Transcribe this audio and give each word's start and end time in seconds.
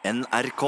NRK. 0.00 0.62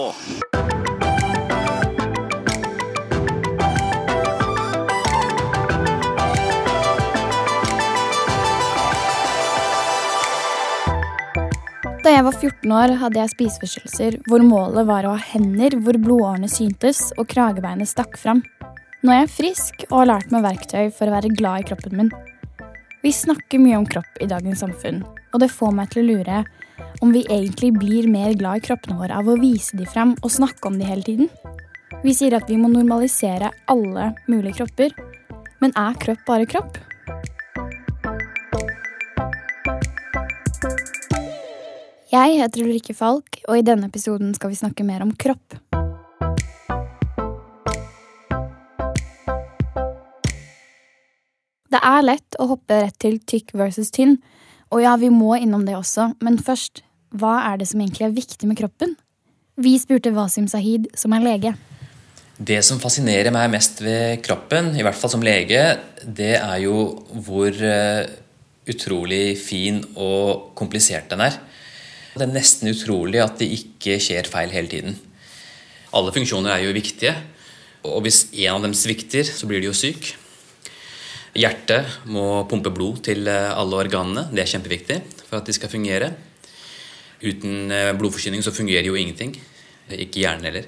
Da 12.03 12.11
jeg 12.13 12.25
var 12.27 12.37
14 12.37 12.75
år, 12.77 12.93
hadde 13.01 13.17
jeg 13.17 13.31
spiseforstyrrelser 13.33 14.19
hvor 14.29 14.45
målet 14.45 14.85
var 14.85 15.09
å 15.09 15.15
ha 15.17 15.25
hender 15.33 15.79
hvor 15.81 15.97
blodårene 15.97 16.51
syntes 16.53 17.01
og 17.17 17.31
kragebeinet 17.33 17.89
stakk 17.89 18.21
fram. 18.21 18.45
Nå 19.01 19.15
er 19.15 19.23
jeg 19.23 19.37
frisk 19.39 19.87
og 19.89 20.03
har 20.03 20.11
lært 20.11 20.35
meg 20.35 20.45
verktøy 20.45 20.91
for 20.93 21.09
å 21.09 21.17
være 21.17 21.33
glad 21.33 21.65
i 21.65 21.71
kroppen 21.73 22.03
min. 22.03 22.13
Vi 23.01 23.17
snakker 23.17 23.65
mye 23.65 23.81
om 23.81 23.89
kropp 23.89 24.21
i 24.21 24.29
dagens 24.29 24.61
samfunn, 24.61 25.01
og 25.33 25.41
det 25.41 25.49
får 25.57 25.73
meg 25.81 25.89
til 25.95 26.05
å 26.05 26.19
lure 26.19 26.45
om 27.03 27.13
vi 27.15 27.25
egentlig 27.27 27.73
blir 27.79 28.07
mer 28.11 28.37
glad 28.39 28.61
i 28.61 28.65
kroppene 28.69 28.99
våre 29.01 29.19
av 29.19 29.29
å 29.29 29.39
vise 29.41 29.77
de 29.79 29.89
frem 29.89 30.15
og 30.23 30.31
snakke 30.31 30.69
om 30.69 30.79
de 30.79 30.87
hele 30.87 31.03
tiden. 31.07 31.33
Vi 32.03 32.15
sier 32.17 32.35
at 32.39 32.49
vi 32.51 32.59
må 32.59 32.71
normalisere 32.73 33.53
alle 33.71 34.13
mulige 34.31 34.63
kropper, 34.63 34.95
men 35.63 35.75
er 35.79 35.99
kropp 36.03 36.25
bare 36.27 36.49
kropp? 36.51 36.79
Jeg 42.13 42.35
heter 42.43 42.67
Ulrikke 42.67 42.93
Falk, 42.93 43.39
og 43.49 43.57
i 43.57 43.65
denne 43.65 43.87
episoden 43.89 44.35
skal 44.37 44.53
vi 44.53 44.59
snakke 44.59 44.85
mer 44.85 45.01
om 45.01 45.15
kropp. 45.17 45.57
Det 51.73 51.81
er 51.81 52.05
lett 52.05 52.37
å 52.37 52.51
hoppe 52.51 52.83
rett 52.83 52.99
til 53.01 53.17
tykk 53.17 53.55
versus 53.57 53.89
tynn, 53.97 54.19
og 54.73 54.81
ja, 54.81 54.95
vi 54.97 55.11
må 55.13 55.37
innom 55.37 55.67
det 55.69 55.77
også, 55.77 56.15
men 56.25 56.41
først, 56.41 56.81
hva 57.13 57.37
er 57.51 57.61
det 57.61 57.69
som 57.69 57.83
egentlig 57.83 58.07
er 58.09 58.17
viktig 58.17 58.49
med 58.49 58.57
kroppen? 58.57 58.97
Vi 59.61 59.75
spurte 59.77 60.15
Wasim 60.17 60.49
Sahid, 60.49 60.89
som 60.97 61.13
er 61.13 61.25
lege. 61.27 61.53
Det 62.41 62.63
som 62.65 62.81
fascinerer 62.81 63.31
meg 63.35 63.51
mest 63.53 63.83
ved 63.85 64.23
kroppen, 64.25 64.73
i 64.73 64.83
hvert 64.83 64.97
fall 64.97 65.13
som 65.13 65.25
lege, 65.25 65.61
det 66.03 66.35
er 66.39 66.57
jo 66.65 66.87
hvor 67.27 67.53
uh, 67.53 68.09
utrolig 68.73 69.37
fin 69.39 69.83
og 69.93 70.55
komplisert 70.59 71.13
den 71.13 71.27
er. 71.29 71.37
Det 72.17 72.25
er 72.25 72.33
nesten 72.33 72.73
utrolig 72.73 73.21
at 73.21 73.37
det 73.41 73.53
ikke 73.53 74.01
skjer 74.01 74.29
feil 74.33 74.53
hele 74.57 74.73
tiden. 74.73 74.97
Alle 75.93 76.17
funksjoner 76.17 76.57
er 76.57 76.65
jo 76.65 76.75
viktige, 76.75 77.13
og 77.85 78.07
hvis 78.07 78.25
en 78.33 78.57
av 78.57 78.65
dem 78.65 78.75
svikter, 78.77 79.29
så 79.29 79.49
blir 79.51 79.61
de 79.61 79.69
jo 79.69 79.77
syk. 79.77 80.15
Hjertet 81.33 81.89
må 82.13 82.45
pumpe 82.45 82.69
blod 82.77 82.99
til 83.07 83.25
eh, 83.31 83.55
alle 83.57 83.79
organene. 83.81 84.27
Det 84.29 84.43
er 84.43 84.51
kjempeviktig 84.51 84.99
for 85.23 85.39
at 85.39 85.47
de 85.49 85.55
skal 85.57 85.71
fungere. 85.73 86.11
Uten 87.25 87.73
eh, 87.73 87.93
blodforsyning 87.97 88.45
så 88.45 88.53
fungerer 88.53 88.85
jo 88.91 88.99
ingenting. 89.01 89.33
Ikke 89.97 90.21
hjernen 90.27 90.45
heller. 90.51 90.67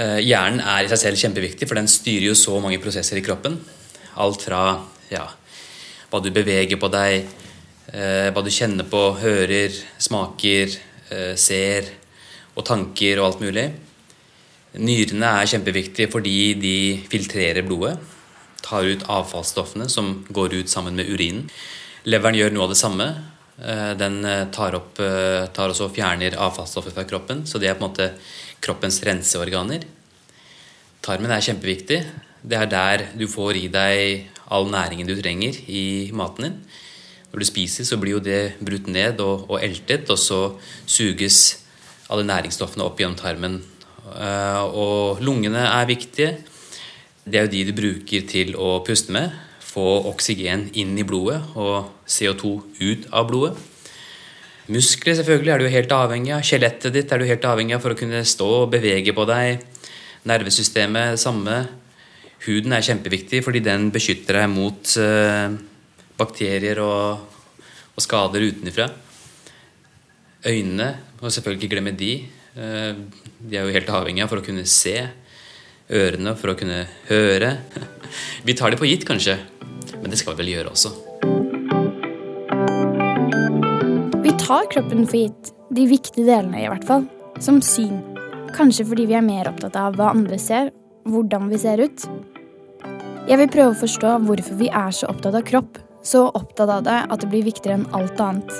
Eh, 0.00 0.22
hjernen 0.24 0.62
er 0.64 0.86
i 0.86 0.88
seg 0.88 1.02
selv 1.02 1.20
kjempeviktig, 1.20 1.68
for 1.68 1.76
den 1.76 1.90
styrer 1.92 2.30
jo 2.30 2.38
så 2.40 2.56
mange 2.64 2.80
prosesser 2.80 3.20
i 3.20 3.24
kroppen. 3.26 3.58
Alt 4.24 4.46
fra 4.48 4.62
ja, 5.12 5.26
hva 6.08 6.22
du 6.24 6.30
beveger 6.32 6.80
på 6.80 6.88
deg, 6.88 7.28
hva 7.84 8.42
du 8.42 8.48
kjenner 8.50 8.86
på, 8.88 9.00
hører, 9.20 9.74
smaker, 10.02 10.72
ser, 11.38 11.90
og 12.56 12.64
tanker 12.66 13.20
og 13.20 13.26
alt 13.26 13.42
mulig. 13.44 13.66
Nyrene 14.80 15.34
er 15.42 15.50
kjempeviktige 15.50 16.10
fordi 16.10 16.38
de 16.58 16.76
filtrerer 17.12 17.66
blodet 17.66 17.98
tar 18.64 18.88
ut 18.88 19.04
avfallsstoffene 19.12 19.88
som 19.92 20.22
går 20.32 20.54
ut 20.60 20.72
sammen 20.72 20.96
med 20.96 21.08
urinen. 21.10 21.48
Leveren 22.08 22.36
gjør 22.36 22.52
noe 22.54 22.66
av 22.66 22.74
det 22.74 22.80
samme. 22.80 23.08
Eh, 23.58 23.92
den 23.98 24.24
eh, 24.26 24.46
tar, 24.52 24.74
opp, 24.76 24.98
eh, 25.00 25.46
tar 25.54 25.72
også 25.72 25.88
og 25.88 25.94
fjerner 25.94 26.36
avfallsstoffet 26.42 26.96
fra 26.96 27.06
kroppen, 27.08 27.44
så 27.46 27.60
det 27.62 27.70
er 27.70 27.76
på 27.78 27.84
en 27.84 27.90
måte 27.90 28.10
kroppens 28.64 28.98
renseorganer. 29.06 29.84
Tarmen 31.04 31.32
er 31.32 31.44
kjempeviktig. 31.44 32.00
Det 32.44 32.58
er 32.58 32.70
der 32.70 33.04
du 33.16 33.28
får 33.30 33.60
i 33.60 33.68
deg 33.72 34.30
all 34.52 34.66
næringen 34.72 35.08
du 35.08 35.14
trenger 35.16 35.56
i 35.68 36.10
maten 36.16 36.48
din. 36.48 36.56
Når 37.32 37.42
du 37.42 37.48
spiser, 37.48 37.86
så 37.88 37.98
blir 38.00 38.18
jo 38.18 38.24
det 38.24 38.56
brutt 38.62 38.88
ned 38.90 39.20
og, 39.24 39.46
og 39.48 39.62
eltet, 39.64 40.10
og 40.12 40.20
så 40.20 40.40
suges 40.86 41.60
alle 42.12 42.26
næringsstoffene 42.28 42.84
opp 42.84 43.00
gjennom 43.00 43.16
tarmen. 43.18 43.56
Og 44.76 45.22
lungene 45.24 45.64
er 45.66 45.88
viktige. 45.88 46.36
Det 47.24 47.38
er 47.38 47.46
jo 47.46 47.52
de 47.54 47.60
du 47.70 47.76
bruker 47.76 48.24
til 48.28 48.52
å 48.60 48.78
puste 48.84 49.12
med. 49.14 49.32
Få 49.64 50.04
oksygen 50.10 50.66
inn 50.76 50.92
i 51.00 51.06
blodet 51.08 51.40
og 51.56 52.04
CO2 52.04 52.50
ut 52.84 53.06
av 53.08 53.30
blodet. 53.30 53.54
Muskler 54.68 55.16
selvfølgelig 55.16 55.52
er 55.52 55.60
du 55.60 55.70
helt 55.72 55.94
avhengig 55.96 56.34
av. 56.36 56.44
Skjelettet 56.44 56.92
ditt 56.92 57.10
er 57.12 57.20
du 57.20 57.26
helt 57.28 57.48
avhengig 57.48 57.76
av 57.76 57.82
for 57.84 57.92
å 57.92 57.98
kunne 57.98 58.20
stå 58.28 58.50
og 58.62 58.70
bevege 58.72 59.16
på 59.16 59.24
deg. 59.28 59.64
Nervesystemet 60.28 61.16
det 61.16 61.22
samme. 61.24 61.56
Huden 62.44 62.76
er 62.76 62.84
kjempeviktig 62.84 63.40
fordi 63.44 63.64
den 63.64 63.88
beskytter 63.92 64.42
deg 64.42 64.52
mot 64.52 64.94
uh, 65.00 65.56
bakterier 66.20 66.80
og, 66.84 67.24
og, 67.92 68.00
skader 68.04 68.44
utenfra. 68.44 68.90
Øynene, 70.44 70.92
må 71.20 71.32
selvfølgelig 71.32 71.64
ikke 71.64 71.76
glemme 71.76 71.96
de. 71.96 72.14
Uh, 72.52 73.04
de 73.40 73.56
er 73.56 73.64
jo 73.64 73.76
helt 73.80 73.92
avhengige 73.96 74.28
av 74.28 74.32
for 74.32 74.44
å 74.44 74.48
kunne 74.48 74.68
se 74.68 74.98
ørene 75.92 76.34
for 76.38 76.52
å 76.52 76.56
kunne 76.58 76.84
høre. 77.08 77.56
Vi 78.44 78.54
tar 78.56 78.72
det 78.72 78.80
på 78.80 78.88
gitt, 78.88 79.04
kanskje, 79.08 79.36
men 80.00 80.10
det 80.12 80.20
skal 80.20 80.34
vi 80.34 80.44
vel 80.44 80.52
gjøre 80.54 80.72
også. 80.72 80.92
Vi 84.24 84.32
tar 84.40 84.68
kroppen 84.72 85.04
for 85.06 85.18
gitt, 85.18 85.52
de 85.74 85.86
viktige 85.90 86.26
delene 86.28 86.62
i 86.62 86.68
hvert 86.70 86.86
fall, 86.88 87.08
som 87.42 87.60
syn. 87.64 87.98
Kanskje 88.54 88.86
fordi 88.86 89.08
vi 89.10 89.16
er 89.18 89.26
mer 89.26 89.50
opptatt 89.50 89.76
av 89.80 89.96
hva 89.98 90.12
andre 90.14 90.38
ser, 90.38 90.70
hvordan 91.10 91.50
vi 91.50 91.58
ser 91.60 91.82
ut. 91.82 92.06
Jeg 93.24 93.40
vil 93.40 93.50
prøve 93.50 93.72
å 93.72 93.80
forstå 93.80 94.18
hvorfor 94.28 94.60
vi 94.60 94.68
er 94.68 94.92
så 94.94 95.08
opptatt 95.10 95.36
av 95.40 95.46
kropp, 95.48 95.80
så 96.04 96.26
opptatt 96.28 96.68
av 96.68 96.84
det 96.84 97.00
at 97.08 97.22
det 97.22 97.30
blir 97.32 97.46
viktigere 97.46 97.80
enn 97.80 97.88
alt 97.96 98.20
annet. 98.20 98.52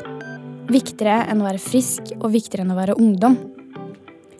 Viktigere 0.73 1.27
enn 1.29 1.43
å 1.45 1.49
være 1.51 1.61
frisk 1.61 2.15
og 2.17 2.31
viktigere 2.33 2.65
enn 2.65 2.73
å 2.73 2.79
være 2.79 2.97
ungdom. 2.97 3.37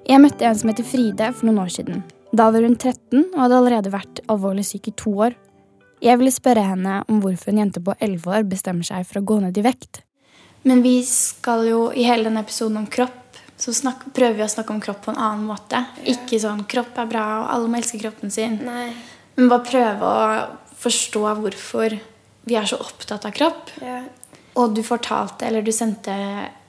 Jeg 0.09 0.21
møtte 0.21 0.49
en 0.49 0.57
som 0.57 0.73
heter 0.73 0.89
Fride 0.89 1.31
for 1.37 1.49
noen 1.49 1.63
år 1.65 1.73
siden. 1.77 2.05
Da 2.35 2.49
var 2.51 2.65
hun 2.67 2.75
13 2.75 3.21
og 3.21 3.37
hadde 3.39 3.59
allerede 3.61 3.91
vært 3.95 4.21
alvorlig 4.33 4.65
syk 4.67 4.89
i 4.91 4.95
to 4.99 5.13
år. 5.29 5.37
Jeg 6.03 6.19
ville 6.19 6.33
spørre 6.35 6.65
henne 6.67 6.97
om 7.09 7.21
hvorfor 7.23 7.53
en 7.53 7.61
jente 7.63 7.83
på 7.85 7.95
11 8.03 8.27
år 8.27 8.49
bestemmer 8.51 8.87
seg 8.87 9.07
for 9.07 9.21
å 9.21 9.29
gå 9.29 9.37
ned 9.45 9.61
i 9.61 9.63
vekt. 9.65 10.01
Men 10.67 10.83
vi 10.83 10.97
skal 11.07 11.63
jo 11.69 11.85
i 11.95 12.07
hele 12.09 12.27
denne 12.27 12.43
episoden 12.43 12.81
om 12.81 12.89
kropp, 12.91 13.39
så 13.61 13.71
snakke, 13.77 14.11
prøver 14.17 14.41
vi 14.41 14.47
å 14.49 14.51
snakke 14.51 14.75
om 14.75 14.83
kropp 14.83 15.05
på 15.05 15.15
en 15.15 15.21
annen 15.21 15.47
måte. 15.47 15.85
Ja. 15.85 16.17
Ikke 16.17 16.41
sånn 16.43 16.65
'kropp 16.67 16.99
er 16.99 17.07
bra, 17.07 17.25
og 17.45 17.55
alle 17.55 17.71
må 17.71 17.79
elske 17.79 18.03
kroppen 18.03 18.35
sin'. 18.35 18.59
Nei. 18.65 18.91
Men 19.37 19.49
bare 19.49 19.71
prøve 19.71 20.03
å 20.03 20.59
forstå 20.75 21.25
hvorfor 21.39 21.99
vi 22.45 22.59
er 22.59 22.67
så 22.67 22.81
opptatt 22.83 23.25
av 23.25 23.33
kropp. 23.33 23.71
Ja. 23.81 24.03
Og 24.57 24.75
du 24.75 24.83
fortalte, 24.83 25.47
eller 25.47 25.63
du 25.63 25.71
sendte 25.73 26.11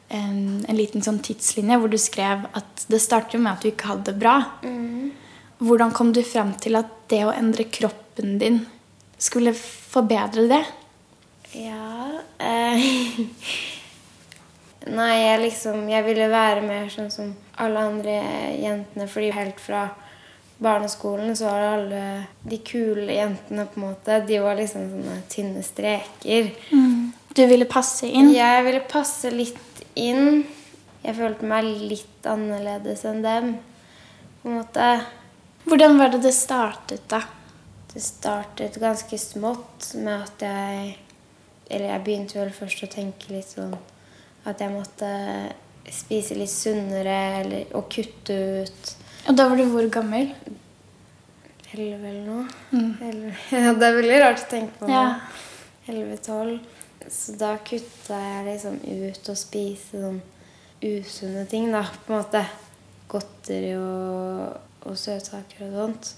en, 0.10 0.66
en 0.68 0.78
liten 0.78 1.02
sånn 1.02 1.20
tidslinje 1.20 1.80
hvor 1.80 1.90
du 1.90 1.98
skrev 1.98 2.46
at 2.54 2.86
det 2.88 3.02
starter 3.02 3.42
med 3.42 3.54
at 3.54 3.62
du 3.62 3.72
ikke 3.72 3.90
hadde 3.90 4.12
det 4.12 4.20
bra. 4.22 4.44
Mm. 4.62 5.25
Hvordan 5.58 5.94
kom 5.96 6.12
du 6.14 6.22
frem 6.24 6.54
til 6.60 6.76
at 6.80 6.92
det 7.12 7.22
å 7.26 7.34
endre 7.36 7.68
kroppen 7.72 8.38
din 8.42 8.64
skulle 9.18 9.54
forbedre 9.56 10.48
det? 10.52 10.64
Ja 11.56 12.20
eh, 12.44 12.82
Nei, 14.98 15.14
jeg 15.22 15.42
liksom 15.42 15.86
Jeg 15.90 16.06
ville 16.06 16.28
være 16.30 16.64
mer 16.66 16.90
sånn 16.94 17.12
som 17.14 17.32
alle 17.62 17.86
andre 17.88 18.16
jentene. 18.60 19.08
Fordi 19.10 19.32
helt 19.34 19.62
fra 19.64 19.88
barneskolen 20.62 21.36
så 21.36 21.50
var 21.50 21.64
alle 21.72 22.02
de 22.44 22.60
kule 22.64 23.16
jentene 23.16 23.66
på 23.68 23.80
en 23.80 23.88
måte 23.88 24.20
De 24.28 24.40
var 24.44 24.60
liksom 24.60 24.90
sånne 24.92 25.18
tynne 25.32 25.64
streker. 25.66 26.52
Mm. 26.72 27.14
Du 27.36 27.44
ville 27.50 27.68
passe 27.68 28.08
inn? 28.08 28.30
Ja, 28.36 28.54
jeg 28.60 28.68
ville 28.70 28.84
passe 28.92 29.32
litt 29.34 29.84
inn. 30.00 30.46
Jeg 31.06 31.18
følte 31.18 31.48
meg 31.50 31.66
litt 31.66 32.30
annerledes 32.30 33.04
enn 33.10 33.24
dem. 33.26 33.54
På 34.42 34.52
en 34.52 34.60
måte. 34.62 34.90
Hvordan 35.66 35.98
var 35.98 36.14
det 36.14 36.22
det 36.22 36.34
startet, 36.38 37.08
da? 37.10 37.22
Det 37.94 38.02
startet 38.04 38.78
ganske 38.82 39.18
smått 39.18 39.94
med 39.96 40.26
at 40.28 40.44
jeg 40.46 40.98
Eller 41.66 41.90
jeg 41.90 42.04
begynte 42.06 42.38
vel 42.38 42.52
først 42.54 42.84
å 42.86 42.90
tenke 42.92 43.32
litt 43.34 43.50
sånn 43.50 43.74
at 44.46 44.60
jeg 44.62 44.70
måtte 44.70 45.08
spise 45.90 46.36
litt 46.38 46.52
sunnere 46.54 47.16
eller, 47.40 47.64
og 47.74 47.88
kutte 47.90 48.36
ut. 48.62 48.92
Og 49.26 49.40
da 49.40 49.48
var 49.50 49.58
du 49.58 49.64
hvor 49.72 49.88
gammel? 49.90 50.30
Elleve 51.72 52.12
eller 52.12 52.28
noe. 52.28 52.46
Mm. 52.70 53.32
Ja, 53.56 53.74
det 53.74 53.88
er 53.88 53.98
veldig 53.98 54.20
rart 54.22 54.44
å 54.44 54.52
tenke 54.52 54.78
på. 54.84 54.92
Elleve-tolv. 55.90 56.60
Ja. 56.60 57.10
Så 57.10 57.36
da 57.42 57.56
kutta 57.66 58.22
jeg 58.22 58.46
liksom 58.52 58.78
ut 58.86 59.34
å 59.34 59.38
spise 59.38 60.04
sånn 60.06 60.22
usunne 60.86 61.48
ting, 61.50 61.72
da, 61.74 61.82
på 62.06 62.14
en 62.14 62.22
måte. 62.22 62.46
Godteri 63.10 63.76
og 63.78 64.65
og 64.86 64.98
søtsaker 65.00 65.66
og 65.68 65.74
sånt. 65.80 66.12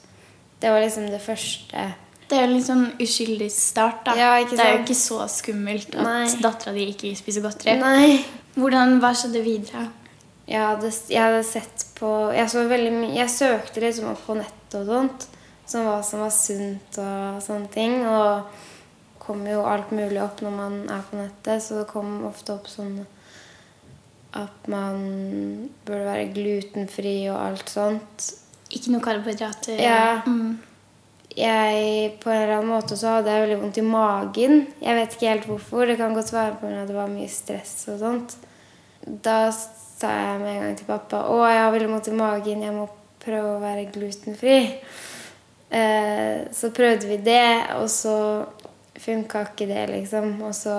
Det 0.61 0.71
var 0.73 0.81
liksom 0.81 1.07
det 1.11 1.21
første. 1.21 1.85
Det 2.27 2.35
er 2.35 2.47
jo 2.47 2.55
litt 2.57 2.65
sånn 2.67 2.87
uskyldig 2.99 3.47
start. 3.53 4.01
da. 4.05 4.15
Ja, 4.19 4.31
det 4.43 4.59
er 4.59 4.73
jo 4.75 4.81
ikke 4.83 4.97
så 4.99 5.21
skummelt 5.31 5.95
at 5.95 6.35
dattera 6.43 6.73
di 6.75 6.89
ikke 6.91 7.13
spiser 7.15 7.45
godteri. 7.45 7.77
Nei. 7.79 8.25
Hvordan, 8.57 8.97
Hva 8.99 9.13
skjedde 9.15 9.43
videre? 9.45 9.87
jeg 10.47 10.63
hadde, 10.63 10.91
jeg 11.11 11.19
hadde 11.21 11.43
sett 11.43 11.83
på 11.97 12.09
Jeg 12.31 12.47
så 12.49 12.61
veldig 12.69 12.91
mye 12.93 13.17
Jeg 13.17 13.31
søkte 13.33 13.81
liksom 13.83 14.13
opp 14.13 14.21
på 14.25 14.37
nettet 14.39 14.79
og 14.79 14.87
sånt. 14.87 15.27
Som 15.67 15.83
hva 15.83 15.97
som 16.07 16.23
var 16.23 16.31
sunt 16.31 16.99
og 17.03 17.41
sånne 17.43 17.67
ting. 17.73 17.99
Og 18.07 18.47
kom 19.19 19.43
jo 19.47 19.65
alt 19.67 19.91
mulig 19.91 20.21
opp 20.23 20.41
når 20.43 20.53
man 20.55 20.75
er 20.87 21.03
på 21.09 21.19
nettet, 21.19 21.63
så 21.63 21.81
det 21.81 21.89
kom 21.91 22.21
ofte 22.29 22.55
opp 22.55 22.69
sånn 22.71 23.01
at 24.37 24.67
man 24.71 25.69
burde 25.87 26.05
være 26.05 26.29
glutenfri 26.31 27.15
og 27.31 27.39
alt 27.41 27.71
sånt. 27.73 28.27
Ikke 28.73 28.91
noe 28.91 29.03
karbohydrater? 29.03 29.77
Ja. 29.79 30.23
Mm. 30.27 30.57
Jeg, 31.37 32.13
på 32.23 32.31
en 32.33 32.39
eller 32.41 32.55
annen 32.55 32.71
måte 32.71 32.97
så 32.97 33.17
hadde 33.17 33.29
jeg 33.29 33.43
veldig 33.43 33.57
vondt 33.61 33.77
i 33.77 33.85
magen. 33.85 34.61
Jeg 34.81 34.97
vet 34.97 35.15
ikke 35.15 35.31
helt 35.31 35.49
hvorfor. 35.51 35.85
Det 35.85 35.97
kan 35.99 36.15
godt 36.17 36.33
være 36.33 36.55
pga. 36.57 36.71
at 36.81 36.89
det 36.89 36.95
var 36.97 37.11
mye 37.11 37.29
stress 37.29 37.75
og 37.93 37.99
sånt. 38.01 38.37
Da 39.05 39.51
sa 39.53 40.13
jeg 40.13 40.39
med 40.41 40.55
en 40.55 40.63
gang 40.63 40.79
til 40.79 40.89
pappa 40.89 41.23
å, 41.29 41.37
jeg 41.45 41.61
har 41.61 41.75
veldig 41.75 41.91
vondt 41.91 42.09
i 42.09 42.15
magen, 42.17 42.63
jeg 42.65 42.73
må 42.73 42.87
prøve 43.23 43.53
å 43.55 43.61
være 43.61 43.85
glutenfri. 43.93 44.57
Eh, 45.69 46.47
så 46.53 46.71
prøvde 46.75 47.09
vi 47.09 47.19
det, 47.21 47.69
og 47.77 47.89
så 47.91 48.17
funka 48.97 49.43
ikke 49.51 49.67
det, 49.69 49.83
liksom. 49.93 50.39
Og 50.47 50.55
så 50.55 50.77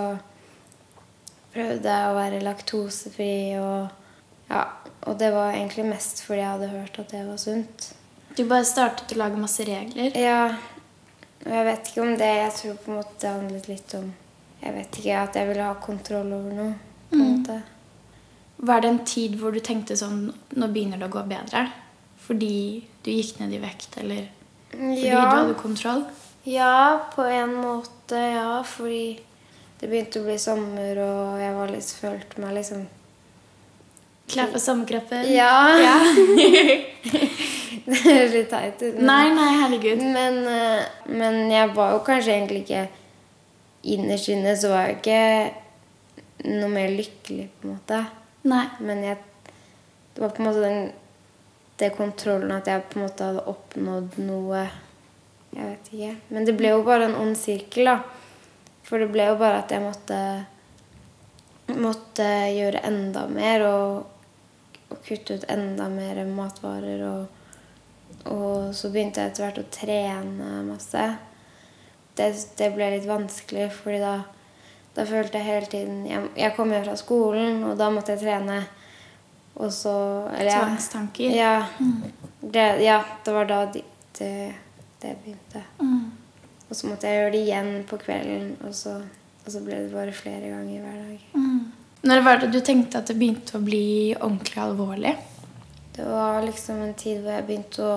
prøvde 1.55 1.95
jeg 1.95 2.11
å 2.11 2.19
være 2.19 2.43
laktosefri, 2.45 3.35
og 3.63 3.89
ja. 4.51 4.65
Og 5.09 5.17
det 5.19 5.31
var 5.33 5.53
egentlig 5.55 5.85
mest 5.89 6.21
fordi 6.27 6.41
jeg 6.41 6.51
hadde 6.51 6.69
hørt 6.69 6.99
at 6.99 7.11
det 7.15 7.23
var 7.29 7.37
sunt. 7.41 7.95
Du 8.37 8.45
bare 8.49 8.65
startet 8.67 9.15
å 9.15 9.19
lage 9.19 9.39
masse 9.41 9.65
regler? 9.65 10.13
Ja. 10.19 10.57
Og 11.47 11.53
jeg 11.55 11.65
vet 11.69 11.89
ikke 11.89 12.03
om 12.03 12.17
det 12.19 12.29
Jeg 12.35 12.53
tror 12.59 12.75
på 12.83 12.91
en 12.91 12.97
måte 12.99 13.15
det 13.23 13.31
handlet 13.31 13.69
litt 13.71 13.95
om 13.95 14.09
Jeg 14.61 14.75
vet 14.75 14.99
ikke, 14.99 15.19
at 15.23 15.37
jeg 15.39 15.49
ville 15.49 15.63
ha 15.69 15.75
kontroll 15.81 16.33
over 16.35 16.53
noe. 16.59 16.75
på 17.11 17.17
en 17.17 17.37
måte. 17.39 17.61
Var 18.59 18.81
det 18.83 18.89
en 18.91 19.05
tid 19.07 19.37
hvor 19.39 19.55
du 19.55 19.61
tenkte 19.61 19.97
sånn 19.97 20.33
Nå 20.59 20.69
begynner 20.75 20.99
det 20.99 21.07
å 21.09 21.15
gå 21.15 21.23
bedre? 21.31 21.69
Fordi 22.27 22.85
du 23.07 23.11
gikk 23.15 23.39
ned 23.41 23.55
i 23.55 23.63
vekt, 23.63 23.97
eller 24.03 24.27
fordi 24.73 25.07
Ja. 25.07 25.21
du 25.23 25.37
hadde 25.37 25.55
kontroll? 25.63 26.05
Ja, 26.45 26.99
på 27.15 27.23
en 27.25 27.55
måte, 27.55 28.19
ja. 28.35 28.63
Fordi 28.63 29.19
det 29.81 29.89
begynte 29.89 30.21
å 30.21 30.25
bli 30.27 30.37
sommer, 30.39 30.99
og 30.99 31.39
jeg 31.41 31.55
var 31.55 31.69
litt, 31.73 31.93
følte 32.03 32.41
meg 32.43 32.55
liksom 32.59 32.87
Klar 34.29 34.51
for 34.53 34.59
sommerkroppen? 34.59 35.33
Ja. 35.33 35.79
ja. 35.81 35.99
Det 37.89 37.97
høres 38.03 38.35
litt 38.35 38.51
teit 38.53 38.83
ut. 38.83 38.99
Nei, 39.01 39.31
nei, 39.33 39.49
herregud. 39.63 40.03
Men, 40.13 40.43
eh, 40.53 40.89
men 41.09 41.39
jeg 41.49 41.71
var 41.77 41.95
jo 41.95 42.03
kanskje 42.05 42.35
egentlig 42.37 42.67
ikke 42.67 42.87
Innerst 43.89 44.29
inne 44.29 44.53
så 44.59 44.73
var 44.73 44.89
jeg 44.89 44.97
ikke 44.99 46.51
noe 46.59 46.69
mer 46.73 46.91
lykkelig, 46.93 47.45
på 47.61 47.69
en 47.69 47.77
måte. 47.77 48.01
Nei. 48.51 48.65
Men 48.85 49.05
jeg, 49.07 49.21
det 50.17 50.25
var 50.25 50.33
på 50.35 50.43
en 50.43 50.49
måte 50.49 50.65
den 50.65 50.81
det 51.79 51.93
kontrollen 51.95 52.51
at 52.57 52.67
jeg 52.67 52.83
på 52.91 52.99
en 52.99 53.05
måte 53.07 53.29
hadde 53.29 53.45
oppnådd 53.53 54.17
noe 54.27 54.65
Jeg 55.55 55.63
vet 55.63 55.91
ikke. 55.95 56.13
Men 56.35 56.49
det 56.49 56.57
ble 56.59 56.75
jo 56.75 56.83
bare 56.85 57.07
en 57.09 57.17
ond 57.23 57.39
sirkel, 57.39 57.89
da. 57.89 58.01
For 58.85 59.01
det 59.01 59.09
ble 59.15 59.31
jo 59.31 59.39
bare 59.41 59.63
at 59.63 59.73
jeg 59.73 59.85
måtte 59.87 60.19
måtte 61.77 62.27
gjøre 62.55 62.83
enda 62.89 63.27
mer 63.31 63.65
og, 63.69 64.18
og 64.89 65.01
kutte 65.05 65.39
ut 65.39 65.47
enda 65.53 65.89
mer 65.93 66.21
matvarer. 66.27 67.05
Og, 67.09 68.25
og 68.33 68.75
så 68.77 68.91
begynte 68.93 69.23
jeg 69.23 69.33
etter 69.33 69.47
hvert 69.47 69.63
å 69.63 69.69
trene 69.75 70.51
masse. 70.69 71.05
Det, 72.19 72.29
det 72.59 72.73
ble 72.75 72.91
litt 72.97 73.07
vanskelig, 73.09 73.69
fordi 73.77 74.01
da, 74.03 74.15
da 74.97 75.05
følte 75.07 75.39
jeg 75.39 75.47
hele 75.47 75.71
tiden 75.71 76.01
Jeg, 76.09 76.25
jeg 76.41 76.55
kom 76.57 76.73
hjem 76.75 76.87
fra 76.89 76.97
skolen, 76.99 77.63
og 77.69 77.77
da 77.79 77.91
måtte 77.95 78.17
jeg 78.17 78.25
trene. 78.25 78.63
Og 79.59 79.73
så 79.75 79.95
eller 80.37 80.53
ja. 80.53 80.63
Tvangstanker. 80.65 81.35
Ja. 81.35 81.55
Det, 82.41 82.67
ja, 82.85 83.03
det 83.25 83.35
var 83.35 83.49
da 83.51 83.65
de, 83.75 83.83
det, 84.19 84.33
det 85.03 85.17
begynte. 85.25 85.65
Mm. 85.83 86.11
Og 86.69 86.77
så 86.77 86.91
måtte 86.91 87.09
jeg 87.09 87.23
gjøre 87.23 87.33
det 87.33 87.41
igjen 87.47 87.71
på 87.89 87.99
kvelden, 88.03 88.53
og 88.69 88.75
så, 88.77 88.99
og 89.45 89.51
så 89.51 89.63
ble 89.65 89.81
det 89.87 89.93
bare 89.95 90.15
flere 90.15 90.53
ganger 90.53 90.85
hver 90.85 90.99
dag. 91.01 91.29
Mm. 91.35 91.78
Når 92.07 92.21
var 92.23 92.39
det 92.43 92.53
du 92.55 92.61
tenkte 92.65 93.01
at 93.01 93.11
det 93.11 93.17
begynte 93.19 93.59
å 93.59 93.65
bli 93.65 94.15
ordentlig 94.15 94.63
alvorlig? 94.63 95.17
Det 95.97 96.07
var 96.07 96.43
liksom 96.45 96.83
en 96.85 96.95
tid 96.95 97.25
hvor 97.25 97.35
jeg 97.35 97.47
begynte 97.49 97.83
å 97.83 97.95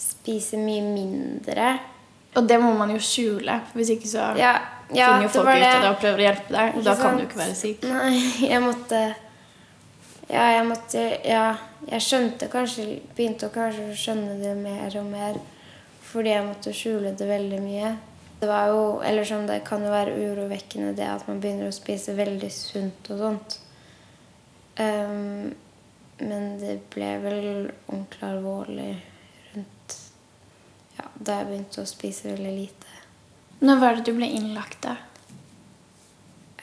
spise 0.00 0.56
mye 0.60 0.84
mindre. 0.84 1.72
Og 2.38 2.46
det 2.48 2.60
må 2.62 2.70
man 2.78 2.92
jo 2.94 3.00
skjule, 3.02 3.58
for 3.68 3.80
hvis 3.80 3.94
ikke 3.96 4.08
så 4.08 4.30
Ja, 4.38 4.54
ja 4.94 5.10
finner 5.10 5.26
jo 5.26 5.32
folk 5.34 5.50
ut 5.50 5.66
av 5.66 5.82
det 5.82 5.90
og 5.90 5.98
prøver 6.00 6.22
å 6.22 6.26
hjelpe 6.28 6.54
deg. 6.56 6.78
Og 6.78 6.86
da 6.86 6.94
kan 7.00 7.18
du 7.18 7.24
ikke 7.26 7.40
være 7.42 7.56
syk. 7.58 7.84
Nei, 7.90 8.14
jeg 8.46 8.62
måtte 8.64 9.02
Ja, 10.30 10.44
jeg 10.54 10.66
måtte 10.68 11.06
Ja, 11.26 11.46
jeg 11.90 12.06
skjønte 12.06 12.48
kanskje 12.52 12.86
Begynte 13.16 13.50
å 13.50 13.54
kanskje 13.54 13.90
skjønne 13.98 14.38
det 14.40 14.54
mer 14.56 15.00
og 15.00 15.10
mer 15.10 15.40
fordi 16.10 16.32
jeg 16.32 16.42
måtte 16.42 16.72
skjule 16.74 17.12
det 17.14 17.26
veldig 17.28 17.58
mye. 17.62 17.90
Det 18.40 18.48
var 18.48 18.70
jo 18.72 18.84
Eller 19.04 19.26
sånn, 19.28 19.48
det 19.48 19.60
kan 19.66 19.82
jo 19.84 19.92
være 19.92 20.16
urovekkende 20.16 20.94
det 20.96 21.08
at 21.08 21.26
man 21.28 21.42
begynner 21.42 21.68
å 21.68 21.76
spise 21.76 22.16
veldig 22.16 22.50
sunt 22.54 23.10
og 23.12 23.24
sånt. 23.24 23.58
Um, 24.80 25.50
men 26.20 26.54
det 26.60 26.78
ble 26.92 27.10
vel 27.20 27.42
ordentlig 27.88 28.24
alvorlig 28.28 28.90
rundt 29.52 29.96
Ja, 30.96 31.06
da 31.16 31.40
jeg 31.40 31.50
begynte 31.50 31.84
å 31.84 31.88
spise 31.88 32.32
veldig 32.32 32.54
lite. 32.56 32.98
Når 33.60 33.80
var 33.80 33.98
det 33.98 34.06
du 34.08 34.16
ble 34.16 34.28
innlagt, 34.38 34.86
da? 34.86 34.96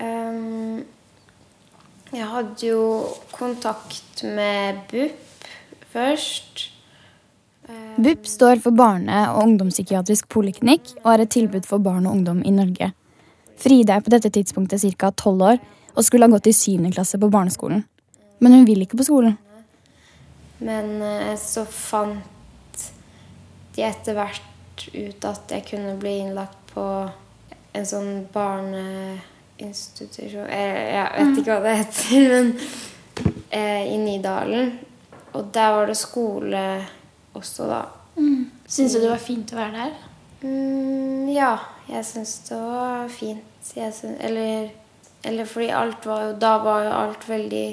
Um, 0.01 0.81
jeg 2.13 2.25
hadde 2.31 2.69
jo 2.69 2.81
kontakt 3.33 4.23
med 4.23 4.81
BUP 4.89 5.45
først. 5.93 6.76
BUP 7.97 8.27
står 8.29 8.61
for 8.63 8.71
Barne- 8.71 9.31
og 9.33 9.43
ungdomspsykiatrisk 9.43 10.29
poliklinikk 10.29 10.81
og 11.03 11.13
er 11.13 11.19
et 11.23 11.31
tilbud 11.33 11.65
for 11.65 11.77
barn 11.83 12.05
og 12.05 12.13
ungdom 12.19 12.43
i 12.45 12.51
Norge. 12.53 12.91
Fride 13.57 13.95
er 13.95 14.01
på 14.05 14.11
dette 14.13 14.29
tidspunktet 14.29 14.81
ca. 14.95 15.09
12 15.09 15.43
år 15.43 15.57
og 15.97 16.05
skulle 16.05 16.25
ha 16.27 16.31
gått 16.31 16.47
i 16.47 16.53
syvende 16.53 16.91
klasse 16.93 17.17
på 17.17 17.29
barneskolen. 17.33 17.83
Men 18.39 18.53
hun 18.53 18.65
vil 18.69 18.81
ikke 18.85 18.97
på 18.99 19.03
skolen. 19.07 19.37
Men 20.57 21.01
eh, 21.01 21.37
så 21.41 21.65
fant 21.65 22.83
de 23.75 23.81
etter 23.85 24.13
hvert 24.17 24.41
ut 24.93 25.25
at 25.25 25.51
jeg 25.53 25.65
kunne 25.71 26.01
bli 26.01 26.17
innlagt 26.21 26.57
på 26.73 27.09
en 27.77 27.85
sånn 27.85 28.27
barneinstitusjon 28.33 30.49
eh, 30.49 30.93
Jeg 30.93 31.07
vet 31.17 31.37
ikke 31.41 31.53
hva 31.55 31.63
det 31.65 31.79
heter, 31.81 32.21
men 32.33 32.47
eh, 33.49 33.83
i 33.89 33.97
Nydalen. 34.01 34.79
Og 35.37 35.43
der 35.53 35.69
var 35.75 35.85
det 35.89 35.97
skole 35.97 36.61
også, 37.37 37.69
da. 37.69 37.85
Syns 38.67 38.93
du 38.93 38.99
det 38.99 39.11
var 39.11 39.21
fint 39.21 39.53
å 39.53 39.59
være 39.59 39.85
der? 39.85 39.97
Mm, 40.41 41.29
ja, 41.31 41.53
jeg 41.87 42.05
syns 42.05 42.33
det 42.49 42.57
var 42.59 43.07
fint. 43.13 43.43
Syns, 43.63 44.03
eller, 44.03 44.69
eller 45.27 45.49
fordi 45.49 45.67
alt 45.75 46.05
var 46.07 46.21
jo 46.23 46.35
Da 46.39 46.51
var 46.63 46.85
jo 46.85 46.91
alt 46.95 47.25
veldig 47.27 47.67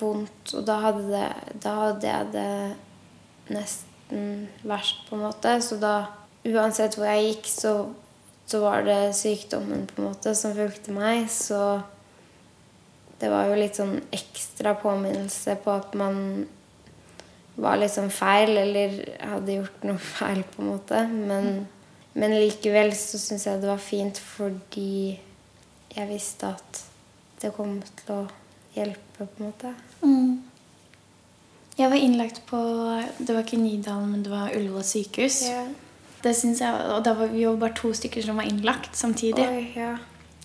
vondt, 0.00 0.52
og 0.54 0.64
da 0.66 0.76
hadde, 0.84 1.06
det, 1.10 1.56
da 1.64 1.72
hadde 1.76 2.08
jeg 2.08 2.28
det 2.32 3.54
nesten 3.54 4.46
verst, 4.62 5.04
på 5.08 5.16
en 5.16 5.24
måte. 5.26 5.56
Så 5.62 5.76
da, 5.80 5.94
uansett 6.48 6.96
hvor 6.96 7.10
jeg 7.10 7.26
gikk, 7.26 7.50
så, 7.52 7.74
så 8.48 8.62
var 8.64 8.86
det 8.86 9.00
sykdommen 9.18 9.84
på 9.90 10.00
en 10.00 10.10
måte 10.10 10.34
som 10.38 10.56
fulgte 10.56 10.94
meg. 10.96 11.26
Så 11.30 11.60
det 13.20 13.28
var 13.32 13.50
jo 13.50 13.58
litt 13.60 13.76
sånn 13.76 13.98
ekstra 14.14 14.74
påminnelse 14.80 15.58
på 15.60 15.76
at 15.76 15.94
man 15.98 16.46
var 17.56 17.82
sånn 17.88 18.12
feil, 18.14 18.54
eller 18.56 19.00
hadde 19.20 19.58
gjort 19.58 19.86
noe 19.88 19.98
feil, 19.98 20.42
på 20.52 20.62
en 20.62 20.70
måte. 20.70 21.02
Men, 21.10 21.64
men 22.14 22.36
likevel 22.36 22.94
så 22.96 23.20
syns 23.20 23.46
jeg 23.48 23.62
det 23.62 23.70
var 23.70 23.82
fint 23.82 24.20
fordi 24.20 25.18
jeg 25.90 26.06
visste 26.10 26.52
at 26.54 26.84
det 27.42 27.52
kom 27.56 27.80
til 28.04 28.14
å 28.14 28.22
hjelpe, 28.76 29.26
på 29.26 29.28
en 29.40 29.50
måte. 29.50 29.74
Jeg 31.80 31.88
var 31.88 31.96
innlagt 31.96 32.42
på 32.48 32.58
Det 33.18 33.32
var 33.32 33.44
ikke 33.44 33.56
Nydalen, 33.56 34.10
men 34.12 34.24
det 34.24 34.32
var 34.32 34.52
Ullevål 34.52 34.84
sykehus. 34.84 35.42
Det 36.20 36.34
synes 36.36 36.60
jeg, 36.60 36.80
og 36.92 37.04
da 37.04 37.14
var 37.16 37.30
vi 37.32 37.46
jo 37.46 37.54
bare 37.56 37.72
to 37.78 37.94
stykker 37.96 38.24
som 38.24 38.36
var 38.36 38.48
innlagt 38.48 38.96
samtidig. 38.96 39.46
Oi, 39.48 39.62
ja. 39.76 39.94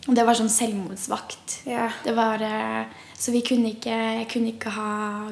Det 0.06 0.24
var 0.24 0.38
sånn 0.38 0.52
selvmordsvakt. 0.54 1.58
Yeah. 1.68 1.92
Det 2.06 2.14
var, 2.16 2.40
eh, 2.46 2.86
så 3.17 3.31
vi 3.31 3.41
kunne 3.48 3.72
ikke, 3.74 3.95
jeg 4.19 4.27
kunne 4.31 4.51
ikke 4.53 4.69
ha 4.75 4.89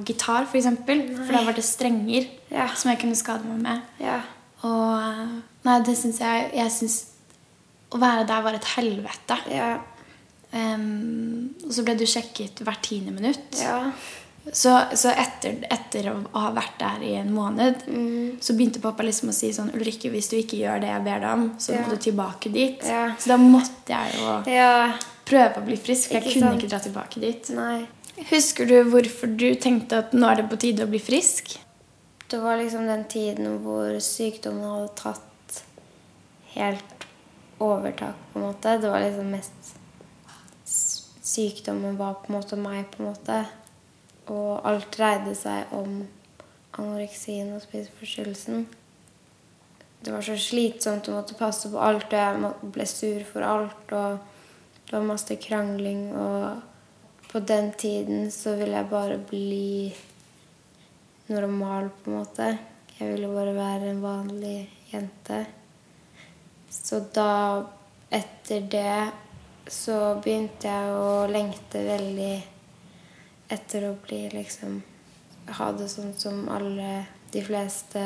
gitar, 0.08 0.46
for 0.48 0.58
eksempel. 0.58 1.02
For 1.26 1.32
da 1.36 1.42
var 1.44 1.54
det 1.58 1.64
strenger 1.68 2.28
Ja. 2.52 2.68
som 2.76 2.92
jeg 2.92 3.00
kunne 3.02 3.16
skade 3.20 3.44
meg 3.46 3.62
med. 3.62 3.82
Ja. 4.00 4.22
Og 4.64 4.94
eh, 5.02 5.34
nei, 5.66 5.80
det 5.84 5.98
syns 6.00 6.20
jeg 6.24 6.52
Jeg 6.56 6.72
syns 6.72 7.06
å 7.92 8.00
være 8.00 8.26
der 8.26 8.42
var 8.42 8.54
et 8.58 8.66
helvete. 8.78 9.38
Ja. 9.52 9.74
Um, 10.54 11.56
og 11.66 11.72
så 11.74 11.84
ble 11.86 11.96
du 11.98 12.06
sjekket 12.06 12.62
hvert 12.66 12.82
tiende 12.86 13.14
minutt. 13.16 13.58
Ja. 13.62 13.92
Så, 14.52 14.74
så 15.00 15.10
etter, 15.16 15.62
etter 15.72 16.10
å 16.12 16.18
ha 16.36 16.50
vært 16.52 16.76
der 16.82 17.04
i 17.08 17.14
en 17.16 17.30
måned, 17.34 17.86
Mm. 17.88 18.40
så 18.44 18.54
begynte 18.58 18.82
pappa 18.84 19.04
liksom 19.08 19.30
å 19.32 19.34
si 19.34 19.52
sånn 19.56 19.72
Ulrikke, 19.74 20.12
hvis 20.12 20.28
du 20.30 20.36
ikke 20.36 20.58
gjør 20.60 20.82
det 20.84 20.90
jeg 20.92 21.04
ber 21.06 21.20
deg 21.24 21.30
om, 21.32 21.46
så 21.58 21.78
må 21.80 21.90
du 21.94 21.96
tilbake 22.04 22.52
dit. 22.52 22.84
Så 22.84 23.32
da 23.32 23.38
måtte 23.40 23.88
jeg 23.96 24.20
jo 24.20 24.52
Ja. 24.52 24.92
Prøve 25.28 25.60
å 25.62 25.66
bli 25.66 25.78
frisk, 25.80 26.10
for 26.10 26.18
jeg 26.20 26.26
Ikke 26.26 26.34
kunne 26.40 26.52
sant? 26.52 26.64
ikke 26.64 26.72
dra 26.74 26.80
tilbake 26.84 27.24
dit. 27.24 27.52
Nei. 27.56 27.86
Husker 28.30 28.70
du 28.70 28.76
hvorfor 28.92 29.32
du 29.34 29.48
tenkte 29.58 30.04
at 30.04 30.14
nå 30.14 30.28
er 30.30 30.42
det 30.42 30.50
på 30.52 30.60
tide 30.62 30.86
å 30.86 30.92
bli 30.92 31.02
frisk? 31.02 31.56
Det 32.30 32.40
var 32.42 32.58
liksom 32.58 32.88
den 32.90 33.06
tiden 33.10 33.60
hvor 33.64 33.94
sykdommen 34.02 34.66
hadde 34.70 34.92
tatt 34.98 35.64
helt 36.54 37.08
overtak, 37.62 38.18
på 38.32 38.40
en 38.40 38.46
måte. 38.48 38.78
Det 38.82 38.90
var 38.90 39.04
liksom 39.06 39.32
mest 39.34 39.74
Sykdommen 41.24 41.96
var 41.98 42.18
på 42.20 42.30
en 42.30 42.36
måte 42.36 42.58
meg, 42.60 42.90
på 42.92 43.00
en 43.02 43.08
måte. 43.10 43.38
Og 44.30 44.60
alt 44.68 44.90
dreide 44.94 45.32
seg 45.38 45.72
om 45.74 46.02
anoreksien 46.78 47.54
og 47.56 47.64
spiseforstyrrelsen. 47.64 48.66
Det 50.04 50.12
var 50.12 50.26
så 50.26 50.36
slitsomt 50.36 51.08
å 51.08 51.16
måtte 51.16 51.38
passe 51.40 51.72
på 51.72 51.80
alt, 51.80 52.12
og 52.12 52.20
jeg 52.20 52.72
ble 52.76 52.88
sur 52.90 53.24
for 53.30 53.48
alt. 53.48 53.94
Og 53.96 54.33
det 54.86 54.96
var 54.96 55.06
masse 55.08 55.36
krangling, 55.36 56.12
og 56.16 56.62
på 57.32 57.40
den 57.40 57.72
tiden 57.74 58.32
så 58.32 58.56
ville 58.60 58.78
jeg 58.78 58.90
bare 58.92 59.18
bli 59.18 59.94
normal, 61.28 61.90
på 62.04 62.12
en 62.12 62.18
måte. 62.18 62.58
Jeg 63.00 63.14
ville 63.14 63.28
bare 63.34 63.56
være 63.56 63.90
en 63.90 64.02
vanlig 64.04 64.58
jente. 64.92 65.46
Så 66.70 67.00
da, 67.14 67.64
etter 68.14 68.68
det, 68.70 69.12
så 69.68 69.98
begynte 70.24 70.70
jeg 70.70 70.98
å 70.98 71.28
lengte 71.32 71.82
veldig 71.86 72.34
etter 73.54 73.88
å 73.90 73.96
bli 74.06 74.26
liksom 74.34 74.82
Ha 75.58 75.66
det 75.76 75.90
sånn 75.92 76.14
som 76.16 76.46
alle 76.48 77.02
de 77.34 77.42
fleste 77.44 78.00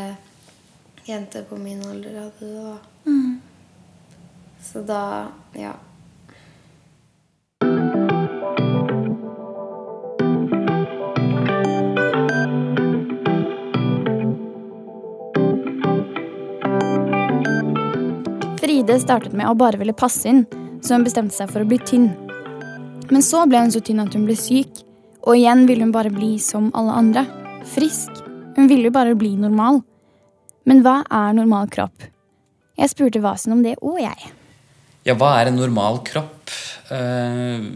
jenter 1.05 1.43
på 1.45 1.59
min 1.61 1.83
alder 1.85 2.15
hadde 2.17 2.47
det, 2.47 2.63
da. 2.65 2.77
Mm. 3.05 3.35
Så 4.63 4.81
da 4.81 5.03
Ja. 5.53 5.75
Fride 18.77 18.99
startet 19.01 19.33
med 19.33 19.49
å 19.49 19.55
bare 19.57 19.79
ville 19.81 19.93
passe 19.97 20.27
inn, 20.29 20.43
så 20.85 20.93
hun 20.93 21.05
bestemte 21.07 21.33
seg 21.33 21.49
for 21.49 21.63
å 21.63 21.65
bli 21.65 21.79
tynn. 21.81 22.11
Men 23.09 23.23
så 23.25 23.39
ble 23.49 23.63
hun 23.63 23.71
så 23.73 23.81
tynn 23.81 24.03
at 24.03 24.13
hun 24.13 24.27
ble 24.27 24.35
syk, 24.37 24.83
og 25.25 25.33
igjen 25.33 25.63
ville 25.65 25.81
hun 25.81 25.93
bare 25.95 26.11
bli 26.13 26.35
som 26.37 26.67
alle 26.77 26.93
andre. 26.99 27.23
Frisk. 27.71 28.21
Hun 28.53 28.69
ville 28.69 28.91
jo 28.91 28.93
bare 28.93 29.17
bli 29.17 29.31
normal. 29.33 29.81
Men 30.69 30.83
hva 30.85 30.99
er 31.09 31.33
normal 31.39 31.73
kropp? 31.73 32.05
Jeg 32.77 32.93
spurte 32.93 33.23
Vasen 33.25 33.57
om 33.57 33.65
det 33.65 33.79
òg, 33.81 33.97
jeg. 34.03 34.29
Ja, 35.09 35.17
hva 35.17 35.33
er 35.39 35.49
en 35.49 35.57
normal 35.57 36.03
kropp? 36.05 36.53
Eh, 36.93 37.67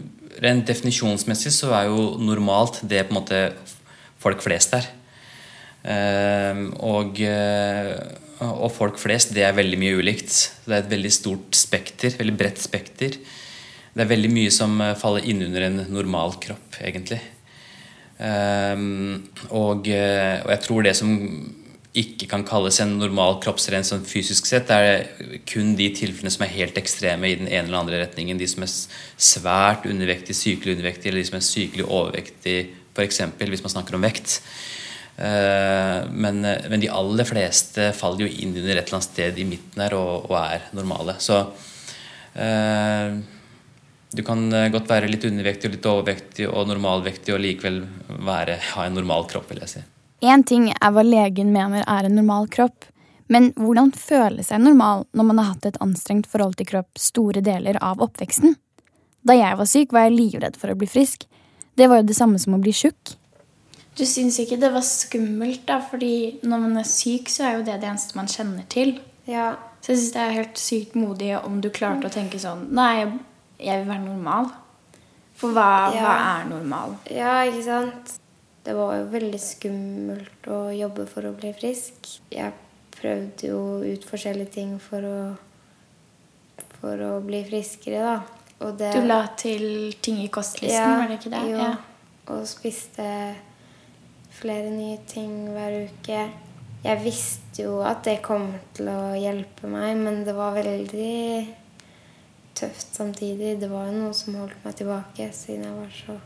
rent 0.46 0.70
definisjonsmessig 0.70 1.50
så 1.58 1.74
er 1.82 1.90
jo 1.90 2.12
normalt 2.22 2.78
det 2.86 3.08
på 3.08 3.16
en 3.16 3.24
måte 3.24 3.44
folk 4.22 4.46
flest 4.46 4.78
er. 4.78 4.92
Eh, 5.82 6.68
og, 6.78 7.18
eh, 7.26 7.96
og 8.42 8.72
folk 8.74 8.98
flest, 9.00 9.34
det 9.36 9.44
er 9.46 9.54
veldig 9.56 9.78
mye 9.80 10.00
ulikt. 10.00 10.34
Det 10.64 10.74
er 10.74 10.82
et 10.82 10.92
veldig 10.92 11.12
stort 11.14 11.56
spekter, 11.58 12.14
veldig 12.18 12.36
bredt 12.38 12.62
spekter. 12.62 13.18
Det 13.92 14.04
er 14.04 14.08
veldig 14.08 14.30
mye 14.32 14.52
som 14.54 14.78
eh, 14.80 14.96
faller 14.98 15.26
innunder 15.28 15.66
en 15.66 15.82
normal 15.92 16.38
kropp, 16.42 16.78
egentlig. 16.80 17.20
Um, 18.22 19.24
og, 19.50 19.88
eh, 19.90 20.38
og, 20.44 20.50
jeg 20.52 20.62
tror 20.64 20.86
det 20.86 20.94
som 20.94 21.10
ikke 21.98 22.28
kan 22.30 22.44
kalles 22.48 22.78
en 22.80 22.94
normal 22.96 23.36
kroppsren 23.42 23.84
sånn 23.84 24.04
fysisk 24.08 24.46
sett, 24.48 24.70
er 24.72 25.10
kun 25.48 25.74
de 25.76 25.90
tilfellene 25.92 26.32
som 26.32 26.46
er 26.46 26.54
helt 26.54 26.78
ekstreme 26.80 27.28
i 27.28 27.36
den 27.40 27.50
ene 27.50 27.66
eller 27.66 27.82
andre 27.82 28.00
retningen. 28.06 28.40
De 28.40 28.48
som 28.48 28.64
er 28.64 28.72
svært 28.72 29.84
undervektige, 29.90 30.38
sykelig 30.38 30.78
undervektige, 30.78 31.12
eller 31.12 31.20
de 31.20 31.28
som 31.28 31.36
er 31.40 31.44
sykelig 31.50 31.88
overvektige, 31.88 32.70
f.eks. 32.96 33.20
hvis 33.42 33.64
man 33.66 33.74
snakker 33.74 33.98
om 33.98 34.08
vekt. 34.08 34.38
Uh, 35.12 36.08
men, 36.08 36.40
men, 36.40 36.80
de 36.80 36.88
aller 36.88 37.26
fleste 37.28 37.90
faller 37.94 38.24
jo 38.24 38.32
inn 38.32 38.54
under 38.56 38.78
et 38.78 38.86
eller 38.86 38.96
annet 38.96 39.10
sted 39.10 39.38
i 39.38 39.44
midten 39.46 39.84
her 39.84 39.94
og, 39.98 40.30
og 40.30 40.38
er 40.40 40.64
normale. 40.74 41.18
Så 41.20 41.36
eh, 42.34 43.20
du 44.12 44.22
kan 44.22 44.52
eh, 44.52 44.68
godt 44.72 44.90
være 44.90 45.08
litt 45.08 45.24
undervektig 45.24 45.68
og 45.68 45.76
litt 45.76 45.88
overvektig 45.88 46.48
og 46.48 46.68
normalvektig 46.68 47.32
og 47.34 47.40
likevel 47.40 47.82
være, 48.26 48.58
ha 48.74 48.86
en 48.86 48.98
normal 48.98 49.28
kropp, 49.30 49.48
vil 49.52 49.62
jeg 49.64 49.72
si. 49.72 49.84
Én 50.22 50.44
ting 50.46 50.68
er 50.72 50.92
hva 50.94 51.04
legen 51.06 51.52
mener 51.54 51.86
er 51.88 52.06
en 52.06 52.18
normal 52.18 52.48
kropp, 52.52 52.84
men 53.32 53.50
hvordan 53.56 53.94
føle 53.96 54.44
seg 54.44 54.60
normal 54.60 55.06
når 55.16 55.28
man 55.30 55.40
har 55.40 55.54
hatt 55.54 55.70
et 55.70 55.80
anstrengt 55.84 56.28
forhold 56.28 56.58
til 56.60 56.68
kropp 56.68 57.00
store 57.00 57.40
deler 57.44 57.78
av 57.80 58.02
oppveksten? 58.04 58.58
Da 59.24 59.38
jeg 59.38 59.58
var 59.58 59.70
syk, 59.70 59.94
var 59.94 60.08
jeg 60.08 60.18
livredd 60.18 60.58
for 60.60 60.72
å 60.72 60.76
bli 60.76 60.88
frisk. 60.90 61.24
Det 61.78 61.88
var 61.88 62.02
jo 62.02 62.10
det 62.10 62.18
samme 62.18 62.40
som 62.42 62.56
å 62.56 62.60
bli 62.60 62.74
tjukk. 62.76 63.14
Du 63.98 64.04
syns 64.08 64.38
ikke 64.40 64.56
det 64.60 64.70
var 64.72 64.84
skummelt, 64.86 65.66
da? 65.68 65.78
fordi 65.90 66.38
når 66.48 66.62
man 66.64 66.78
er 66.80 66.88
syk, 66.88 67.28
så 67.28 67.44
er 67.48 67.58
jo 67.58 67.64
det 67.66 67.80
det 67.82 67.90
eneste 67.90 68.16
man 68.16 68.30
kjenner 68.30 68.64
til. 68.72 68.94
Ja. 69.28 69.50
Så 69.82 69.92
jeg 69.92 69.98
syns 70.00 70.12
det 70.14 70.22
er 70.22 70.36
helt 70.38 70.58
sykt 70.62 70.94
modig 70.96 71.32
om 71.44 71.60
du 71.60 71.68
klarte 71.74 72.06
å 72.08 72.12
tenke 72.12 72.38
sånn 72.38 72.68
Nei, 72.74 73.04
jeg 73.58 73.82
vil 73.82 73.88
være 73.90 74.04
normal. 74.06 74.48
For 75.36 75.52
hva, 75.56 75.90
Ja. 75.94 76.02
hva 76.06 76.16
er 76.40 76.48
normal? 76.48 76.96
Ja, 77.10 77.42
ikke 77.44 77.64
sant? 77.66 78.18
Det 78.64 78.74
var 78.78 78.94
jo 79.00 79.06
veldig 79.10 79.40
skummelt 79.42 80.46
å 80.46 80.70
jobbe 80.70 81.06
for 81.10 81.22
å 81.26 81.32
bli 81.34 81.50
frisk. 81.52 82.12
Jeg 82.30 82.52
prøvde 82.94 83.48
jo 83.48 83.82
ut 83.82 84.04
forskjellige 84.06 84.52
ting 84.54 84.76
for 84.78 85.02
å, 85.02 85.36
for 86.80 87.02
å 87.08 87.20
bli 87.26 87.42
friskere, 87.48 88.02
da. 88.06 88.20
Det, 88.78 88.92
Du 88.94 89.06
la 89.08 89.24
til 89.36 89.92
ting 90.00 90.20
i 90.22 90.28
kostlisten, 90.30 90.98
var 91.00 91.08
det 91.10 91.18
ikke 91.18 91.32
det? 91.34 91.42
Jo. 91.50 91.58
Ja. 91.58 91.72
Og 92.30 92.44
spiste 92.46 93.34
flere 94.32 94.70
nye 94.72 94.98
ting 95.08 95.48
hver 95.52 95.76
uke. 95.88 96.22
Jeg 96.82 96.98
visste 97.04 97.62
jo 97.62 97.76
at 97.86 98.02
det 98.06 98.18
kom 98.24 98.48
til 98.74 98.88
å 98.90 99.12
hjelpe 99.14 99.68
meg, 99.70 99.96
men 100.02 100.24
det 100.26 100.34
var 100.34 100.56
veldig 100.56 101.46
tøft 102.58 102.94
samtidig. 102.96 103.58
Det 103.60 103.68
var 103.70 103.86
jo 103.90 103.98
noe 104.00 104.14
som 104.16 104.36
holdt 104.40 104.64
meg 104.64 104.76
tilbake 104.80 105.28
siden 105.36 105.66
jeg 105.68 105.78
var 105.78 105.92
så 105.96 106.18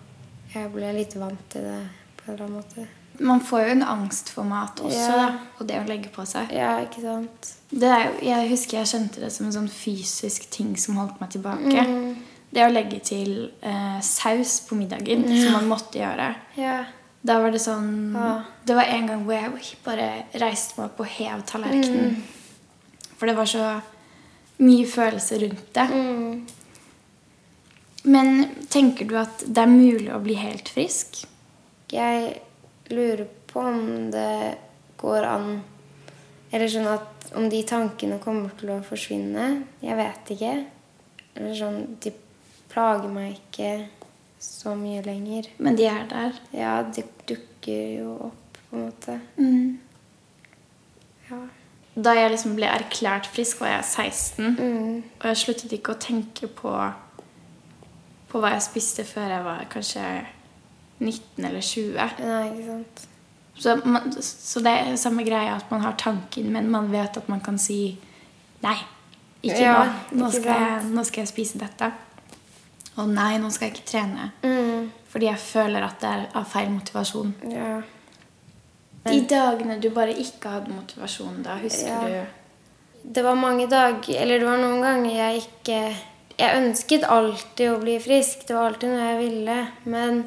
Jeg 0.57 0.71
ble 0.73 0.93
litt 0.97 1.17
vant 1.19 1.43
til 1.53 1.67
det 1.67 1.81
på 2.17 2.29
en 2.31 2.35
eller 2.35 2.47
annen 2.47 2.57
måte. 2.63 2.87
Man 3.19 3.41
får 3.41 3.63
jo 3.65 3.73
en 3.75 3.83
angst 3.83 4.29
for 4.33 4.45
mat 4.45 4.81
også, 4.81 4.97
Ja. 4.97 5.17
da, 5.17 5.39
og 5.59 5.67
det 5.69 5.77
å 5.81 5.87
legge 5.89 6.11
på 6.13 6.25
seg. 6.29 6.51
Ja, 6.53 6.79
ikke 6.85 7.01
sant? 7.03 7.53
Det 7.71 7.89
er, 7.89 8.11
jeg 8.23 8.51
husker 8.51 8.79
jeg 8.79 8.91
kjente 8.93 9.21
det 9.21 9.31
som 9.33 9.47
en 9.47 9.53
sånn 9.53 9.69
fysisk 9.73 10.51
ting 10.53 10.75
som 10.77 10.97
holdt 11.01 11.21
meg 11.21 11.31
tilbake. 11.33 11.85
Mm. 11.89 12.17
Det 12.53 12.65
å 12.65 12.73
legge 12.73 13.01
til 13.05 13.51
eh, 13.63 14.01
saus 14.01 14.61
på 14.69 14.77
middagen, 14.79 15.25
som 15.43 15.53
man 15.59 15.69
måtte 15.69 15.99
gjøre. 16.01 16.29
Ja. 16.61 16.85
Da 17.27 17.41
var 17.43 17.55
det 17.55 17.63
sånn 17.63 18.15
Ja. 18.15 18.45
Det 18.67 18.75
var 18.75 18.91
en 18.91 19.07
gang 19.07 19.25
hvor 19.25 19.35
jeg 19.35 19.79
bare 19.85 20.09
reiste 20.43 20.79
meg 20.79 20.91
opp 20.91 21.01
og 21.01 21.07
hev 21.07 21.43
tallerkenen. 21.47 22.23
For 23.17 23.27
det 23.27 23.37
var 23.37 23.49
så 23.51 23.67
mye 24.59 24.87
følelser 24.87 25.43
rundt 25.45 25.73
det. 25.75 25.87
Mm. 25.91 26.47
Men 28.07 28.49
tenker 28.71 29.09
du 29.09 29.17
at 29.19 29.43
det 29.47 29.63
er 29.63 29.71
mulig 29.71 30.13
å 30.15 30.23
bli 30.23 30.37
helt 30.39 30.69
frisk? 30.71 31.25
Jeg 31.91 32.41
lurer 32.91 33.27
på 33.51 33.63
om 33.63 34.11
det 34.11 34.57
går 34.99 35.27
an 35.27 35.49
Eller 36.53 36.71
sånn 36.71 36.87
at 36.87 37.33
om 37.37 37.49
de 37.51 37.63
tankene 37.67 38.21
kommer 38.23 38.53
til 38.59 38.71
å 38.71 38.83
forsvinne. 38.87 39.65
Jeg 39.83 39.99
vet 39.99 40.31
ikke. 40.37 40.55
Eller 41.35 41.57
sånn 41.59 41.81
De 42.01 42.13
plager 42.71 43.11
meg 43.11 43.35
ikke 43.35 43.89
så 44.39 44.77
mye 44.79 45.03
lenger. 45.03 45.49
Men 45.59 45.77
de 45.79 45.89
er 45.91 46.07
der. 46.11 46.39
Ja, 46.55 46.77
de 46.83 47.03
dukker 47.67 47.99
jo 47.99 48.15
opp, 48.31 48.59
på 48.71 48.77
en 48.77 48.85
måte. 48.85 49.21
Mm. 49.37 49.79
Ja. 51.31 51.41
Da 51.97 52.13
jeg 52.13 52.31
liksom 52.31 52.57
ble 52.57 52.69
erklært 52.69 53.27
frisk, 53.27 53.61
var 53.61 53.69
jeg 53.69 53.85
16. 53.85 54.57
Mm. 54.59 55.03
Og 55.21 55.29
jeg 55.31 55.37
sluttet 55.37 55.73
ikke 55.73 55.95
å 55.95 56.01
tenke 56.01 56.47
på, 56.47 56.73
på 58.29 58.41
hva 58.41 58.53
jeg 58.53 58.67
spiste 58.67 59.05
før 59.05 59.33
jeg 59.33 59.45
var 59.47 59.69
kanskje 59.73 60.05
19 61.01 61.45
eller 61.45 61.61
20. 61.61 62.19
Nei, 62.21 62.43
ikke 62.51 62.67
sant. 62.67 63.07
Så, 63.57 63.73
man, 63.89 64.11
så 64.21 64.61
det 64.61 64.73
er 64.73 64.99
samme 65.01 65.25
greia 65.25 65.55
at 65.57 65.71
man 65.73 65.81
har 65.81 65.97
tanken, 65.97 66.51
men 66.53 66.69
man 66.71 66.91
vet 66.93 67.17
at 67.17 67.29
man 67.33 67.41
kan 67.41 67.57
si 67.59 67.97
nei. 68.61 68.77
Ikke 69.43 69.63
Ja, 69.63 69.79
nå. 70.11 70.19
Nå 70.19 70.29
ikke 70.29 70.43
skal, 70.43 70.61
jeg, 70.61 70.91
nå 70.93 71.05
skal 71.07 71.23
jeg 71.23 71.31
spise 71.31 71.61
dette. 71.63 71.89
Og 73.01 73.09
nei, 73.09 73.37
nå 73.41 73.49
skal 73.53 73.71
jeg 73.71 73.77
ikke 73.77 73.89
trene. 73.89 74.31
Mm. 74.45 74.66
Fordi 75.13 75.27
jeg 75.31 75.39
føler 75.39 75.85
at 75.87 76.01
det 76.03 76.09
er 76.11 76.25
av 76.35 76.45
feil 76.51 76.71
motivasjon. 76.75 77.35
Ja. 77.53 77.77
De 79.07 79.21
dagene 79.31 79.77
du 79.81 79.91
bare 79.95 80.15
ikke 80.19 80.51
hadde 80.57 80.75
motivasjon, 80.75 81.43
da 81.47 81.55
husker 81.63 82.09
Ja. 82.11 82.25
du 83.05 83.13
Det 83.15 83.23
var 83.23 83.37
mange 83.39 83.69
dager 83.71 84.17
Eller 84.19 84.41
det 84.41 84.47
var 84.49 84.59
noen 84.59 84.81
ganger 84.83 85.13
jeg 85.15 85.43
ikke 85.45 85.77
Jeg 86.39 86.57
ønsket 86.59 87.05
alltid 87.05 87.71
å 87.71 87.79
bli 87.81 87.95
frisk. 88.03 88.43
Det 88.49 88.57
var 88.57 88.67
alltid 88.73 88.91
noe 88.91 89.05
jeg 89.07 89.19
ville. 89.23 89.55
Men 89.85 90.19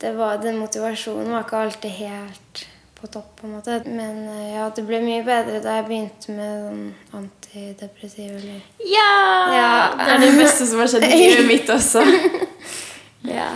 det 0.00 0.10
var, 0.16 0.36
den 0.42 0.58
motivasjonen 0.58 1.30
var 1.32 1.46
ikke 1.46 1.56
alltid 1.62 1.90
helt 1.90 2.66
på 3.00 3.06
topp. 3.06 3.30
på 3.40 3.46
en 3.46 3.54
måte. 3.54 3.78
Men 3.86 4.28
eh, 4.28 4.56
ja, 4.56 4.66
det 4.74 4.84
ble 4.84 5.00
mye 5.00 5.22
bedre 5.24 5.62
da 5.64 5.78
jeg 5.78 5.86
begynte 5.88 6.34
med 6.36 6.66
sånn 6.66 7.22
antidepressiv. 7.22 8.34
Eller. 8.42 8.60
Ja! 8.84 9.14
Ja. 9.54 9.70
Det 9.96 10.12
er 10.16 10.18
det 10.26 10.34
beste 10.42 10.66
som 10.66 10.82
har 10.82 10.90
skjedd 10.90 11.06
i 11.08 11.14
livet 11.16 11.46
mitt 11.48 11.70
også. 11.70 12.02
Ja. 13.26 13.50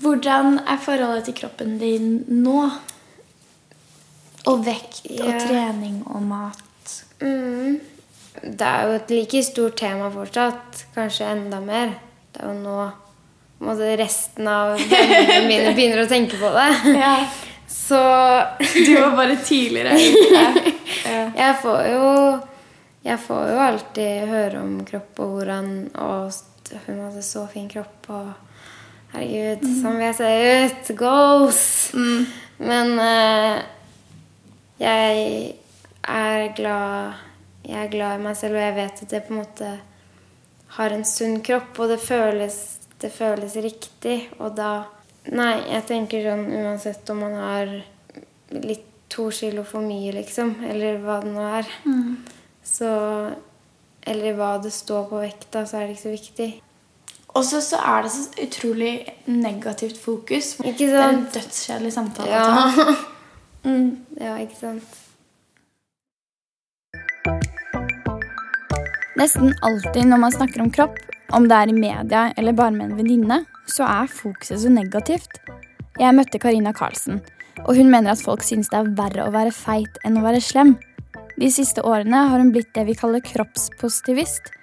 Hvordan 0.00 0.58
er 0.66 0.78
forholdet 0.80 1.24
til 1.28 1.34
kroppen 1.42 1.78
din 1.80 2.24
nå? 2.28 2.70
Og 4.48 4.62
vekt 4.64 5.02
og 5.20 5.26
Ja. 5.28 5.38
trening 5.42 6.02
og 6.06 6.22
mat. 6.22 6.94
Mm. 7.20 7.80
Det 8.42 8.60
er 8.66 8.86
jo 8.86 8.94
et 8.96 9.10
like 9.10 9.42
stort 9.44 9.76
tema 9.76 10.08
fortsatt. 10.10 10.84
Kanskje 10.94 11.28
enda 11.34 11.60
mer. 11.60 11.92
Det 12.32 12.42
er 12.42 12.46
jo 12.54 12.60
nå 12.62 12.92
måte, 13.60 13.90
resten 14.00 14.48
av 14.48 14.78
vennene 14.78 15.46
mine 15.48 15.74
begynner 15.76 16.04
å 16.06 16.08
tenke 16.08 16.38
på 16.40 16.48
det. 16.54 16.96
Ja. 16.96 17.26
Så 17.68 17.98
Du 18.86 18.94
var 19.00 19.16
bare 19.16 19.36
tidligere 19.36 19.92
ute. 19.94 20.72
jeg 21.36 21.56
får 21.62 21.82
jo 21.92 22.40
Jeg 23.04 23.18
får 23.26 23.44
jo 23.52 23.58
alltid 23.64 24.28
høre 24.28 24.58
om 24.60 24.80
kropp 24.84 25.20
og 25.24 25.30
hvordan 25.36 25.68
Og 25.94 26.32
hun 26.86 26.98
hadde 27.00 27.22
så 27.22 27.44
fin 27.52 27.68
kropp, 27.68 28.08
og 28.08 28.32
herregud, 29.14 29.64
sånn 29.80 29.98
vil 29.98 30.06
jeg 30.08 30.18
se 30.18 30.30
ut. 30.64 30.90
Goals! 30.98 31.62
Men 32.60 32.92
uh, 33.00 33.60
jeg 34.80 35.54
er 36.08 36.46
glad 36.56 37.20
Jeg 37.64 37.76
er 37.84 37.90
glad 37.92 38.18
i 38.18 38.24
meg 38.24 38.36
selv, 38.38 38.56
og 38.56 38.64
jeg 38.64 38.76
vet 38.76 39.02
at 39.04 39.14
jeg 39.14 39.24
på 39.26 39.34
en 39.34 39.40
måte 39.42 39.70
har 40.76 40.94
en 40.94 41.04
sunn 41.04 41.40
kropp, 41.44 41.78
og 41.82 41.90
det 41.90 41.98
føles, 42.02 42.56
det 43.02 43.10
føles 43.12 43.56
riktig. 43.60 44.22
Og 44.38 44.54
da 44.56 44.72
Nei, 45.30 45.52
jeg 45.68 45.84
tenker 45.84 46.24
sånn 46.24 46.46
uansett 46.62 47.10
om 47.12 47.18
man 47.20 47.34
har 47.36 47.72
litt 48.56 48.86
to 49.12 49.26
kilo 49.34 49.66
for 49.68 49.84
mye, 49.84 50.14
liksom, 50.16 50.54
eller 50.64 50.96
hva 51.02 51.18
det 51.20 51.32
nå 51.34 51.44
er, 51.58 51.70
så 52.64 52.90
Eller 54.00 54.32
hva 54.32 54.54
det 54.64 54.70
står 54.72 55.10
på 55.10 55.18
vekta, 55.20 55.66
så 55.68 55.76
er 55.76 55.82
det 55.86 55.98
ikke 55.98 56.02
så 56.02 56.12
viktig. 56.14 56.46
Og 57.34 57.44
så 57.46 57.60
så 57.62 57.78
er 57.78 58.02
det 58.02 58.10
så 58.10 58.24
utrolig 58.42 58.94
negativt 59.26 59.98
fokus. 60.02 60.56
Ikke 60.64 60.88
sant? 60.90 60.90
Det 60.90 61.04
er 61.04 61.12
en 61.14 61.26
dødskjedelig 61.36 61.92
samtale. 61.92 62.30
Ja. 62.30 62.96
Mm. 63.60 64.06
ja, 64.16 64.38
ikke 64.40 64.56
sant. 64.56 64.84
Nesten 69.20 69.50
alltid 69.60 70.06
når 70.08 70.20
man 70.22 70.32
snakker 70.32 70.62
om 70.64 70.70
kropp, 70.72 70.96
om 71.36 71.44
det 71.44 71.58
er 71.58 71.68
i 71.68 71.74
media 71.76 72.22
eller 72.40 72.56
bare 72.56 72.72
med 72.72 72.86
en 72.86 72.96
venninne, 72.96 73.42
så 73.68 73.84
er 73.84 74.08
fokuset 74.08 74.62
så 74.62 74.72
negativt. 74.72 75.42
Jeg 76.00 76.16
møtte 76.16 76.40
Karina 76.40 76.72
Karlsen, 76.72 77.20
og 77.66 77.76
hun 77.76 77.92
mener 77.92 78.14
at 78.14 78.24
folk 78.24 78.46
synes 78.48 78.72
det 78.72 78.80
er 78.80 78.94
verre 78.96 79.26
å 79.26 79.34
være 79.34 79.52
feit 79.52 80.00
enn 80.08 80.16
å 80.16 80.24
være 80.24 80.40
slem. 80.40 80.78
De 81.36 81.52
siste 81.52 81.84
årene 81.84 82.24
har 82.30 82.40
hun 82.40 82.54
blitt 82.54 82.72
det 82.72 82.86
vi 82.88 82.96
kaller 82.96 83.20
kroppspositivist, 83.28 84.54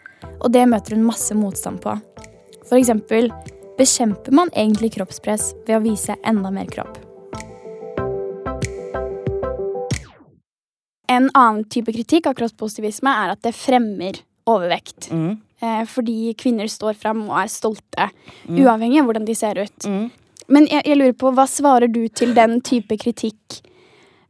og 0.42 0.50
det 0.58 0.66
møter 0.74 0.98
hun 0.98 1.06
masse 1.06 1.38
motstand 1.38 1.84
på. 1.86 1.94
For 2.68 2.76
eksempel, 2.76 3.30
bekjemper 3.78 4.34
man 4.36 4.50
egentlig 4.52 4.92
kroppspress 4.98 5.54
ved 5.68 5.78
å 5.78 5.84
vise 5.86 6.18
enda 6.28 6.52
mer 6.52 6.68
kropp? 6.72 6.98
En 11.08 11.30
annen 11.32 11.64
type 11.72 11.94
kritikk 11.96 12.28
av 12.28 12.36
kroppspositivisme 12.36 13.14
er 13.24 13.32
at 13.32 13.44
det 13.48 13.56
fremmer 13.56 14.20
overvekt. 14.48 15.08
Mm. 15.12 15.38
Eh, 15.64 15.84
fordi 15.88 16.34
kvinner 16.38 16.68
står 16.70 16.98
fram 17.00 17.24
og 17.30 17.38
er 17.40 17.52
stolte, 17.52 18.10
uavhengig 18.52 19.00
av 19.02 19.08
hvordan 19.08 19.28
de 19.28 19.36
ser 19.38 19.62
ut. 19.64 19.88
Mm. 19.88 20.10
Men 20.52 20.68
jeg, 20.68 20.84
jeg 20.88 21.00
lurer 21.00 21.16
på, 21.20 21.32
hva 21.36 21.48
svarer 21.50 21.92
du 21.92 22.04
til 22.12 22.36
den 22.36 22.60
type 22.68 23.00
kritikk? 23.00 23.62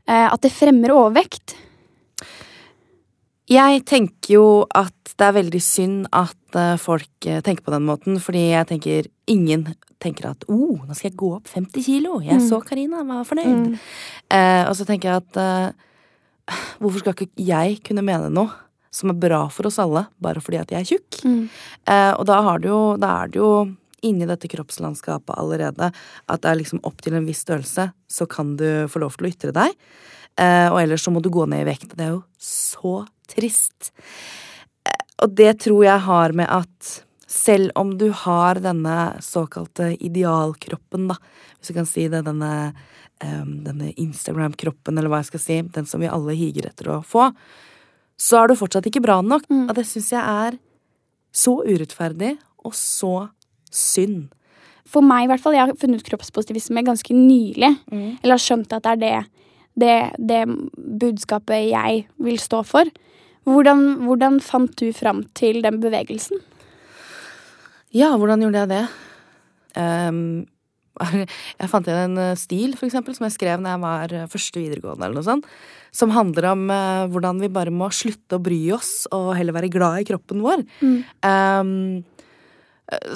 Eh, 0.08 0.28
at 0.30 0.46
det 0.46 0.54
fremmer 0.54 0.94
overvekt? 0.94 1.58
Jeg 3.48 3.84
tenker 3.88 4.34
jo 4.34 4.48
at 4.76 4.94
det 5.18 5.24
er 5.24 5.36
veldig 5.38 5.60
synd 5.64 6.08
at 6.16 6.58
eh, 6.60 6.76
folk 6.82 7.26
eh, 7.26 7.40
tenker 7.46 7.64
på 7.66 7.74
den 7.74 7.86
måten, 7.88 8.20
fordi 8.22 8.50
jeg 8.52 8.68
tenker 8.70 9.08
ingen 9.32 9.64
tenker 10.04 10.30
at 10.30 10.44
oh, 10.52 10.78
nå 10.84 10.94
skal 10.94 11.10
jeg 11.10 11.18
gå 11.18 11.32
opp 11.38 11.50
50 11.50 11.86
kilo. 11.88 12.20
Jeg 12.26 12.44
så 12.44 12.60
Karina, 12.66 13.02
var 13.08 13.26
fornøyd. 13.28 13.78
Eh, 14.30 14.64
og 14.68 14.76
så 14.78 14.86
tenker 14.88 15.10
jeg 15.10 15.24
at 15.24 15.40
eh, 15.42 16.58
hvorfor 16.82 17.02
skal 17.02 17.16
ikke 17.16 17.48
jeg 17.48 17.80
kunne 17.88 18.06
mene 18.06 18.30
noe 18.34 18.52
som 18.94 19.12
er 19.12 19.20
bra 19.20 19.44
for 19.54 19.70
oss 19.70 19.80
alle, 19.84 20.06
bare 20.24 20.42
fordi 20.44 20.62
at 20.62 20.72
jeg 20.74 20.84
er 20.84 20.92
tjukk? 20.92 21.20
Eh, 21.88 22.14
og 22.14 22.28
da, 22.30 22.42
har 22.46 22.62
du 22.62 22.70
jo, 22.70 22.82
da 23.00 23.16
er 23.24 23.34
det 23.34 23.42
jo 23.42 23.52
inni 24.06 24.28
dette 24.30 24.50
kroppslandskapet 24.52 25.34
allerede 25.40 25.90
at 25.90 26.44
det 26.44 26.52
er 26.52 26.60
liksom 26.60 26.84
opp 26.86 27.02
til 27.02 27.18
en 27.18 27.26
viss 27.28 27.42
størrelse, 27.46 27.90
så 27.90 28.30
kan 28.30 28.56
du 28.60 28.86
få 28.92 29.02
lov 29.02 29.18
til 29.18 29.28
å 29.28 29.32
ytre 29.34 29.56
deg. 29.56 29.74
Eh, 30.38 30.68
og 30.70 30.82
ellers 30.84 31.06
så 31.08 31.14
må 31.14 31.24
du 31.24 31.32
gå 31.34 31.48
ned 31.50 31.66
i 31.66 31.70
vekt. 31.72 31.96
Det 31.98 32.06
er 32.06 32.14
jo 32.14 32.24
så 32.38 33.00
trist. 33.34 33.92
Eh, 34.88 35.04
og 35.24 35.36
det 35.38 35.58
tror 35.66 35.84
jeg 35.86 36.06
har 36.08 36.36
med 36.38 36.50
at 36.50 36.94
selv 37.28 37.74
om 37.76 37.92
du 38.00 38.10
har 38.16 38.62
denne 38.64 38.98
såkalte 39.24 39.92
idealkroppen, 40.00 41.10
da, 41.12 41.18
hvis 41.58 41.74
du 41.74 41.76
kan 41.76 41.90
si 41.90 42.08
det, 42.08 42.24
denne, 42.24 42.52
um, 43.24 43.58
denne 43.66 43.92
Instagram-kroppen, 44.00 44.96
eller 44.96 45.12
hva 45.12 45.20
jeg 45.22 45.34
skal 45.34 45.44
si, 45.44 45.58
den 45.76 45.90
som 45.90 46.04
vi 46.04 46.12
alle 46.12 46.38
higer 46.40 46.70
etter 46.70 46.94
å 46.94 47.02
få, 47.04 47.28
så 48.18 48.40
er 48.40 48.50
du 48.50 48.58
fortsatt 48.58 48.88
ikke 48.90 49.04
bra 49.04 49.20
nok. 49.22 49.46
Og 49.68 49.76
det 49.78 49.86
syns 49.90 50.14
jeg 50.16 50.24
er 50.24 50.58
så 51.36 51.60
urettferdig 51.68 52.38
og 52.66 52.74
så 52.74 53.28
synd. 53.70 54.30
For 54.88 55.04
meg 55.04 55.26
i 55.26 55.32
hvert 55.34 55.44
fall, 55.44 55.58
jeg 55.58 55.68
har 55.68 55.80
funnet 55.80 56.06
kroppspositivisme 56.08 56.86
ganske 56.88 57.14
nylig. 57.14 57.74
Eller 58.24 58.38
har 58.38 58.42
skjønt 58.42 58.74
at 58.74 58.88
det 58.88 58.94
er 58.94 59.02
det, 59.04 59.18
det, 59.78 59.98
det 60.18 60.42
budskapet 61.04 61.68
jeg 61.74 62.06
vil 62.24 62.40
stå 62.42 62.64
for. 62.66 62.90
Hvordan, 63.48 63.84
hvordan 64.04 64.42
fant 64.44 64.74
du 64.80 64.92
fram 64.96 65.24
til 65.38 65.62
den 65.64 65.80
bevegelsen? 65.84 66.42
Ja, 67.96 68.12
hvordan 68.20 68.44
gjorde 68.44 68.66
jeg 68.66 68.72
det? 68.74 68.84
Um, 69.78 70.20
jeg 71.62 71.72
fant 71.72 71.88
igjen 71.88 72.18
en 72.18 72.24
eh, 72.24 72.38
stil, 72.40 72.76
for 72.76 72.90
eksempel, 72.90 73.16
som 73.16 73.28
jeg 73.28 73.38
skrev 73.38 73.62
når 73.62 73.76
jeg 73.76 73.84
var 73.86 74.16
eh, 74.18 74.30
første 74.32 74.60
videregående, 74.60 75.08
eller 75.08 75.22
noe 75.22 75.28
sånt. 75.28 75.48
Som 75.96 76.12
handler 76.14 76.50
om 76.52 76.68
uh, 76.68 77.08
hvordan 77.14 77.40
vi 77.42 77.52
bare 77.54 77.74
må 77.74 77.88
slutte 77.96 78.38
å 78.38 78.44
bry 78.44 78.60
oss, 78.76 79.06
og 79.16 79.32
heller 79.38 79.56
være 79.56 79.72
glad 79.72 80.02
i 80.02 80.08
kroppen 80.10 80.44
vår. 80.44 80.66
Mm. 80.84 81.00
eh, 81.32 82.17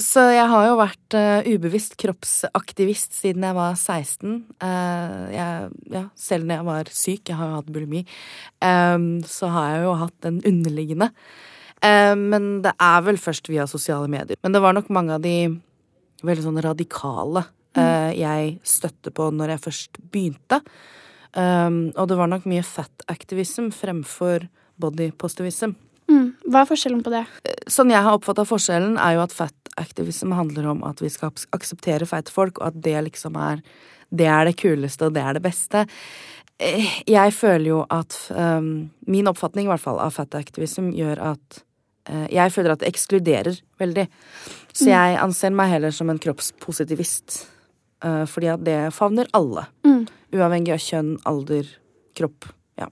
så 0.03 0.25
jeg 0.33 0.47
har 0.51 0.65
jo 0.67 0.79
vært 0.79 1.15
uh, 1.15 1.47
ubevisst 1.47 1.93
kroppsaktivist 2.01 3.15
siden 3.15 3.45
jeg 3.47 3.55
var 3.55 3.77
16. 3.77 4.33
Uh, 4.59 5.29
jeg, 5.31 5.69
ja, 5.93 6.03
selv 6.19 6.49
når 6.49 6.59
jeg 6.59 6.67
var 6.71 6.91
syk, 6.91 7.21
jeg 7.31 7.39
har 7.39 7.53
jo 7.53 7.61
hatt 7.61 7.71
bulimi, 7.71 8.03
um, 8.59 9.07
så 9.23 9.51
har 9.53 9.71
jeg 9.71 9.85
jo 9.85 9.95
hatt 10.01 10.17
den 10.27 10.41
underliggende. 10.49 11.11
Eh, 11.81 12.15
men 12.15 12.61
det 12.61 12.73
er 12.77 13.03
vel 13.05 13.19
først 13.21 13.49
via 13.49 13.65
sosiale 13.69 14.09
medier. 14.11 14.39
Men 14.45 14.53
det 14.53 14.61
var 14.63 14.77
nok 14.77 14.89
mange 14.93 15.17
av 15.17 15.25
de 15.25 15.35
veldig 16.21 16.45
sånn 16.45 16.61
radikale 16.61 17.45
eh, 17.77 18.11
jeg 18.19 18.57
støtte 18.67 19.13
på 19.15 19.31
når 19.33 19.55
jeg 19.55 19.65
først 19.65 20.01
begynte. 20.13 20.61
Um, 21.31 21.93
og 21.95 22.09
det 22.11 22.17
var 22.19 22.27
nok 22.27 22.43
mye 22.51 22.63
fat 22.67 23.05
activism 23.09 23.69
fremfor 23.71 24.49
body 24.81 25.13
positivism. 25.15 25.77
Mm. 26.11 26.27
Hva 26.51 26.63
er 26.63 26.69
forskjellen 26.69 27.03
på 27.05 27.13
det? 27.13 27.23
Sånn 27.71 27.93
jeg 27.93 28.03
har 28.03 28.17
oppfatta 28.17 28.43
forskjellen, 28.47 28.97
er 28.99 29.15
jo 29.15 29.23
at 29.23 29.35
fat 29.35 29.71
activism 29.79 30.33
handler 30.35 30.67
om 30.73 30.83
at 30.83 30.99
vi 31.01 31.09
skal 31.11 31.31
akseptere 31.55 32.07
feite 32.09 32.33
folk, 32.33 32.59
og 32.59 32.71
at 32.71 32.83
det 32.83 32.97
liksom 33.07 33.39
er 33.39 33.63
det 34.11 34.27
er 34.27 34.49
det 34.49 34.57
kuleste, 34.59 35.07
og 35.07 35.15
det 35.15 35.23
er 35.23 35.37
det 35.37 35.43
beste. 35.45 35.85
Eh, 36.59 37.01
Jeg 37.07 37.33
føler 37.33 37.67
jo 37.69 37.81
at 37.89 38.15
um, 38.29 38.91
Min 39.07 39.27
oppfatning 39.31 39.65
i 39.65 39.71
hvert 39.71 39.83
fall 39.83 40.01
av 40.03 40.11
fat 40.11 40.35
activism 40.35 40.91
gjør 40.91 41.21
at 41.31 41.61
uh, 42.11 42.27
jeg 42.27 42.51
føler 42.51 42.73
at 42.73 42.83
det 42.83 42.91
ekskluderer 42.91 43.61
veldig. 43.79 44.07
Så 44.73 44.89
jeg 44.91 45.17
anser 45.21 45.55
meg 45.55 45.71
heller 45.71 45.95
som 45.95 46.11
en 46.11 46.19
kroppspositivist. 46.19 47.45
Uh, 48.03 48.25
fordi 48.27 48.51
at 48.51 48.65
det 48.65 48.79
favner 48.93 49.29
alle. 49.37 49.67
Uavhengig 50.31 50.73
av 50.75 50.83
kjønn, 50.83 51.15
alder, 51.27 51.67
kropp. 52.15 52.47
Ja. 52.79 52.87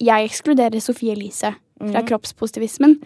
Jeg 0.00 0.30
ekskluderer 0.30 0.82
Sofie 0.82 1.14
Elise 1.14 1.52
fra 1.80 2.02
kroppspositivismen. 2.06 2.98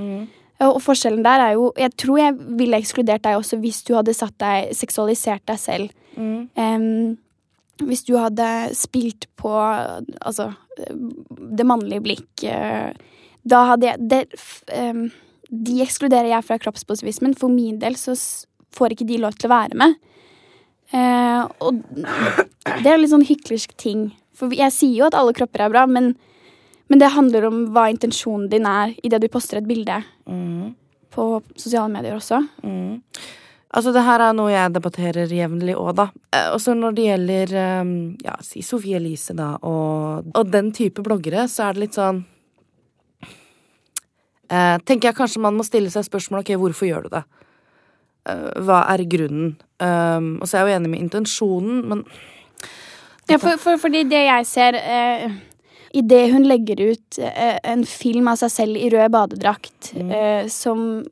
Og 0.64 0.78
forskjellen 0.82 1.24
der 1.24 1.42
er 1.42 1.52
jo 1.56 1.72
Jeg 1.76 1.90
tror 1.98 2.18
jeg 2.20 2.36
ville 2.58 2.78
ekskludert 2.78 3.24
deg 3.24 3.36
også 3.36 3.58
hvis 3.62 3.82
du 3.86 3.94
hadde 3.96 4.14
satt 4.14 4.36
deg 4.40 4.74
seksualisert 4.76 5.42
deg 5.50 5.58
selv. 5.58 5.90
Em, 6.16 7.16
hvis 7.82 8.04
du 8.06 8.14
hadde 8.16 8.46
spilt 8.76 9.26
på 9.40 9.50
altså 9.50 10.52
det 11.58 11.66
mannlige 11.66 12.04
blikk 12.04 12.44
eh, 12.46 12.94
Da 13.42 13.64
hadde 13.72 13.88
jeg 13.88 14.08
det, 14.10 14.22
um, 14.70 15.08
De 15.50 15.80
ekskluderer 15.82 16.30
jeg 16.30 16.46
fra 16.46 16.58
kroppspositivismen. 16.58 17.34
For 17.38 17.52
min 17.52 17.80
del 17.82 17.98
så 18.00 18.14
får 18.74 18.94
ikke 18.94 19.08
de 19.08 19.20
lov 19.22 19.36
til 19.38 19.50
å 19.50 19.54
være 19.54 19.78
med. 19.78 19.98
Uh, 20.94 21.46
og 21.62 21.82
det 21.84 22.90
er 22.90 22.98
litt 22.98 23.12
sånn 23.12 23.26
hyklersk 23.26 23.74
ting. 23.78 24.08
For 24.34 24.54
jeg 24.54 24.74
sier 24.74 24.96
jo 24.96 25.08
at 25.08 25.16
alle 25.18 25.34
kropper 25.36 25.66
er 25.66 25.72
bra, 25.72 25.84
men 25.90 26.14
men 26.88 27.00
det 27.00 27.14
handler 27.14 27.46
om 27.48 27.62
hva 27.74 27.86
intensjonen 27.92 28.48
din 28.52 28.66
er 28.68 28.92
idet 29.02 29.22
du 29.22 29.28
poster 29.32 29.60
et 29.60 29.68
bilde 29.68 30.02
på 31.14 31.24
sosiale 31.56 31.88
medier 31.92 32.18
også. 32.18 32.42
Altså, 33.74 33.90
det 33.94 34.04
her 34.06 34.22
er 34.22 34.34
noe 34.36 34.52
jeg 34.52 34.74
debatterer 34.74 35.32
jevnlig 35.34 35.74
òg, 35.74 35.94
da. 35.98 36.06
Og 36.44 36.58
Også 36.58 36.76
når 36.78 36.94
det 36.94 37.06
gjelder 37.08 37.54
eh, 37.58 37.94
ja, 38.22 38.34
si 38.46 38.62
Sofie 38.62 39.00
Elise, 39.00 39.34
da, 39.34 39.54
og, 39.66 40.28
og 40.30 40.52
den 40.52 40.70
type 40.76 41.02
bloggere, 41.02 41.48
så 41.50 41.68
er 41.68 41.74
det 41.74 41.82
litt 41.82 41.98
sånn 41.98 42.20
eh, 44.46 44.76
Tenker 44.86 45.10
jeg 45.10 45.18
kanskje 45.18 45.42
man 45.42 45.58
må 45.58 45.66
stille 45.66 45.90
seg 45.90 46.06
spørsmål 46.06 46.44
ok, 46.44 46.54
hvorfor 46.60 46.90
gjør 46.90 47.08
du 47.08 47.16
det? 47.16 47.24
Eh, 48.30 48.46
hva 48.68 48.84
er 48.92 49.02
grunnen? 49.10 49.56
Um, 49.82 50.36
og 50.38 50.46
så 50.46 50.60
er 50.60 50.62
jeg 50.62 50.70
jo 50.70 50.78
enig 50.78 50.92
med 50.94 51.02
intensjonen, 51.08 51.82
men 51.90 52.06
Ja, 53.26 53.40
for, 53.40 53.58
for, 53.58 53.80
fordi 53.80 54.04
det 54.06 54.22
jeg 54.28 54.46
ser 54.46 54.78
eh, 54.78 55.34
Idet 55.94 56.32
hun 56.32 56.46
legger 56.48 56.80
ut 56.90 57.18
eh, 57.22 57.58
en 57.62 57.84
film 57.86 58.26
av 58.32 58.40
seg 58.40 58.50
selv 58.50 58.78
i 58.80 58.88
rød 58.90 59.12
badedrakt, 59.14 59.92
mm. 59.94 60.08
eh, 60.10 60.46
som 60.50 61.04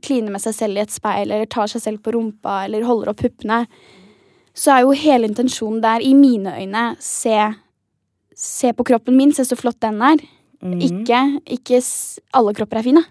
kliner 0.00 0.32
med 0.32 0.40
seg 0.40 0.56
selv 0.56 0.80
i 0.80 0.84
et 0.86 0.94
speil, 0.94 1.28
eller 1.28 1.50
tar 1.52 1.68
seg 1.68 1.84
selv 1.84 2.00
på 2.04 2.14
rumpa, 2.16 2.62
eller 2.64 2.86
holder 2.88 3.12
opp 3.12 3.20
puppene, 3.20 3.66
så 4.56 4.72
er 4.72 4.86
jo 4.86 4.96
hele 4.96 5.28
intensjonen 5.28 5.82
der, 5.84 6.04
i 6.04 6.14
mine 6.16 6.54
øyne, 6.62 6.84
se, 7.04 7.36
se 8.36 8.72
på 8.72 8.86
kroppen 8.88 9.18
min, 9.20 9.34
se 9.36 9.44
så 9.48 9.58
flott 9.58 9.80
den 9.84 10.00
er. 10.04 10.24
Mm. 10.62 10.78
Ikke, 10.86 11.20
ikke 11.58 11.82
alle 12.38 12.56
kropper 12.56 12.80
er 12.80 12.88
fine. 12.88 13.04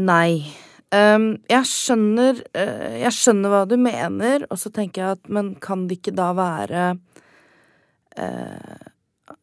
Nei. 0.00 0.42
Um, 0.90 1.36
jeg 1.46 1.68
skjønner 1.70 2.40
uh, 2.58 2.94
Jeg 2.98 3.14
skjønner 3.14 3.52
hva 3.52 3.60
du 3.70 3.76
mener, 3.78 4.42
og 4.50 4.58
så 4.58 4.72
tenker 4.74 5.04
jeg 5.04 5.18
at 5.20 5.28
Men 5.30 5.52
kan 5.62 5.84
det 5.86 6.00
ikke 6.00 6.16
da 6.18 6.32
være 6.34 6.86
uh, 8.18 8.89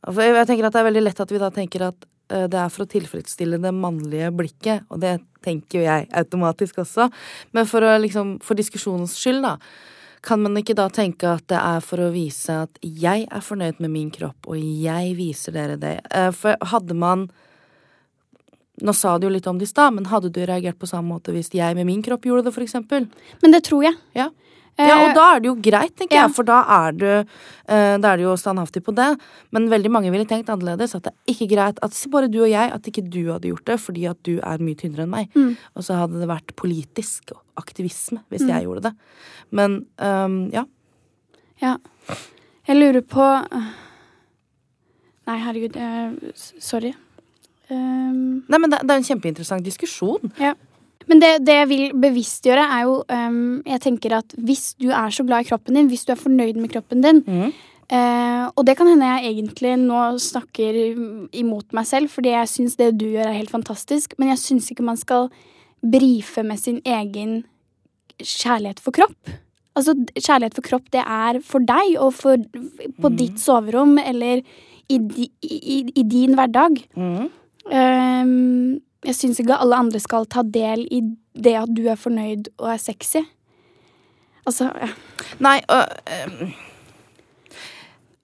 For 0.05 0.21
jeg, 0.23 0.35
jeg, 0.37 0.49
tenker 0.49 0.67
at 0.67 0.75
det 0.75 0.81
er 0.81 0.89
veldig 0.91 1.03
lett 1.07 1.23
at 1.23 1.33
vi 1.33 1.41
da 1.41 1.51
tenker 1.53 1.87
at 1.89 2.07
uh, 2.33 2.45
det 2.51 2.61
er 2.61 2.71
for 2.73 2.85
å 2.85 2.91
tilfredsstille 2.91 3.59
det 3.63 3.73
mannlige 3.75 4.31
blikket, 4.35 4.85
og 4.93 5.01
det 5.03 5.17
tenker 5.45 5.79
jo 5.79 5.85
jeg 5.87 6.09
automatisk 6.21 6.81
også. 6.83 7.09
Men 7.57 7.69
for, 7.69 7.85
å, 7.85 7.97
liksom, 8.03 8.37
for 8.45 8.59
diskusjonens 8.59 9.17
skyld, 9.17 9.43
da, 9.45 9.55
kan 10.27 10.41
man 10.43 10.59
ikke 10.59 10.75
da 10.77 10.87
tenke 10.91 11.29
at 11.37 11.45
det 11.49 11.59
er 11.59 11.83
for 11.85 12.03
å 12.03 12.11
vise 12.11 12.63
at 12.65 12.79
jeg 12.83 13.27
er 13.29 13.43
fornøyd 13.43 13.81
med 13.83 13.93
min 13.93 14.13
kropp, 14.13 14.49
og 14.49 14.57
jeg 14.59 15.13
viser 15.17 15.55
dere 15.55 15.77
det? 15.79 15.99
For 16.35 16.57
hadde 16.73 16.97
man 16.97 17.29
nå 18.77 18.93
sa 18.93 19.15
du 19.17 19.25
jo 19.25 19.33
litt 19.33 19.47
om 19.49 19.57
det 19.57 19.65
i 19.65 19.71
stad, 19.71 19.95
men 19.95 20.09
hadde 20.11 20.29
du 20.33 20.43
reagert 20.45 20.77
på 20.77 20.89
samme 20.89 21.09
måte 21.09 21.33
hvis 21.33 21.49
jeg 21.55 21.77
med 21.77 21.87
min 21.89 22.03
kropp 22.05 22.27
gjorde 22.27 22.51
det, 22.51 22.61
eksempel? 22.61 23.07
Men 23.41 23.55
det 23.55 23.63
tror 23.65 23.87
jeg. 23.87 23.97
Ja. 24.13 24.29
Ja 24.77 24.97
og 25.01 25.15
da 25.17 25.25
er 25.33 25.41
det 25.41 25.49
jo 25.49 25.55
greit, 25.63 25.93
tenker 25.97 26.19
ja. 26.19 26.25
jeg, 26.27 26.33
for 26.35 26.47
da 26.47 26.59
er, 26.75 26.97
du, 26.97 27.07
uh, 27.25 27.95
da 27.97 28.11
er 28.11 28.19
du 28.19 28.25
jo 28.27 28.35
standhaftig 28.37 28.83
på 28.85 28.93
det. 28.97 29.09
Men 29.55 29.69
veldig 29.71 29.91
mange 29.93 30.11
ville 30.13 30.27
tenkt 30.29 30.51
annerledes. 30.53 30.93
At 30.97 31.07
det 31.07 31.13
er 31.13 31.33
ikke 31.33 31.49
greit 31.55 31.81
at 31.85 31.97
bare 32.13 32.29
du 32.31 32.39
og 32.43 32.51
jeg, 32.51 32.71
at 32.75 32.91
ikke 32.91 33.05
du 33.07 33.23
hadde 33.31 33.49
gjort 33.49 33.67
det 33.69 33.79
fordi 33.81 34.05
at 34.11 34.21
du 34.27 34.37
er 34.37 34.63
mye 34.63 34.77
tynnere 34.77 35.07
enn 35.07 35.13
meg. 35.13 35.33
Mm. 35.33 35.55
Og 35.73 35.87
så 35.87 35.97
hadde 36.01 36.21
det 36.21 36.29
vært 36.29 36.55
politisk 36.59 37.33
aktivisme 37.57 38.21
hvis 38.29 38.45
mm. 38.45 38.53
jeg 38.53 38.67
gjorde 38.67 38.85
det. 38.89 38.93
Men 39.57 39.81
um, 39.97 40.39
ja. 40.53 40.67
Ja. 41.63 41.77
Jeg 42.67 42.77
lurer 42.77 43.01
på 43.01 43.25
Nei, 45.27 45.35
herregud. 45.43 45.75
Uh, 45.75 46.31
sorry. 46.63 46.93
Um, 47.67 48.45
Nei, 48.47 48.59
men 48.61 48.71
det, 48.71 48.79
det, 48.87 48.93
er 48.93 49.01
en 49.01 49.07
kjempeinteressant 49.09 49.65
diskusjon. 49.65 50.31
Ja. 50.39 50.53
Men 51.07 51.21
det, 51.23 51.31
det, 51.47 51.55
jeg 51.61 51.69
vil 51.71 51.95
bevisstgjøre, 51.95 52.67
er 52.77 52.85
jo 52.87 52.99
um, 53.07 53.63
Jeg 53.67 53.81
tenker 53.85 54.17
at 54.19 54.35
hvis 54.37 54.73
du 54.79 54.89
er 54.91 55.13
så 55.13 55.25
glad 55.27 55.45
i 55.45 55.49
kroppen 55.49 55.79
din, 55.79 55.89
hvis 55.91 56.05
du 56.07 56.13
er 56.13 56.19
fornøyd 56.19 56.59
med 56.59 56.71
kroppen 56.73 57.03
din 57.05 57.23
mm. 57.23 57.51
uh, 57.93 58.45
Og 58.55 58.65
det 58.67 58.77
kan 58.79 58.91
hende 58.91 59.07
jeg 59.07 59.33
egentlig 59.33 59.75
nå 59.81 60.03
snakker 60.21 60.81
imot 61.31 61.75
meg 61.77 61.87
selv, 61.87 62.11
fordi 62.13 62.35
jeg 62.35 62.53
syns 62.53 62.79
det 62.79 62.93
du 62.99 63.07
gjør, 63.09 63.29
er 63.29 63.39
helt 63.39 63.53
fantastisk, 63.53 64.17
men 64.19 64.33
jeg 64.33 64.43
syns 64.43 64.71
ikke 64.71 64.87
man 64.87 64.99
skal 64.99 65.31
brife 65.81 66.43
med 66.43 66.59
sin 66.59 66.81
egen 66.85 67.43
kjærlighet 68.17 68.79
for 68.81 68.95
kropp. 68.95 69.35
Altså, 69.77 69.93
kjærlighet 70.17 70.55
for 70.57 70.65
kropp, 70.65 70.87
det 70.93 71.03
er 71.05 71.37
for 71.45 71.61
deg 71.61 71.99
og 72.01 72.15
for, 72.17 72.41
på 72.97 73.11
mm. 73.11 73.17
ditt 73.19 73.37
soverom 73.39 73.99
eller 74.01 74.41
i, 74.89 74.97
i, 74.97 75.27
i, 75.43 75.77
i 76.01 76.03
din 76.09 76.33
hverdag. 76.37 76.79
Mm. 76.97 77.27
Um, 77.67 78.77
jeg 79.05 79.15
syns 79.17 79.41
ikke 79.41 79.57
alle 79.59 79.79
andre 79.79 79.99
skal 80.03 80.27
ta 80.31 80.43
del 80.43 80.85
i 80.91 81.01
det 81.37 81.55
at 81.59 81.73
du 81.75 81.83
er 81.87 81.99
fornøyd 81.99 82.49
og 82.57 82.71
er 82.73 82.79
sexy. 82.81 83.23
Altså 84.47 84.71
ja. 84.71 84.89
Nei, 85.43 85.59
og 85.67 85.83
um, 86.31 86.55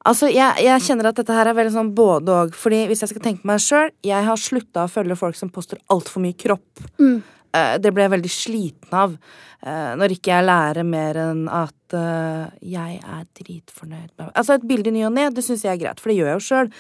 Altså, 0.03 0.27
jeg, 0.27 0.59
jeg, 0.65 0.83
kjenner 0.83 1.07
at 1.07 1.19
dette 1.19 1.31
her 1.35 1.47
er 1.47 1.55
veldig 1.55 1.71
sånn 1.71 1.93
både 1.95 2.33
og. 2.35 2.55
Fordi 2.59 2.81
hvis 2.89 3.05
jeg 3.05 3.13
skal 3.13 3.23
tenke 3.23 3.47
meg 3.47 3.61
sjøl, 3.63 3.93
jeg 4.03 4.25
har 4.27 4.39
slutta 4.39 4.83
å 4.83 4.91
følge 4.91 5.15
folk 5.15 5.37
som 5.39 5.51
poster 5.53 5.79
altfor 5.93 6.23
mye 6.25 6.35
kropp. 6.35 6.81
Mm. 6.99 7.21
Uh, 7.53 7.75
det 7.81 7.93
ble 7.93 8.05
jeg 8.05 8.13
veldig 8.15 8.31
sliten 8.33 8.97
av. 8.97 9.15
Uh, 9.63 9.93
når 9.99 10.15
ikke 10.17 10.33
jeg 10.33 10.47
lærer 10.47 10.87
mer 10.87 11.19
enn 11.21 11.45
at 11.47 11.95
uh, 11.95 12.49
jeg 12.59 12.99
er 12.99 13.23
dritfornøyd 13.39 14.09
med 14.19 14.31
Altså, 14.33 14.57
et 14.57 14.67
bilde 14.67 14.91
i 14.91 14.95
ny 14.97 15.05
og 15.07 15.13
ne, 15.15 15.29
det 15.31 15.45
syns 15.45 15.63
jeg 15.63 15.77
er 15.77 15.81
greit, 15.85 16.01
for 16.03 16.11
det 16.11 16.17
gjør 16.19 16.31
jeg 16.33 16.39
jo 16.39 16.45
sjøl. 16.49 16.71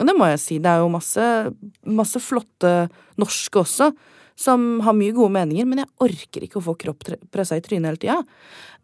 Og 0.00 0.10
det 0.10 0.16
må 0.18 0.30
jeg 0.32 0.42
si, 0.42 0.58
det 0.62 0.72
er 0.72 0.82
jo 0.82 0.92
masse, 0.92 1.26
masse 2.00 2.22
flotte 2.24 2.72
norske 3.20 3.62
også, 3.62 3.92
som 4.36 4.66
har 4.84 4.96
mye 4.96 5.14
gode 5.16 5.32
meninger, 5.36 5.68
men 5.68 5.84
jeg 5.84 5.92
orker 6.08 6.48
ikke 6.48 6.60
å 6.60 6.66
få 6.66 6.76
kropp 6.80 7.06
pressa 7.32 7.56
i 7.56 7.62
trynet 7.64 7.92
hele 7.92 8.02
tida. 8.02 8.18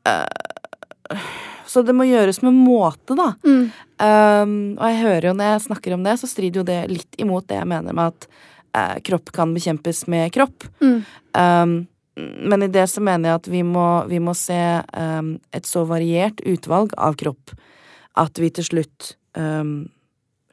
Uh, 0.07 1.18
så 1.66 1.83
det 1.87 1.95
må 1.97 2.07
gjøres 2.09 2.42
med 2.45 2.57
måte, 2.57 3.16
da. 3.18 3.33
Mm. 3.47 3.64
Um, 4.03 4.55
og 4.77 4.87
jeg 4.90 5.03
hører 5.03 5.29
jo 5.31 5.35
når 5.37 5.53
jeg 5.53 5.66
snakker 5.68 5.95
om 5.97 6.07
det, 6.07 6.16
så 6.21 6.29
strider 6.31 6.61
jo 6.61 6.66
det 6.68 6.81
litt 6.90 7.21
imot 7.23 7.47
det 7.49 7.61
jeg 7.61 7.68
mener 7.71 7.97
med 7.97 8.12
at 8.12 8.27
uh, 8.77 8.99
kropp 9.05 9.33
kan 9.37 9.55
bekjempes 9.55 10.07
med 10.13 10.33
kropp. 10.35 10.69
Mm. 10.83 11.01
Um, 11.39 11.75
men 12.49 12.67
i 12.67 12.69
det 12.69 12.87
så 12.93 13.01
mener 13.01 13.31
jeg 13.31 13.41
at 13.41 13.49
vi 13.49 13.63
må, 13.65 13.87
vi 14.11 14.21
må 14.21 14.35
se 14.37 14.61
um, 14.93 15.35
et 15.57 15.69
så 15.69 15.87
variert 15.89 16.43
utvalg 16.45 16.93
av 17.01 17.17
kropp 17.21 17.55
at 18.21 18.37
vi 18.37 18.51
til 18.53 18.67
slutt 18.67 19.15
um, 19.39 19.87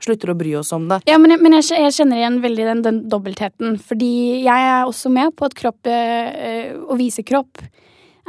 slutter 0.03 0.31
å 0.31 0.37
bry 0.39 0.53
oss 0.59 0.71
om 0.75 0.87
det. 0.89 1.01
Ja, 1.09 1.17
men, 1.19 1.33
jeg, 1.33 1.43
men 1.43 1.57
jeg, 1.57 1.67
jeg 1.75 1.95
kjenner 1.97 2.21
igjen 2.21 2.39
veldig 2.43 2.67
den, 2.69 2.83
den, 2.85 3.01
dobbeltheten. 3.11 3.75
Fordi 3.83 4.13
jeg 4.45 4.69
er 4.69 4.87
også 4.87 5.11
med 5.11 5.35
på 5.35 5.49
at 5.49 5.57
kropp, 5.59 5.89
øh, 5.91 6.71
å 6.87 6.95
vise 6.99 7.25
kropp 7.27 7.59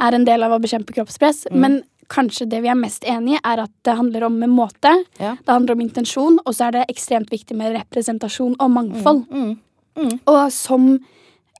er 0.01 0.17
en 0.17 0.27
del 0.27 0.43
av 0.43 0.55
å 0.55 0.59
bekjempe 0.61 0.95
kroppspress. 0.97 1.45
Mm. 1.51 1.63
Men 1.63 1.79
kanskje 2.11 2.49
det 2.51 2.59
vi 2.65 2.71
er 2.71 2.79
mest 2.79 3.05
enig 3.07 3.37
i, 3.37 3.41
er 3.47 3.63
at 3.63 3.71
det 3.87 3.95
handler 3.95 4.27
om 4.27 4.39
måte. 4.51 4.91
Ja. 5.21 5.37
Det 5.39 5.53
handler 5.53 5.77
om 5.77 5.83
intensjon, 5.85 6.39
og 6.43 6.55
så 6.57 6.67
er 6.67 6.79
det 6.79 6.87
ekstremt 6.91 7.31
viktig 7.31 7.55
med 7.57 7.77
representasjon 7.77 8.57
og 8.59 8.73
mangfold. 8.73 9.23
Mm. 9.31 9.45
Mm. 9.45 9.59
Mm. 9.97 10.13
Og 10.31 10.43
som 10.53 10.87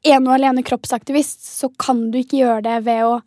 ene 0.02 0.24
og 0.28 0.36
alene 0.36 0.64
kroppsaktivist 0.66 1.44
så 1.46 1.70
kan 1.82 2.10
du 2.14 2.22
ikke 2.22 2.42
gjøre 2.42 2.64
det 2.66 2.78
ved 2.88 3.04
å 3.06 3.20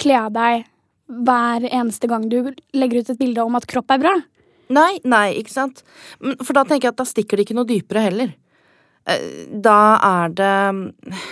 kle 0.00 0.20
av 0.26 0.30
deg 0.34 0.64
hver 1.04 1.66
eneste 1.68 2.08
gang 2.08 2.28
du 2.32 2.54
legger 2.72 3.02
ut 3.02 3.10
et 3.12 3.20
bilde 3.20 3.44
om 3.44 3.58
at 3.58 3.66
kropp 3.68 3.92
er 3.92 4.00
bra. 4.00 4.14
Nei, 4.72 4.96
nei, 5.04 5.26
ikke 5.40 5.52
sant. 5.52 5.82
For 6.40 6.56
da 6.56 6.64
tenker 6.64 6.88
jeg 6.88 6.94
at 6.94 7.02
da 7.02 7.08
stikker 7.08 7.36
det 7.36 7.46
ikke 7.46 7.58
noe 7.58 7.68
dypere 7.68 8.06
heller. 8.06 8.32
Eh, 9.04 9.50
da 9.50 9.80
er 10.00 10.38
det 10.38 10.54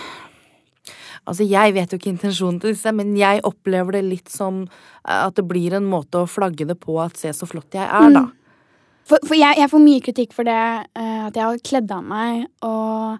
Altså, 1.23 1.45
jeg 1.47 1.71
vet 1.71 1.87
jo 1.87 1.95
ikke 1.95 2.11
intensjonen 2.11 2.57
til 2.59 2.73
disse, 2.73 2.91
men 2.91 3.13
jeg 3.15 3.39
opplever 3.47 3.95
det 3.95 4.01
litt 4.03 4.27
som 4.27 4.65
at 5.07 5.37
det 5.37 5.45
blir 5.47 5.71
en 5.77 5.85
måte 5.87 6.19
å 6.19 6.27
flagge 6.27 6.67
det 6.67 6.75
på 6.81 6.97
at 6.99 7.15
se 7.15 7.31
så 7.31 7.47
flott 7.47 7.77
jeg 7.77 7.85
er, 7.87 8.09
da. 8.11 8.25
Mm. 8.25 8.42
For, 9.09 9.19
for 9.27 9.35
jeg, 9.35 9.59
jeg, 9.59 9.69
får 9.71 9.83
mye 9.83 10.03
kritikk 10.03 10.33
for 10.35 10.47
det, 10.47 10.63
uh, 10.95 11.27
at 11.27 11.37
jeg 11.37 11.43
har 11.43 11.61
kledd 11.67 11.91
av 11.91 12.03
meg, 12.07 12.45
og 12.63 13.17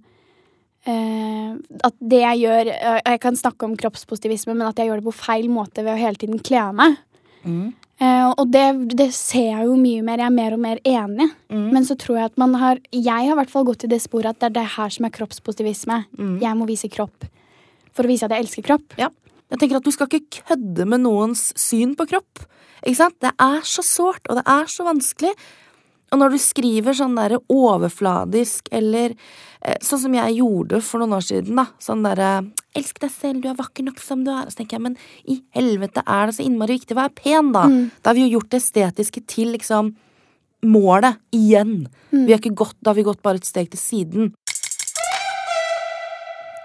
uh, 0.88 1.50
at 1.89 1.96
det 2.00 2.22
jeg 2.22 2.43
gjør 2.46 2.72
uh, 2.72 3.00
Jeg 3.02 3.22
kan 3.24 3.39
snakke 3.39 3.67
om 3.67 3.78
kroppspositivisme, 3.80 4.56
men 4.56 4.69
at 4.69 4.80
jeg 4.80 4.89
gjør 4.89 5.02
det 5.02 5.08
på 5.10 5.15
feil 5.17 5.50
måte 5.52 5.84
ved 5.84 5.96
å 5.96 6.00
hele 6.00 6.19
tiden 6.19 6.39
kle 6.43 6.62
av 6.69 6.78
meg. 6.82 7.00
Mm. 7.43 7.72
Og 8.04 8.50
det, 8.52 8.63
det, 8.98 9.06
ser 9.15 9.46
jeg 9.46 9.67
jo 9.69 9.76
mye 9.80 10.02
mer. 10.04 10.19
Jeg 10.19 10.28
er 10.28 10.34
mer 10.36 10.56
og 10.56 10.60
mer 10.60 10.80
enig. 10.88 11.28
Mm. 11.54 11.67
Men 11.72 11.86
så 11.88 11.96
tror 12.00 12.17
jeg 12.17 12.32
at 12.32 12.39
man 12.41 12.56
har 12.60 12.82
Jeg 12.91 13.06
har 13.30 13.32
i 13.32 13.38
hvert 13.38 13.52
fall 13.54 13.63
gått 13.67 13.86
i 13.86 13.89
det 13.93 14.02
sporet 14.04 14.34
at 14.34 14.41
det 14.41 14.50
er 14.50 14.56
det 14.58 14.63
her 14.74 14.91
som 14.91 15.08
er 15.08 15.13
kroppspositivisme. 15.15 16.00
Mm. 16.17 16.34
Jeg 16.41 16.58
må 16.60 16.67
vise 16.67 16.89
kropp 16.91 17.30
for 17.93 18.04
å 18.04 18.12
vise 18.12 18.28
at 18.28 18.34
jeg 18.36 18.43
elsker 18.43 18.65
kropp. 18.65 18.98
Ja. 19.00 19.08
Jeg 19.54 19.62
tenker 19.62 19.80
at 19.80 19.88
Du 19.88 19.93
skal 19.93 20.10
ikke 20.10 20.43
kødde 20.50 20.88
med 20.89 21.06
noens 21.06 21.52
syn 21.60 21.93
på 21.96 22.10
kropp. 22.10 22.43
Ikke 22.82 23.00
sant? 23.00 23.19
Det 23.24 23.32
er 23.39 23.62
så 23.67 23.86
sårt, 23.86 24.26
og 24.28 24.41
det 24.41 24.46
er 24.50 24.67
så 24.72 24.88
vanskelig. 24.88 25.32
Og 26.13 26.19
når 26.21 26.36
du 26.36 26.41
skriver 26.41 26.93
sånn 26.93 27.15
derre 27.17 27.39
overfladisk, 27.49 28.69
eller 28.71 29.15
eh, 29.15 29.80
sånn 29.82 30.04
som 30.04 30.17
jeg 30.19 30.38
gjorde 30.38 30.80
for 30.86 31.02
noen 31.02 31.17
år 31.17 31.26
siden, 31.26 31.58
da, 31.58 31.71
sånn 31.82 32.06
derre 32.06 32.36
Elsk 32.73 32.97
deg 33.04 33.12
selv, 33.13 33.41
du 33.41 33.52
er 33.52 33.58
vakker 33.58 33.86
nok 33.86 33.99
som 34.02 34.23
du 34.26 34.32
er. 34.34 34.47
Så 34.49 34.58
tenker 34.58 34.80
jeg, 34.80 34.86
men 34.86 34.95
i 35.30 35.36
helvete 35.54 36.02
er 36.10 36.30
det 36.30 36.38
så 36.38 36.45
innmari 36.45 36.80
viktig 36.80 36.95
å 36.95 37.04
være 37.04 37.13
pen, 37.19 37.52
da? 37.54 37.67
Mm. 37.69 37.84
Da 38.02 38.10
har 38.10 38.17
vi 38.17 38.23
jo 38.26 38.39
gjort 38.39 38.49
det 38.49 38.62
estetiske 38.63 39.21
til 39.30 39.52
liksom 39.54 39.91
målet 40.65 41.19
igjen. 41.36 41.84
Mm. 42.10 42.23
Vi 42.23 42.34
har 42.34 42.41
ikke 42.41 42.56
gått, 42.63 42.80
da 42.82 42.89
har 42.89 42.97
vi 42.97 43.06
gått 43.06 43.21
bare 43.26 43.41
et 43.41 43.49
steg 43.49 43.69
til 43.73 43.82
siden. 43.82 44.32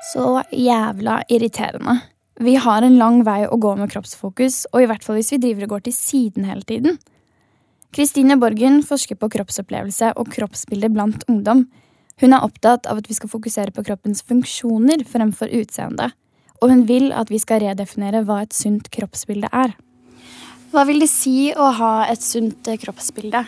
Så 0.08 0.38
jævla 0.48 1.20
irriterende. 1.28 1.98
Vi 2.40 2.56
har 2.56 2.86
en 2.86 2.96
lang 2.96 3.20
vei 3.26 3.42
å 3.44 3.60
gå 3.60 3.74
med 3.76 3.92
kroppsfokus, 3.92 4.62
og 4.72 4.84
i 4.84 4.88
hvert 4.88 5.04
fall 5.04 5.18
hvis 5.18 5.34
vi 5.34 5.42
driver 5.42 5.66
og 5.66 5.76
går 5.76 5.86
til 5.88 5.96
siden 5.98 6.48
hele 6.48 6.64
tiden. 6.64 6.96
Kristine 7.94 8.36
Borgen 8.36 8.82
forsker 8.84 9.16
på 9.16 9.30
kroppsopplevelse 9.32 10.12
og 10.20 10.28
kroppsbilde 10.34 10.90
blant 10.92 11.24
ungdom. 11.28 11.66
Hun 12.20 12.34
er 12.34 12.44
opptatt 12.44 12.88
av 12.90 13.00
at 13.00 13.08
vi 13.08 13.16
skal 13.16 13.30
fokusere 13.32 13.72
på 13.74 13.84
kroppens 13.86 14.20
funksjoner 14.26 15.06
fremfor 15.08 15.52
utseende. 15.60 16.10
Og 16.60 16.72
hun 16.72 16.84
vil 16.88 17.12
at 17.14 17.30
vi 17.32 17.40
skal 17.40 17.62
redefinere 17.64 18.24
hva 18.26 18.42
et 18.44 18.56
sunt 18.56 18.90
kroppsbilde 18.92 19.48
er. 19.54 19.76
Hva 20.72 20.84
vil 20.84 21.00
det 21.00 21.08
si 21.08 21.52
å 21.56 21.70
ha 21.78 21.92
et 22.10 22.24
sunt 22.24 22.68
kroppsbilde? 22.82 23.46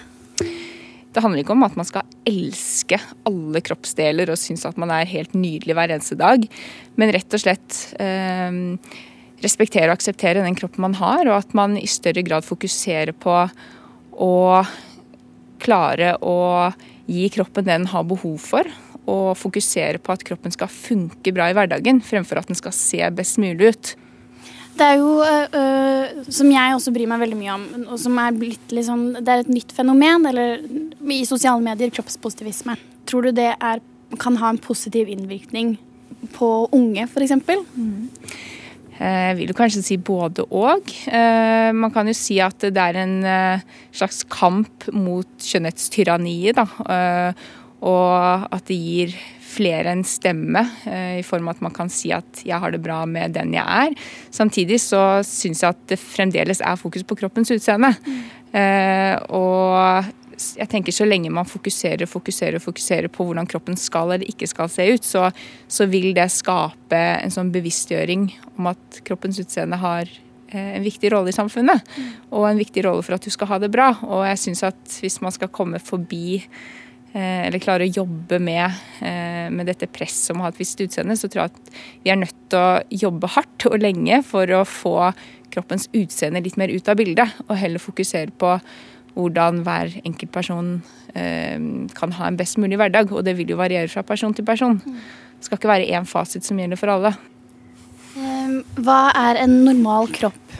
det 1.11 1.22
handler 1.24 1.42
ikke 1.42 1.55
om 1.57 1.66
at 1.66 1.76
man 1.79 1.87
skal 1.88 2.07
elske 2.29 2.98
alle 3.26 3.62
kroppsdeler 3.66 4.31
og 4.31 4.38
synes 4.38 4.62
at 4.68 4.79
man 4.79 4.92
er 4.94 5.09
helt 5.11 5.35
nydelig 5.35 5.74
hver 5.74 5.90
eneste 5.90 6.18
dag, 6.18 6.44
men 7.00 7.12
rett 7.14 7.35
og 7.35 7.42
slett 7.42 7.79
eh, 7.98 8.61
respektere 9.42 9.90
og 9.90 9.96
akseptere 9.96 10.44
den 10.44 10.59
kroppen 10.59 10.87
man 10.87 10.94
har, 11.00 11.24
og 11.26 11.40
at 11.40 11.57
man 11.57 11.74
i 11.81 11.88
større 11.90 12.22
grad 12.26 12.46
fokuserer 12.46 13.11
på 13.16 13.35
å 14.20 14.62
klare 15.61 16.14
å 16.22 16.70
gi 17.11 17.26
kroppen 17.33 17.66
det 17.66 17.74
den 17.74 17.90
har 17.90 18.06
behov 18.09 18.38
for, 18.42 18.68
og 19.11 19.33
fokusere 19.38 19.98
på 20.02 20.14
at 20.14 20.22
kroppen 20.26 20.52
skal 20.54 20.70
funke 20.70 21.33
bra 21.35 21.48
i 21.50 21.56
hverdagen, 21.56 22.02
fremfor 22.04 22.40
at 22.40 22.50
den 22.50 22.59
skal 22.59 22.74
se 22.76 23.02
best 23.16 23.40
mulig 23.42 23.72
ut. 23.72 23.92
Det 24.80 24.87
er 24.87 25.00
jo, 25.00 25.16
øh, 25.20 26.22
som 26.33 26.48
jeg 26.52 26.76
også 26.76 26.92
bryr 26.94 27.09
meg 27.11 27.20
veldig 27.24 27.38
mye 27.40 27.56
om, 27.56 27.64
og 27.90 27.98
som 28.00 28.16
er 28.22 28.37
blitt 28.38 28.72
liksom, 28.72 29.02
Det 29.18 29.28
er 29.28 29.42
et 29.42 29.52
nytt 29.52 29.74
fenomen 29.76 30.24
eller, 30.30 30.62
i 31.02 31.24
sosiale 31.28 31.61
medier, 31.61 31.90
kroppspositivisme. 31.92 32.78
Tror 33.04 33.28
du 33.28 33.33
det 33.37 33.50
er, 33.59 33.83
kan 34.18 34.38
ha 34.40 34.52
en 34.52 34.62
positiv 34.62 35.11
innvirkning 35.11 35.74
på 36.37 36.68
unge, 36.72 37.04
f.eks.? 37.11 37.35
Mm. 37.74 38.09
Jeg 39.00 39.36
vil 39.38 39.54
kanskje 39.56 39.80
si 39.80 39.96
både 39.96 40.44
og. 40.52 40.90
Man 41.08 41.92
kan 41.94 42.10
jo 42.10 42.12
si 42.12 42.36
at 42.44 42.60
det 42.60 42.82
er 42.82 42.98
en 43.00 43.14
slags 43.96 44.26
kamp 44.28 44.90
mot 44.92 45.30
skjønnhetstyranniet. 45.40 46.60
Da. 46.60 47.32
Og 47.80 48.44
at 48.52 48.68
det 48.68 48.76
gir 48.76 49.16
flere 49.50 49.92
en 49.92 50.04
stemme, 50.06 50.62
eh, 50.86 51.18
i 51.20 51.26
form 51.26 51.48
av 51.48 51.56
at 51.56 51.64
man 51.66 51.74
kan 51.74 51.88
si 51.90 52.12
at 52.12 52.42
'jeg 52.44 52.58
har 52.60 52.70
det 52.70 52.82
bra 52.82 53.04
med 53.06 53.32
den 53.32 53.52
jeg 53.52 53.64
er'. 53.64 53.96
Samtidig 54.30 54.78
så 54.80 55.22
syns 55.24 55.62
jeg 55.62 55.70
at 55.70 55.86
det 55.88 55.98
fremdeles 55.98 56.60
er 56.60 56.76
fokus 56.76 57.02
på 57.02 57.16
kroppens 57.16 57.50
utseende. 57.50 57.96
Mm. 58.06 58.22
Og 59.30 60.04
jeg 60.59 60.68
tenker 60.72 60.94
så 60.94 61.07
lenge 61.09 61.33
man 61.35 61.48
fokuserer 61.48 62.07
og 62.07 62.12
fokuserer 62.12 62.62
fokuserer 62.62 63.12
på 63.12 63.26
hvordan 63.26 63.48
kroppen 63.50 63.79
skal 63.79 64.14
eller 64.14 64.29
ikke 64.31 64.48
skal 64.50 64.70
se 64.72 64.87
ut, 64.94 65.07
så, 65.07 65.29
så 65.68 65.87
vil 65.90 66.12
det 66.16 66.29
skape 66.33 67.00
en 67.20 67.35
sånn 67.35 67.53
bevisstgjøring 67.55 68.29
om 68.57 68.70
at 68.72 69.00
kroppens 69.07 69.40
utseende 69.42 69.81
har 69.81 70.05
eh, 70.07 70.76
en 70.76 70.87
viktig 70.87 71.12
rolle 71.14 71.33
i 71.33 71.37
samfunnet. 71.37 71.88
Og 72.31 72.48
en 72.48 72.61
viktig 72.61 72.85
rolle 72.87 73.07
for 73.07 73.16
at 73.16 73.26
du 73.26 73.33
skal 73.33 73.53
ha 73.53 73.61
det 73.62 73.72
bra. 73.72 73.92
Og 74.09 74.24
jeg 74.29 74.44
syns 74.46 74.64
at 74.70 75.00
hvis 75.03 75.20
man 75.24 75.35
skal 75.35 75.53
komme 75.55 75.83
forbi 75.83 76.40
Eh, 77.11 77.46
eller 77.48 77.59
klare 77.59 77.88
å 77.88 77.90
jobbe 77.90 78.38
med, 78.38 78.70
eh, 79.03 79.50
med 79.50 79.66
dette 79.66 79.88
presset 79.90 80.31
om 80.31 80.40
å 80.40 80.44
ha 80.44 80.53
et 80.53 80.61
visst 80.61 80.79
utseende, 80.79 81.16
så 81.18 81.26
tror 81.26 81.42
jeg 81.42 81.50
at 81.50 81.70
vi 82.05 82.11
er 82.12 82.20
nødt 82.20 82.37
til 82.48 82.59
å 82.59 82.83
jobbe 82.88 83.26
hardt 83.35 83.66
og 83.66 83.81
lenge 83.83 84.22
for 84.22 84.46
å 84.46 84.62
få 84.62 85.12
kroppens 85.50 85.88
utseende 85.90 86.42
litt 86.44 86.57
mer 86.57 86.70
ut 86.70 86.88
av 86.88 86.94
bildet, 86.94 87.29
og 87.48 87.57
heller 87.57 87.83
fokusere 87.83 88.31
på 88.31 88.61
hvordan 89.20 89.62
hver 89.66 89.92
enkelt 90.02 90.33
person 90.35 90.76
eh, 91.14 91.59
kan 91.96 92.14
ha 92.18 92.28
en 92.28 92.38
best 92.40 92.59
mulig 92.61 92.78
hverdag. 92.80 93.12
Og 93.12 93.24
det 93.26 93.37
vil 93.38 93.52
jo 93.52 93.61
variere 93.61 93.90
fra 93.92 94.04
person 94.06 94.35
til 94.37 94.46
person. 94.46 94.80
Det 94.85 95.48
skal 95.48 95.61
ikke 95.61 95.72
være 95.72 95.90
én 95.96 96.09
fasit 96.09 96.46
som 96.46 96.59
gjelder 96.61 96.80
for 96.80 96.92
alle. 96.92 97.14
Hva 98.80 99.00
er 99.16 99.38
en 99.44 99.62
normal 99.64 100.11
kropp? 100.14 100.59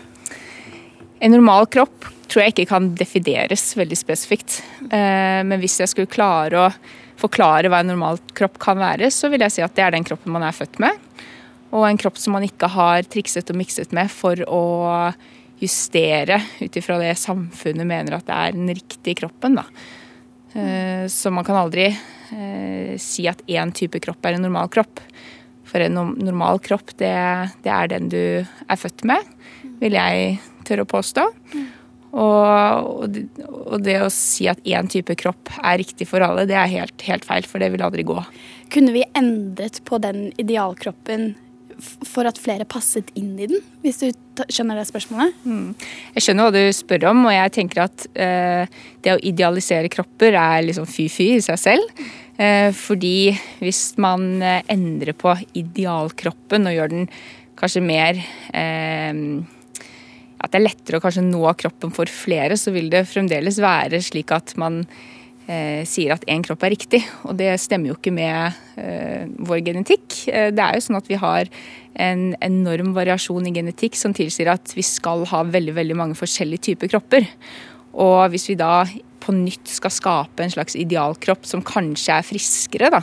En 1.21 1.35
normal 1.35 1.67
kropp 1.73 2.09
tror 2.31 2.45
jeg 2.45 2.55
ikke 2.55 2.71
kan 2.71 2.93
defineres 2.97 3.73
veldig 3.77 3.99
spesifikt. 3.99 4.61
Eh, 4.87 5.43
men 5.47 5.59
hvis 5.63 5.81
jeg 5.83 5.91
skulle 5.91 6.11
klare 6.11 6.67
å 6.67 6.71
forklare 7.21 7.69
hva 7.69 7.83
en 7.83 7.91
normal 7.93 8.21
kropp 8.39 8.57
kan 8.63 8.81
være, 8.81 9.11
så 9.13 9.29
vil 9.33 9.43
jeg 9.45 9.57
si 9.57 9.65
at 9.65 9.75
det 9.77 9.85
er 9.85 9.97
den 9.97 10.07
kroppen 10.07 10.33
man 10.33 10.47
er 10.47 10.57
født 10.57 10.79
med. 10.83 10.97
Og 11.75 11.85
en 11.87 11.99
kropp 12.01 12.19
som 12.19 12.35
man 12.35 12.47
ikke 12.47 12.71
har 12.73 13.05
trikset 13.11 13.51
og 13.53 13.59
mikset 13.61 13.93
med 13.95 14.11
for 14.11 14.41
å 14.47 14.63
justere 15.61 16.41
ut 16.61 16.77
ifra 16.77 16.99
det 17.01 17.15
samfunnet 17.21 17.89
mener 17.89 18.17
at 18.17 18.29
det 18.29 18.37
er 18.37 18.57
den 18.57 18.71
riktige 18.73 19.21
kroppen. 19.23 19.59
Da. 19.61 19.67
Eh, 20.55 21.05
så 21.13 21.33
man 21.35 21.47
kan 21.47 21.61
aldri 21.61 21.91
eh, 21.91 22.97
si 23.01 23.29
at 23.31 23.43
én 23.47 23.75
type 23.77 24.01
kropp 24.03 24.27
er 24.27 24.39
en 24.39 24.47
normal 24.49 24.71
kropp. 24.73 25.03
For 25.71 25.83
en 25.85 25.95
normal 25.95 26.59
kropp, 26.65 26.97
det, 26.99 27.13
det 27.63 27.71
er 27.71 27.93
den 27.93 28.09
du 28.11 28.23
er 28.43 28.81
født 28.81 29.05
med, 29.07 29.29
vil 29.79 29.95
jeg 29.95 30.41
tørre 30.67 30.83
å 30.83 30.91
påstå. 30.91 31.29
Og, 32.11 33.05
og, 33.47 33.77
det 33.85 34.01
å 34.03 34.09
si 34.11 34.49
at 34.51 34.59
én 34.67 34.89
type 34.91 35.15
kropp 35.21 35.53
er 35.61 35.79
riktig 35.79 36.09
for 36.11 36.25
alle, 36.27 36.43
det 36.51 36.57
er 36.59 36.73
helt, 36.73 37.05
helt, 37.07 37.27
feil, 37.29 37.47
for 37.47 37.63
det 37.63 37.71
vil 37.71 37.85
aldri 37.87 38.03
gå. 38.09 38.17
Kunne 38.75 38.95
vi 38.97 39.05
endret 39.15 39.79
på 39.87 40.01
den 40.03 40.33
idealkroppen 40.41 41.37
for 41.83 42.29
at 42.29 42.39
flere 42.41 42.67
passet 42.69 43.11
inn 43.19 43.35
i 43.41 43.49
den, 43.51 43.61
hvis 43.85 44.01
du 44.03 44.09
skjønner 44.51 44.79
det 44.81 44.87
spørsmålet? 44.89 45.37
Mm. 45.45 45.75
Jeg 46.17 46.25
skjønner 46.25 46.49
hva 46.49 46.55
du 46.55 46.77
spør 46.77 47.07
om, 47.11 47.23
og 47.29 47.35
jeg 47.35 47.55
tenker 47.57 47.85
at 47.85 48.07
eh, 48.15 48.81
det 49.05 49.15
å 49.15 49.21
idealisere 49.33 49.93
kropper 49.93 50.37
er 50.39 50.65
liksom 50.67 50.89
fy-fy 50.89 51.31
i 51.37 51.45
seg 51.45 51.61
selv. 51.61 52.03
Eh, 52.41 52.71
fordi 52.77 53.33
hvis 53.61 53.85
man 54.01 54.33
uh, 54.41 54.61
endrer 54.73 55.17
på 55.19 55.35
idealkroppen 55.61 56.71
og 56.71 56.77
gjør 56.77 56.93
den 56.95 57.09
kanskje 57.61 57.83
mer 57.85 58.21
eh, 58.57 59.25
at 60.41 60.53
det 60.53 60.57
er 60.57 60.65
lettere 60.65 61.01
å 61.01 61.05
kanskje 61.05 61.27
nå 61.27 61.43
kroppen 61.61 61.93
for 61.93 62.09
flere, 62.09 62.57
så 62.57 62.73
vil 62.73 62.89
det 62.93 63.05
fremdeles 63.11 63.61
være 63.61 64.01
slik 64.05 64.33
at 64.33 64.55
man 64.61 64.83
eh, 64.87 65.20
sier 65.89 66.15
at 66.15 66.25
én 66.31 66.45
kropp 66.47 66.63
er 66.67 66.75
riktig. 66.75 67.01
Og 67.27 67.37
det 67.39 67.53
stemmer 67.63 67.93
jo 67.93 67.99
ikke 67.99 68.13
med 68.15 68.57
eh, 68.81 69.27
vår 69.47 69.63
genetikk. 69.67 70.23
Eh, 70.31 70.51
det 70.55 70.65
er 70.65 70.79
jo 70.79 70.85
sånn 70.87 71.01
at 71.01 71.11
vi 71.11 71.19
har 71.21 71.51
en 72.01 72.31
enorm 72.45 72.95
variasjon 72.97 73.49
i 73.51 73.55
genetikk 73.57 73.99
som 73.99 74.15
tilsier 74.17 74.53
at 74.53 74.75
vi 74.77 74.85
skal 74.87 75.27
ha 75.33 75.43
veldig, 75.49 75.75
veldig 75.77 75.99
mange 75.99 76.19
forskjellige 76.19 76.71
typer 76.71 76.93
kropper. 76.95 77.27
Og 77.99 78.31
hvis 78.33 78.49
vi 78.53 78.59
da 78.61 78.85
på 79.21 79.35
nytt 79.37 79.69
skal 79.69 79.93
skape 79.93 80.45
en 80.45 80.55
slags 80.55 80.79
idealkropp 80.79 81.45
som 81.49 81.65
kanskje 81.67 82.17
er 82.17 82.27
friskere, 82.27 82.93
da, 82.95 83.03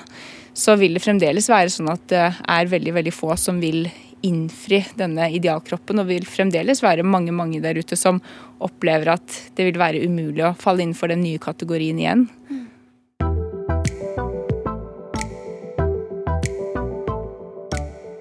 så 0.58 0.74
vil 0.80 0.98
det 0.98 1.04
fremdeles 1.04 1.52
være 1.52 1.70
sånn 1.74 1.92
at 1.94 2.08
det 2.10 2.26
er 2.26 2.72
veldig, 2.72 2.96
veldig 2.96 3.14
få 3.14 3.36
som 3.38 3.60
vil 3.62 3.86
innfri 4.26 4.82
denne 4.98 5.28
idealkroppen, 5.38 6.02
og 6.02 6.10
vil 6.10 6.26
fremdeles 6.26 6.82
være 6.82 7.06
mange 7.06 7.36
mange 7.36 7.62
der 7.62 7.78
ute 7.78 7.98
som 8.00 8.22
opplever 8.64 9.14
at 9.16 9.38
det 9.58 9.68
vil 9.68 9.80
være 9.80 10.04
umulig 10.08 10.46
å 10.46 10.56
falle 10.58 10.86
innenfor 10.86 11.12
den 11.12 11.24
nye 11.26 11.42
kategorien 11.42 12.00
igjen. 12.02 12.28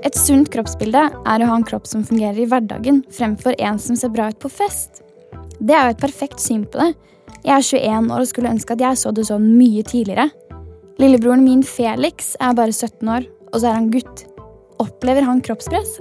Et 0.07 0.15
sunt 0.15 0.49
kroppsbilde 0.53 1.01
er 1.03 1.43
å 1.43 1.49
ha 1.51 1.57
en 1.59 1.67
kropp 1.67 1.89
som 1.91 2.05
fungerer 2.07 2.45
i 2.45 2.47
hverdagen, 2.47 3.03
fremfor 3.11 3.57
en 3.59 3.81
som 3.83 3.99
ser 3.99 4.13
bra 4.15 4.29
ut 4.31 4.39
på 4.43 4.51
fest. 4.53 5.03
Det 5.59 5.75
er 5.75 5.89
jo 5.89 5.97
et 5.97 6.05
perfekt 6.05 6.43
syn 6.43 6.63
på 6.71 6.79
det. 6.79 6.93
Jeg 7.47 7.55
er 7.57 7.67
21 7.67 8.13
år 8.15 8.23
og 8.23 8.31
skulle 8.31 8.53
ønske 8.55 8.77
at 8.77 8.85
jeg 8.85 9.01
så 9.01 9.13
det 9.15 9.27
sånn 9.29 9.51
mye 9.59 9.83
tidligere. 9.87 10.31
Lillebroren 11.03 11.45
min 11.45 11.67
Felix 11.67 12.35
er 12.41 12.55
bare 12.57 12.73
17 12.73 13.11
år, 13.13 13.27
og 13.53 13.61
så 13.61 13.71
er 13.71 13.79
han 13.81 13.93
gutt. 13.93 14.27
Opplever 14.83 15.27
han 15.27 15.43
kroppspress? 15.45 15.99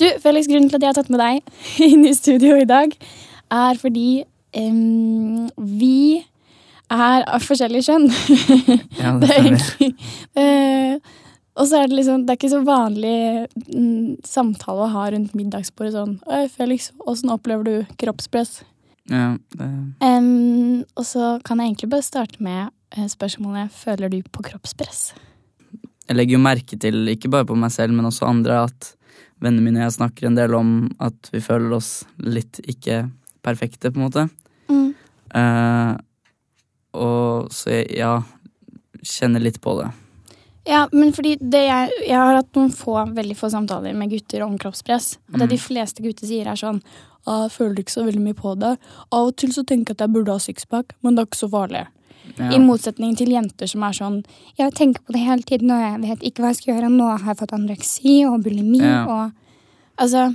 Du, 0.00 0.06
Felix, 0.22 0.48
Grunnen 0.48 0.70
til 0.70 0.80
at 0.80 0.86
jeg 0.86 0.92
har 0.92 0.98
tatt 0.98 1.12
med 1.12 1.20
deg 1.22 1.54
inn 1.90 2.04
i 2.08 2.16
studio 2.16 2.56
i 2.58 2.68
dag, 2.68 2.94
er 3.52 3.80
fordi 3.80 4.24
um, 4.56 5.48
vi 5.58 6.20
er 6.90 7.26
av 7.28 7.44
forskjellig 7.46 7.84
kjønn. 7.86 8.08
Ja, 9.00 9.14
det 9.20 9.30
stemmer. 9.30 9.92
uh, 10.40 11.16
og 11.60 11.68
så 11.68 11.82
er 11.82 11.90
det 11.90 11.98
liksom, 11.98 12.24
det 12.24 12.32
er 12.32 12.40
ikke 12.40 12.52
så 12.52 12.64
vanlig 12.64 13.14
mm, 13.68 14.20
samtale 14.24 14.86
å 14.86 14.90
ha 14.94 15.06
rundt 15.12 15.34
middagsbordet 15.36 15.92
sånn 15.92 16.12
Øy, 16.30 16.46
Felix, 16.48 16.88
åssen 17.10 17.32
opplever 17.34 17.66
du 17.66 17.96
kroppspress? 18.00 18.60
Ja, 19.10 19.34
det... 19.58 19.70
Um, 20.00 20.84
og 20.94 21.04
så 21.08 21.34
kan 21.44 21.60
jeg 21.60 21.72
egentlig 21.72 21.90
bare 21.92 22.06
starte 22.06 22.40
med 22.44 22.70
Eh, 22.96 23.06
spørsmålet 23.06 23.70
føler 23.70 24.10
du 24.10 24.18
på 24.32 24.42
kroppspress? 24.42 25.12
Jeg 26.08 26.16
legger 26.16 26.34
jo 26.34 26.42
merke 26.42 26.78
til, 26.78 27.04
ikke 27.12 27.30
bare 27.30 27.46
på 27.46 27.54
meg 27.54 27.70
selv, 27.70 27.94
men 27.94 28.08
også 28.08 28.26
andre, 28.26 28.64
at 28.66 28.94
vennene 29.40 29.64
mine 29.64 29.80
og 29.80 29.88
jeg 29.88 29.96
snakker 29.98 30.28
en 30.28 30.38
del 30.38 30.54
om 30.56 30.74
at 31.02 31.30
vi 31.32 31.42
føler 31.44 31.72
oss 31.76 31.90
litt 32.22 32.60
ikke 32.68 33.06
perfekte, 33.44 33.90
på 33.90 34.00
en 34.00 34.06
måte. 34.06 34.26
Mm. 34.68 34.92
Uh, 35.32 35.96
og 37.00 37.50
så 37.54 37.78
jeg, 37.78 37.88
ja, 38.00 38.18
kjenner 39.02 39.42
litt 39.42 39.60
på 39.64 39.78
det. 39.80 39.90
Ja, 40.68 40.84
men 40.92 41.14
fordi 41.16 41.36
jeg, 41.40 41.92
jeg, 42.04 42.16
har 42.16 42.36
hatt 42.36 42.50
noen 42.58 42.72
få, 42.74 42.98
veldig 43.16 43.36
få 43.38 43.48
samtaler 43.52 43.96
med 43.96 44.12
gutter 44.12 44.44
om 44.44 44.58
kroppspress. 44.60 45.14
Og 45.32 45.38
det 45.38 45.48
mm. 45.48 45.52
de 45.54 45.60
fleste 45.62 46.04
gutter 46.04 46.28
sier, 46.28 46.50
er 46.50 46.60
sånn 46.60 46.82
Jeg 47.26 47.52
føler 47.54 47.80
ikke 47.80 47.94
så 47.96 48.04
veldig 48.04 48.22
mye 48.26 48.36
på 48.36 48.52
det. 48.60 48.74
Av 49.08 49.30
og 49.30 49.38
til 49.40 49.54
så 49.56 49.64
tenker 49.64 49.94
jeg 49.94 49.98
at 49.98 50.04
jeg 50.04 50.14
burde 50.14 50.36
ha 50.36 50.42
sixpack, 50.42 50.94
men 51.00 51.16
det 51.16 51.24
er 51.24 51.30
ikke 51.30 51.40
så 51.40 51.50
farlig. 51.52 51.86
Ja. 52.36 52.50
I 52.54 52.60
motsetning 52.62 53.16
til 53.18 53.32
jenter 53.34 53.68
som 53.68 53.82
er 53.84 53.96
sånn 53.96 54.20
Jeg 54.58 54.72
tenker 54.76 55.02
på 55.04 55.14
det 55.16 55.22
hele 55.24 55.44
tiden, 55.46 55.72
og 55.74 55.80
jeg 55.82 55.98
vet 56.04 56.26
ikke 56.28 56.44
hva 56.44 56.52
jeg 56.52 56.60
skal 56.60 56.72
gjøre. 56.74 56.90
Nå 56.92 57.08
har 57.10 57.32
jeg 57.32 57.40
fått 57.40 57.54
anoreksi 57.56 58.14
og 58.28 58.44
bulimi 58.44 58.82
ja. 58.84 59.02
og 59.04 59.36
Altså 60.00 60.30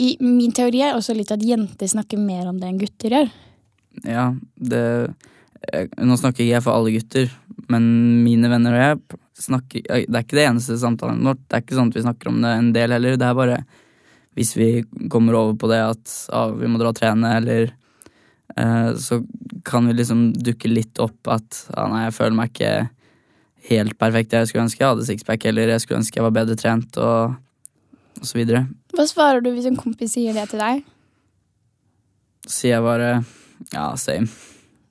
i 0.00 0.14
Min 0.24 0.54
teori 0.56 0.80
er 0.82 0.96
også 0.96 1.14
litt 1.14 1.30
at 1.34 1.42
jenter 1.44 1.90
snakker 1.90 2.18
mer 2.18 2.48
om 2.50 2.58
det 2.60 2.70
enn 2.70 2.78
gutter 2.80 3.16
gjør. 3.16 3.34
Ja, 4.06 4.30
det 4.56 4.84
Nå 6.00 6.16
snakker 6.16 6.40
ikke 6.40 6.54
jeg 6.54 6.64
for 6.64 6.72
alle 6.72 6.94
gutter, 6.94 7.26
men 7.68 7.84
mine 8.24 8.48
venner 8.48 8.72
og 8.72 8.80
jeg 8.80 9.18
snakker 9.44 9.82
Det 9.84 10.08
er 10.08 10.24
ikke 10.24 10.38
det 10.38 10.46
eneste 10.48 10.78
samtalen 10.80 11.20
vårt. 11.26 11.42
Det 11.44 11.58
er 11.58 11.64
ikke 11.66 11.76
sånn 11.76 11.92
at 11.92 11.98
vi 11.98 12.04
snakker 12.06 12.30
om 12.30 12.40
det 12.40 12.54
en 12.56 12.70
del 12.76 12.94
heller. 12.96 13.18
Det 13.20 13.28
er 13.28 13.36
bare 13.36 13.58
hvis 14.38 14.54
vi 14.56 14.68
kommer 15.12 15.36
over 15.36 15.58
på 15.58 15.68
det 15.68 15.80
at 15.82 16.12
ah, 16.32 16.52
vi 16.54 16.68
må 16.70 16.78
dra 16.80 16.94
og 16.94 16.96
trene, 16.96 17.34
eller 17.40 17.72
Så 19.00 19.20
kan 19.64 19.86
vi 19.88 19.94
liksom 19.98 20.30
dukke 20.36 20.70
litt 20.70 20.98
opp 21.02 21.28
at 21.30 21.64
ja, 21.70 21.84
nei, 21.90 22.06
jeg 22.06 22.16
føler 22.16 22.36
meg 22.36 22.52
ikke 22.52 22.72
helt 23.70 23.96
perfekt. 24.00 24.34
Jeg 24.34 24.50
skulle 24.50 24.64
ønske 24.66 24.82
jeg 24.82 24.92
hadde 24.94 25.06
sixpack, 25.08 25.44
eller 25.50 25.74
jeg 25.74 25.84
skulle 25.84 26.00
ønske 26.00 26.20
jeg 26.20 26.26
var 26.26 26.36
bedre 26.36 26.56
trent, 26.58 26.96
og, 27.00 27.36
og 28.20 28.26
så 28.26 28.38
videre. 28.38 28.64
Hva 28.96 29.06
svarer 29.08 29.44
du 29.44 29.52
hvis 29.54 29.68
en 29.70 29.78
kompis 29.78 30.16
sier 30.16 30.36
det 30.36 30.48
til 30.52 30.62
deg? 30.62 30.82
Så 32.46 32.54
sier 32.56 32.78
jeg 32.78 32.86
bare 32.86 33.10
ja, 33.74 33.90
same. 34.00 34.30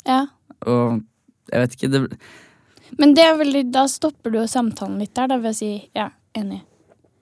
Ja. 0.07 0.25
Og 0.69 1.01
jeg 1.49 1.63
vet 1.63 1.75
ikke 1.75 1.91
det, 1.91 2.01
Men 2.99 3.13
det 3.17 3.25
er 3.25 3.37
veldig, 3.39 3.63
da 3.73 3.85
stopper 3.89 4.33
du 4.33 4.39
jo 4.41 4.47
samtalen 4.49 4.99
litt 5.01 5.15
der, 5.17 5.29
da 5.31 5.39
ved 5.41 5.53
å 5.53 5.57
si 5.57 5.71
ja, 5.97 6.09
enig. 6.37 6.61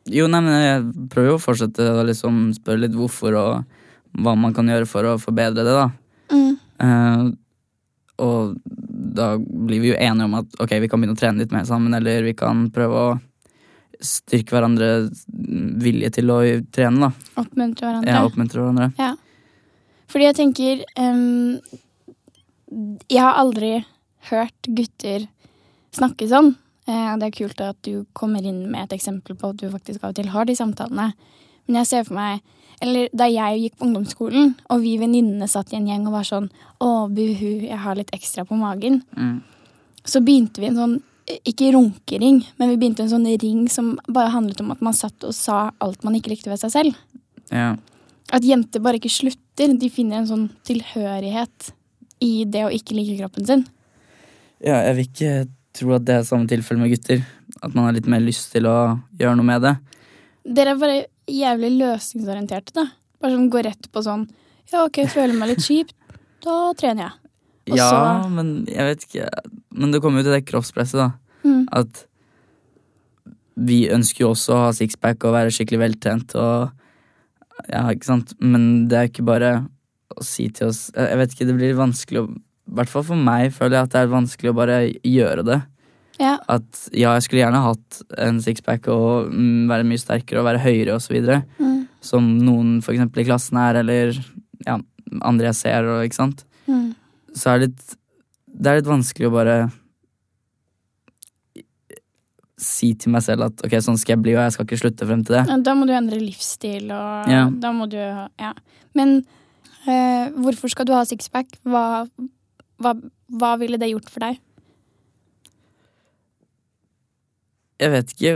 Jo, 0.08 0.28
nei, 0.32 0.40
men 0.44 0.62
jeg 0.64 1.08
prøver 1.12 1.34
jo 1.34 1.38
å 1.40 1.44
fortsette 1.44 1.88
å 1.92 2.04
liksom 2.08 2.52
spørre 2.56 2.86
litt 2.86 2.96
hvorfor 2.96 3.36
og 3.36 3.80
hva 4.24 4.34
man 4.40 4.54
kan 4.56 4.70
gjøre 4.72 4.88
for 4.88 5.08
å 5.08 5.18
forbedre 5.20 5.66
det, 5.68 5.74
da. 5.76 5.90
Mm. 6.32 6.58
Eh, 6.84 7.28
og 8.18 8.58
da 9.18 9.36
blir 9.38 9.82
vi 9.84 9.92
jo 9.92 9.98
enige 10.00 10.26
om 10.26 10.38
at 10.40 10.60
ok, 10.64 10.78
vi 10.82 10.90
kan 10.90 11.02
begynne 11.02 11.18
å 11.18 11.20
trene 11.20 11.44
litt 11.44 11.54
mer 11.54 11.68
sammen, 11.70 11.94
eller 11.98 12.26
vi 12.26 12.34
kan 12.38 12.68
prøve 12.74 13.02
å 13.02 13.10
styrke 14.04 14.54
hverandres 14.54 15.26
vilje 15.82 16.12
til 16.20 16.34
å 16.34 16.40
trene, 16.74 17.08
da. 17.08 17.32
Oppmuntre 17.42 17.88
hverandre. 17.88 18.14
Ja, 18.14 18.26
oppmuntre 18.26 18.62
hverandre. 18.62 18.90
Ja. 19.00 19.14
Fordi 20.08 20.28
jeg 20.30 20.38
tenker 20.38 20.84
um, 20.96 21.58
Jeg 23.12 23.20
har 23.20 23.40
aldri 23.42 23.72
hørt 24.30 24.70
gutter 24.78 25.28
snakke 25.96 26.30
sånn. 26.30 26.54
Uh, 26.88 27.16
det 27.20 27.30
er 27.30 27.36
kult 27.36 27.64
at 27.64 27.80
du 27.84 28.06
kommer 28.16 28.46
inn 28.46 28.68
med 28.72 28.86
et 28.86 28.98
eksempel 29.00 29.38
på 29.40 29.52
at 29.52 29.60
du 29.60 29.68
faktisk 29.72 30.04
av 30.04 30.14
og 30.14 30.20
til 30.20 30.32
har 30.32 30.48
de 30.48 30.56
samtalene. 30.58 31.10
Men 31.68 31.82
jeg 31.82 31.90
ser 31.90 32.08
for 32.08 32.20
meg 32.20 32.44
Eller 32.84 33.10
da 33.16 33.26
jeg 33.30 33.62
gikk 33.64 33.78
på 33.80 33.88
ungdomsskolen, 33.88 34.52
og 34.70 34.82
vi 34.84 34.98
venninnene 35.02 35.48
satt 35.50 35.74
i 35.74 35.80
en 35.80 35.88
gjeng 35.90 36.06
og 36.06 36.14
var 36.20 36.28
sånn 36.28 36.50
Å, 36.78 37.08
buhu, 37.10 37.66
jeg 37.66 37.80
har 37.82 37.98
litt 37.98 38.14
ekstra 38.14 38.46
på 38.46 38.58
magen. 38.60 39.02
Mm. 39.18 39.40
Så 40.06 40.22
begynte 40.22 40.62
vi 40.62 40.70
en 40.70 40.78
sånn 40.78 40.98
ikke 41.28 41.74
runkering, 41.76 42.40
men 42.56 42.70
vi 42.70 42.78
begynte 42.80 43.04
en 43.04 43.12
sånn 43.12 43.26
ring 43.42 43.66
som 43.72 43.96
bare 44.08 44.32
handlet 44.32 44.62
om 44.64 44.70
at 44.72 44.84
man 44.86 44.96
satt 44.96 45.26
og 45.28 45.36
sa 45.36 45.72
alt 45.84 46.06
man 46.08 46.16
ikke 46.16 46.32
likte 46.32 46.52
ved 46.52 46.62
seg 46.62 46.72
selv. 46.72 47.02
Ja. 47.52 47.74
At 48.32 48.46
jenter 48.48 48.84
bare 48.84 49.00
ikke 49.00 49.12
slutter. 49.12 49.74
De 49.76 49.90
finner 49.92 50.22
en 50.22 50.30
sånn 50.30 50.46
tilhørighet 50.68 51.72
i 52.24 52.46
det 52.48 52.64
å 52.68 52.72
ikke 52.74 52.96
like 52.96 53.18
kroppen 53.20 53.48
sin. 53.50 53.68
ja, 54.64 54.80
jeg 54.88 54.96
vil 54.96 55.10
ikke 55.10 55.34
tro 55.78 55.94
at 55.98 56.08
det 56.08 56.16
er 56.16 56.26
samme 56.26 56.50
tilfelle 56.50 56.82
med 56.82 56.94
gutter. 56.96 57.22
At 57.62 57.74
man 57.74 57.88
har 57.88 57.98
litt 57.98 58.10
mer 58.10 58.24
lyst 58.24 58.52
til 58.54 58.70
å 58.70 58.98
gjøre 59.20 59.36
noe 59.38 59.50
med 59.50 59.66
det. 59.66 59.76
Dere 60.48 60.74
er 60.74 60.82
bare 60.82 60.98
jævlig 61.28 61.72
løsningsorienterte, 61.80 62.74
da. 62.78 62.86
Bare 63.22 63.34
sånn 63.36 63.50
går 63.52 63.64
rett 63.72 63.88
på 63.92 64.04
sånn 64.06 64.28
Ja, 64.72 64.84
ok, 64.86 64.98
jeg 65.06 65.10
føler 65.14 65.34
meg 65.38 65.50
litt 65.56 65.66
kjip. 65.66 65.94
Da 66.44 66.72
trener 66.78 67.08
jeg. 67.08 67.32
Og 67.72 67.78
ja, 67.80 67.88
så- 67.90 68.30
men 68.30 68.66
jeg 68.70 68.86
vet 68.88 69.06
ikke 69.08 69.30
Men 69.76 69.92
det 69.92 70.02
kommer 70.04 70.22
jo 70.22 70.28
til 70.30 70.36
det 70.38 70.46
kroppspresset, 70.48 71.00
da. 71.02 71.12
Mm. 71.44 71.66
At 71.74 72.04
vi 73.58 73.88
ønsker 73.90 74.22
jo 74.22 74.34
også 74.36 74.54
å 74.54 74.60
ha 74.68 74.74
sixpack 74.78 75.24
og 75.26 75.34
være 75.34 75.52
skikkelig 75.56 75.80
veltrent 75.88 76.36
og 76.38 76.72
Ja, 77.72 77.88
ikke 77.90 78.06
sant? 78.06 78.36
Men 78.40 78.88
det 78.88 78.98
er 79.00 79.08
ikke 79.10 79.26
bare 79.26 79.52
å 80.16 80.24
si 80.24 80.48
til 80.54 80.68
oss 80.70 80.92
jeg 80.96 81.18
vet 81.18 81.34
ikke, 81.34 81.48
det 81.50 81.56
blir 81.58 81.74
vanskelig 81.80 82.22
å 82.22 82.28
I 82.30 82.76
hvert 82.78 82.90
fall 82.92 83.04
for 83.08 83.16
meg 83.16 83.52
føler 83.56 83.78
jeg 83.80 83.88
at 83.88 83.94
det 83.96 84.02
er 84.04 84.12
vanskelig 84.14 84.52
å 84.52 84.56
bare 84.58 84.78
gjøre 85.02 85.44
det. 85.48 85.58
Ja. 86.20 86.38
At 86.50 86.88
ja, 86.94 87.14
jeg 87.18 87.26
skulle 87.28 87.44
gjerne 87.44 87.62
hatt 87.62 88.02
en 88.18 88.40
sixpack 88.42 88.88
og 88.94 89.30
mm, 89.32 89.68
være 89.70 89.86
mye 89.88 90.02
sterkere 90.02 90.42
og 90.42 90.48
være 90.50 90.64
høyere 90.64 90.98
videre. 91.14 91.44
Mm. 91.62 91.82
Som 92.02 92.30
noen 92.42 92.78
eksempel 92.82 93.22
i 93.24 93.28
klassen 93.28 93.60
er, 93.62 93.82
eller 93.84 94.18
ja, 94.66 94.80
andre 95.22 95.52
jeg 95.52 95.60
ser, 95.62 95.90
og 95.92 96.06
ikke 96.08 96.20
sant. 96.20 96.46
Mm. 96.68 96.92
Så 97.38 97.52
er 97.54 97.60
det 97.62 97.70
litt 97.70 97.98
Det 98.58 98.72
er 98.72 98.80
litt 98.80 98.90
vanskelig 98.90 99.28
å 99.30 99.36
bare 99.36 99.58
si 102.58 102.90
til 102.98 103.14
meg 103.14 103.22
selv 103.22 103.46
at 103.46 103.62
ok, 103.68 103.76
sånn 103.86 104.00
skal 104.02 104.16
jeg 104.16 104.24
bli, 104.26 104.34
og 104.34 104.42
jeg 104.48 104.56
skal 104.56 104.66
ikke 104.66 104.80
slutte 104.82 105.06
frem 105.06 105.22
til 105.26 105.36
det. 105.38 105.44
Ja, 105.46 105.58
Da 105.62 105.76
må 105.78 105.86
du 105.86 105.94
endre 105.94 106.18
livsstil, 106.18 106.90
og 106.90 107.30
Ja. 107.30 107.44
da 107.54 107.72
må 107.72 107.86
du 107.88 107.98
Ja. 107.98 108.54
Men 108.96 109.26
øh, 109.88 110.26
hvorfor 110.42 110.70
skal 110.74 110.86
du 110.86 110.94
ha 110.94 111.04
sixpack? 111.06 111.46
Hva, 111.64 112.08
hva, 112.82 112.96
hva 113.30 113.60
ville 113.60 113.78
det 113.78 113.92
gjort 113.92 114.10
for 114.10 114.20
deg? 114.26 114.40
Jeg 117.82 117.94
vet 117.94 118.14
ikke 118.16 118.36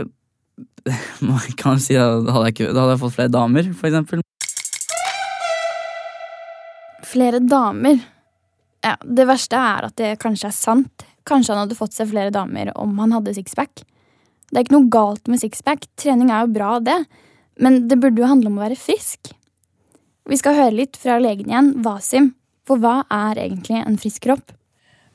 Man 1.28 1.54
kan 1.58 1.78
si 1.82 1.94
at 1.98 2.26
hadde 2.26 2.48
jeg, 2.48 2.54
ikke, 2.56 2.72
da 2.74 2.82
hadde 2.82 2.94
jeg 2.96 3.02
fått 3.04 3.14
flere 3.16 3.32
damer, 3.32 3.68
for 3.78 3.88
eksempel. 3.88 4.22
Flere 7.06 7.38
damer? 7.44 8.00
Ja, 8.82 8.96
Det 9.02 9.26
verste 9.28 9.58
er 9.58 9.86
at 9.88 9.96
det 10.00 10.16
kanskje 10.22 10.48
er 10.50 10.56
sant. 10.56 11.04
Kanskje 11.28 11.54
han 11.54 11.62
hadde 11.64 11.78
fått 11.78 11.94
seg 11.94 12.10
flere 12.10 12.32
damer 12.34 12.72
om 12.78 12.96
han 12.98 13.14
hadde 13.14 13.34
sixpack. 13.36 13.84
Det 14.50 14.58
er 14.58 14.64
ikke 14.66 14.74
noe 14.74 14.90
galt 14.92 15.30
med 15.30 15.40
sixpack. 15.40 15.86
Trening 16.00 16.32
er 16.34 16.44
jo 16.44 16.54
bra, 16.56 16.72
det. 16.82 16.98
Men 17.62 17.86
det 17.88 18.00
burde 18.02 18.20
jo 18.20 18.28
handle 18.28 18.50
om 18.50 18.58
å 18.58 18.64
være 18.64 18.78
frisk. 18.80 19.30
Vi 20.28 20.38
skal 20.38 20.58
høre 20.58 20.74
litt 20.76 20.98
fra 20.98 21.18
legen 21.22 21.50
igjen, 21.50 21.70
Wasim. 21.86 22.32
For 22.66 22.82
hva 22.82 23.02
er 23.10 23.40
egentlig 23.46 23.80
en 23.80 23.98
frisk 23.98 24.26
kropp? 24.26 24.52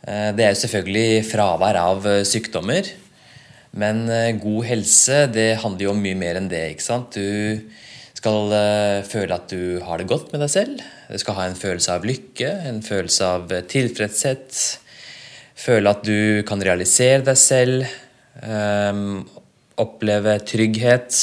Eh, 0.08 0.32
Det 0.36 0.46
er 0.46 0.56
jo 0.56 0.62
selvfølgelig 0.64 1.28
fravær 1.28 1.80
av 1.80 2.08
eh, 2.08 2.24
sykdommer. 2.28 2.88
Men 3.78 4.08
eh, 4.10 4.34
god 4.42 4.66
helse 4.66 5.26
det 5.34 5.60
handler 5.62 5.88
jo 5.88 5.94
om 5.94 6.02
mye 6.02 6.18
mer 6.18 6.40
enn 6.40 6.50
det. 6.50 6.64
ikke 6.74 6.86
sant? 6.86 7.14
Du 7.14 8.18
skal 8.18 8.54
eh, 8.58 9.06
føle 9.06 9.38
at 9.38 9.54
du 9.54 9.78
har 9.86 10.02
det 10.02 10.10
godt 10.10 10.34
med 10.34 10.42
deg 10.44 10.52
selv. 10.54 10.84
Du 11.12 11.18
skal 11.22 11.38
ha 11.38 11.48
en 11.48 11.58
følelse 11.60 11.94
av 11.94 12.08
lykke, 12.08 12.52
en 12.72 12.82
følelse 12.86 13.32
av 13.38 13.54
eh, 13.54 13.66
tilfredshet. 13.70 14.62
Føle 15.58 15.94
at 15.94 16.06
du 16.06 16.44
kan 16.48 16.62
realisere 16.62 17.24
deg 17.26 17.38
selv. 17.42 17.88
ehm, 18.46 19.24
oppleve 19.82 20.36
trygghet. 20.46 21.16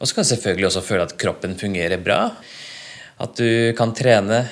Og 0.00 0.08
så 0.08 0.14
kan 0.14 0.24
du 0.24 0.30
selvfølgelig 0.30 0.68
også 0.70 0.84
føle 0.84 1.04
at 1.04 1.16
kroppen 1.20 1.56
fungerer 1.60 2.00
bra. 2.00 2.30
At 3.20 3.36
du 3.36 3.72
kan 3.76 3.92
trene. 3.96 4.46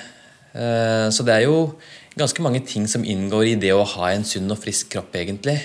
Så 0.53 1.25
det 1.25 1.33
er 1.35 1.47
jo 1.47 1.73
ganske 2.17 2.45
mange 2.45 2.61
ting 2.69 2.85
som 2.89 3.05
inngår 3.05 3.47
i 3.49 3.57
det 3.61 3.73
å 3.73 3.89
ha 3.97 4.13
en 4.13 4.25
sunn 4.29 4.53
og 4.53 4.61
frisk 4.61 4.93
kropp, 4.93 5.17
egentlig. 5.17 5.57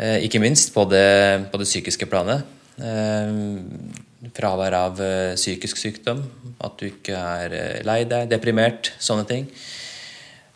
Eh, 0.00 0.24
Ikke 0.24 0.40
minst 0.40 0.72
på 0.72 0.86
det, 0.88 1.50
på 1.52 1.60
det 1.60 1.68
psykiske 1.68 2.08
planet. 2.08 2.46
Eh, 2.80 3.34
Fravær 4.36 4.76
av 4.76 5.00
eh, 5.04 5.34
psykisk 5.36 5.80
sykdom. 5.80 6.22
At 6.64 6.80
du 6.80 6.88
ikke 6.88 7.16
er 7.16 7.84
lei 7.86 8.02
deg, 8.08 8.28
deprimert, 8.32 8.94
sånne 9.00 9.26
ting. 9.28 9.48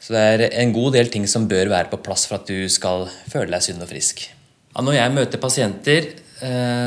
Så 0.01 0.13
det 0.13 0.25
er 0.25 0.45
en 0.61 0.73
god 0.73 0.97
del 0.97 1.09
ting 1.13 1.25
som 1.29 1.49
bør 1.49 1.73
være 1.73 1.91
på 1.93 2.01
plass 2.05 2.27
for 2.29 2.39
at 2.41 2.49
du 2.49 2.69
skal 2.73 3.07
føle 3.33 3.53
deg 3.53 3.65
sunn 3.65 3.81
og 3.81 3.89
frisk. 3.89 4.27
Når 4.77 4.97
jeg 4.99 5.15
møter 5.15 5.41
pasienter, 5.41 6.09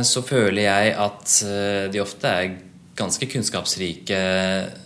så 0.06 0.22
føler 0.22 0.67
jeg 0.67 0.91
at 1.02 1.34
de 1.89 2.02
ofte 2.04 2.30
er 2.30 2.52
ganske 3.00 3.26
kunnskapsrike 3.32 4.20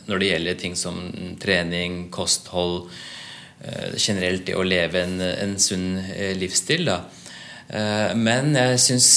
når 0.07 0.21
det 0.21 0.29
gjelder 0.29 0.59
ting 0.61 0.77
som 0.79 1.01
trening, 1.43 2.05
kosthold, 2.13 2.85
generelt 3.99 4.45
det 4.47 4.55
å 4.55 4.63
leve 4.63 5.03
en, 5.03 5.17
en 5.19 5.57
sunn 5.59 5.97
livsstil. 6.39 6.87
Da. 6.87 7.01
Eh, 7.71 8.11
Men 8.19 8.51
jeg 8.57 8.79
syns 8.83 9.09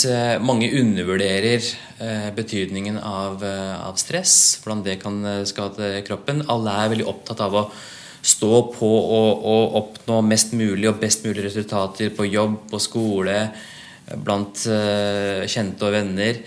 mange 0.45 0.69
undervurderer 0.79 1.65
eh, 1.99 2.31
betydningen 2.37 3.01
av, 3.03 3.43
eh, 3.43 3.75
av 3.83 3.99
stress, 3.99 4.61
hvordan 4.63 4.85
det 4.87 5.01
kan 5.03 5.19
eh, 5.27 5.45
skade 5.49 6.03
kroppen. 6.07 6.45
Alle 6.49 6.71
er 6.71 6.93
veldig 6.95 7.09
opptatt 7.11 7.43
av 7.43 7.57
å 7.59 7.65
stå 8.25 8.53
på 8.77 8.89
og, 8.89 9.43
og 9.45 9.79
oppnå 9.83 10.21
mest 10.25 10.55
mulig 10.57 10.89
og 10.89 11.01
best 11.03 11.27
mulig 11.27 11.45
resultater 11.45 12.15
på 12.15 12.29
jobb, 12.31 12.61
på 12.71 12.81
skole, 12.83 13.37
eh, 14.07 14.17
blant 14.17 14.65
eh, 14.71 15.45
kjente 15.51 15.89
og 15.89 15.97
venner. 15.99 16.39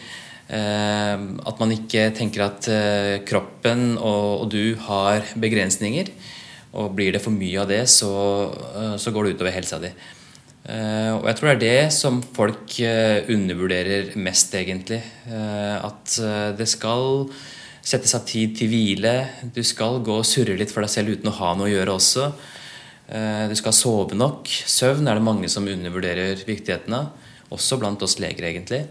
Eh, 0.47 1.15
At 1.43 1.59
man 1.59 1.75
ikke 1.75 2.07
tenker 2.15 2.47
at 2.47 2.71
eh, 2.71 3.17
kroppen 3.27 3.97
og, 3.97 4.45
og 4.45 4.51
du 4.55 4.77
har 4.87 5.27
begrensninger. 5.35 6.15
Og 6.77 6.93
blir 6.95 7.11
det 7.15 7.23
for 7.23 7.33
mye 7.33 7.63
av 7.63 7.67
det, 7.71 7.83
så, 7.91 8.13
eh, 8.75 8.95
så 9.01 9.11
går 9.11 9.27
det 9.27 9.35
utover 9.35 9.55
helsa 9.55 9.79
di. 9.83 9.91
Eh, 10.67 11.11
og 11.15 11.23
jeg 11.29 11.37
tror 11.39 11.47
det 11.47 11.53
er 11.55 11.61
det 11.61 11.93
som 11.95 12.17
folk 12.35 12.73
uh, 12.83 13.23
undervurderer 13.31 14.11
mest, 14.19 14.51
egentlig. 14.59 14.99
Uh, 15.29 15.79
at 15.87 16.17
det 16.59 16.67
skal 16.67 17.29
settes 17.87 18.15
av 18.17 18.25
tid 18.27 18.57
til 18.59 18.71
hvile. 18.71 19.15
Du 19.55 19.61
skal 19.63 20.01
gå 20.03 20.19
og 20.19 20.27
surre 20.27 20.57
litt 20.59 20.73
for 20.73 20.83
deg 20.83 20.91
selv 20.91 21.15
uten 21.15 21.31
å 21.31 21.37
ha 21.39 21.53
noe 21.55 21.69
å 21.69 21.71
gjøre 21.71 21.95
også. 21.95 22.31
Du 23.07 23.53
skal 23.55 23.71
sove 23.71 24.17
nok. 24.19 24.49
Søvn 24.67 25.07
er 25.07 25.15
det 25.15 25.23
mange 25.23 25.47
som 25.47 25.63
undervurderer 25.71 26.41
viktigheten 26.43 26.91
av. 26.97 27.13
Også 27.55 27.77
blant 27.79 28.03
oss 28.03 28.17
leger, 28.19 28.49
egentlig. 28.49 28.81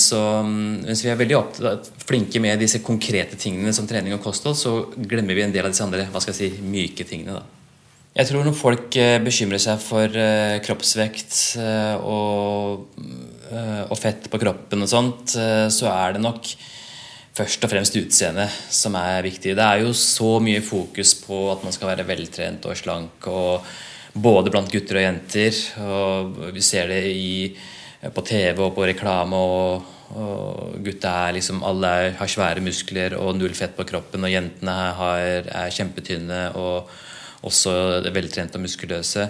Så 0.00 0.22
mm, 0.48 0.86
mens 0.86 1.02
vi 1.04 1.10
er 1.12 1.20
veldig 1.20 1.36
opptatt, 1.36 1.90
flinke 2.08 2.40
med 2.40 2.64
disse 2.64 2.80
konkrete 2.86 3.36
tingene 3.36 3.76
som 3.76 3.84
trening 3.90 4.16
og 4.16 4.24
kosthold, 4.24 4.56
så 4.56 4.72
glemmer 4.96 5.36
vi 5.36 5.44
en 5.44 5.52
del 5.52 5.68
av 5.68 5.76
disse 5.76 5.84
andre 5.84 6.08
hva 6.08 6.24
skal 6.24 6.32
jeg 6.32 6.56
si, 6.56 6.64
myke 6.72 7.04
tingene. 7.04 7.36
da. 7.36 7.55
Jeg 8.16 8.30
tror 8.30 8.46
når 8.46 8.54
folk 8.56 8.96
eh, 8.96 9.18
bekymrer 9.20 9.60
seg 9.60 9.80
for 9.84 10.08
eh, 10.16 10.56
kroppsvekt 10.64 11.34
eh, 11.60 11.96
og, 12.00 12.86
og 13.52 13.98
fett 14.00 14.30
på 14.32 14.40
kroppen 14.40 14.86
og 14.86 14.88
sånt, 14.88 15.34
så 15.36 15.90
er 15.92 16.16
det 16.16 16.22
nok 16.24 16.48
først 17.36 17.62
og 17.62 17.70
fremst 17.70 17.98
utseendet 18.00 18.54
som 18.72 18.96
er 18.98 19.20
viktig. 19.26 19.52
Det 19.54 19.66
er 19.66 19.84
jo 19.84 19.92
så 19.94 20.38
mye 20.42 20.64
fokus 20.64 21.12
på 21.20 21.44
at 21.52 21.62
man 21.62 21.76
skal 21.76 21.92
være 21.92 22.06
veltrent 22.08 22.64
og 22.66 22.80
slank, 22.80 23.28
og 23.28 23.68
både 24.16 24.50
blant 24.50 24.72
gutter 24.72 24.98
og 24.98 25.04
jenter. 25.04 25.60
Og 25.84 26.40
vi 26.56 26.64
ser 26.64 26.90
det 26.90 27.02
i, 27.12 27.52
på 28.08 28.24
TV 28.26 28.64
og 28.64 28.72
på 28.74 28.88
reklame. 28.88 29.38
og, 29.38 29.92
og 30.16 30.78
Gutta 30.82 31.12
er 31.28 31.36
liksom, 31.36 31.60
alle 31.68 31.92
har 32.16 32.32
svære 32.32 32.64
muskler 32.64 33.14
og 33.20 33.36
null 33.36 33.54
fett 33.54 33.76
på 33.76 33.86
kroppen, 33.86 34.24
og 34.24 34.32
jentene 34.32 34.78
her 35.04 35.52
er 35.52 35.76
kjempetynne 35.76 36.48
og 36.56 36.96
også 37.44 37.76
veltrente 38.14 38.56
og 38.56 38.64
muskuløse. 38.64 39.28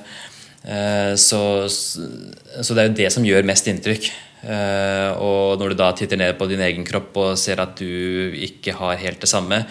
Eh, 0.67 1.13
så, 1.19 1.43
så 1.71 2.75
det 2.75 2.83
er 2.83 2.89
jo 2.89 2.97
det 3.03 3.11
som 3.15 3.27
gjør 3.27 3.47
mest 3.49 3.69
inntrykk. 3.71 4.11
Uh, 4.47 5.11
og 5.25 5.59
når 5.59 5.73
du 5.73 5.79
da 5.81 5.89
titter 5.97 6.19
ned 6.21 6.37
på 6.39 6.47
din 6.47 6.61
egen 6.63 6.85
kropp 6.87 7.17
og 7.19 7.39
ser 7.41 7.59
at 7.59 7.73
du 7.81 8.35
ikke 8.47 8.77
har 8.79 9.01
helt 9.01 9.19
det 9.25 9.31
samme, 9.31 9.63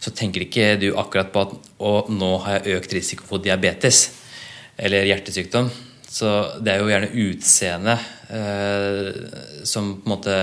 så 0.00 0.12
tenker 0.14 0.46
ikke 0.46 0.68
du 0.80 0.92
akkurat 0.96 1.32
på 1.34 1.42
at 1.42 1.52
å, 1.82 1.92
nå 2.08 2.30
har 2.46 2.60
jeg 2.60 2.78
økt 2.78 2.94
risiko 2.96 3.26
for 3.28 3.42
diabetes 3.44 4.06
eller 4.80 5.10
hjertesykdom. 5.10 5.68
Så 6.06 6.30
det 6.64 6.72
er 6.72 6.80
jo 6.80 6.88
gjerne 6.92 7.12
utseendet 7.26 8.08
uh, 8.30 9.10
som 9.68 9.90
på 9.98 10.06
en 10.06 10.14
måte 10.14 10.38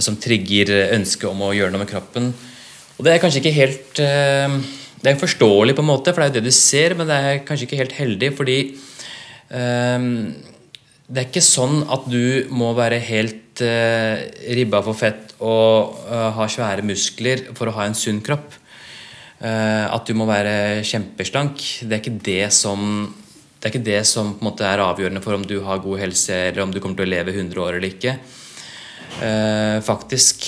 som 0.00 0.16
trigger 0.20 0.72
ønsket 0.96 1.28
om 1.28 1.44
å 1.44 1.52
gjøre 1.56 1.74
noe 1.74 1.84
med 1.84 1.90
kroppen. 1.90 2.32
Og 2.96 3.04
det 3.04 3.12
er 3.12 3.20
kanskje 3.20 3.42
ikke 3.42 3.56
helt 3.58 4.00
uh, 4.00 4.56
Det 5.06 5.12
er 5.12 5.22
forståelig, 5.22 5.76
på 5.78 5.84
en 5.84 5.90
måte, 5.92 6.10
for 6.10 6.18
det 6.18 6.26
er 6.26 6.32
jo 6.34 6.40
det 6.40 6.50
du 6.50 6.56
ser, 6.56 6.96
men 6.98 7.06
det 7.06 7.16
er 7.16 7.42
kanskje 7.46 7.68
ikke 7.68 7.78
helt 7.78 7.94
heldig, 7.94 8.30
fordi 8.34 8.58
det 11.06 11.20
er 11.20 11.28
ikke 11.28 11.42
sånn 11.44 11.84
at 11.94 12.06
du 12.10 12.48
må 12.50 12.72
være 12.74 12.98
helt 13.06 13.62
uh, 13.62 14.18
ribba 14.56 14.82
for 14.82 14.98
fett 14.98 15.36
og 15.38 16.00
uh, 16.08 16.32
ha 16.34 16.46
svære 16.50 16.82
muskler 16.86 17.44
for 17.56 17.70
å 17.70 17.76
ha 17.76 17.86
en 17.86 17.94
sunn 17.94 18.18
kropp. 18.26 18.56
Uh, 19.38 19.86
at 19.92 20.08
du 20.08 20.16
må 20.18 20.26
være 20.26 20.82
kjempeslank. 20.86 21.62
Det 21.86 21.94
er 21.94 22.02
ikke 22.02 22.18
det 22.26 22.48
som 22.56 23.06
det 23.56 23.70
er 23.70 23.72
ikke 23.72 23.86
det 23.86 24.02
som 24.06 24.34
på 24.34 24.42
en 24.42 24.48
måte 24.50 24.66
er 24.68 24.82
avgjørende 24.82 25.22
for 25.24 25.34
om 25.34 25.46
du 25.46 25.56
har 25.64 25.80
god 25.82 26.02
helse 26.02 26.34
eller 26.50 26.62
om 26.62 26.74
du 26.74 26.80
kommer 26.82 26.98
til 26.98 27.06
å 27.06 27.12
leve 27.14 27.32
100 27.32 27.62
år 27.62 27.78
eller 27.78 27.88
ikke. 27.88 28.12
faktisk 29.82 30.44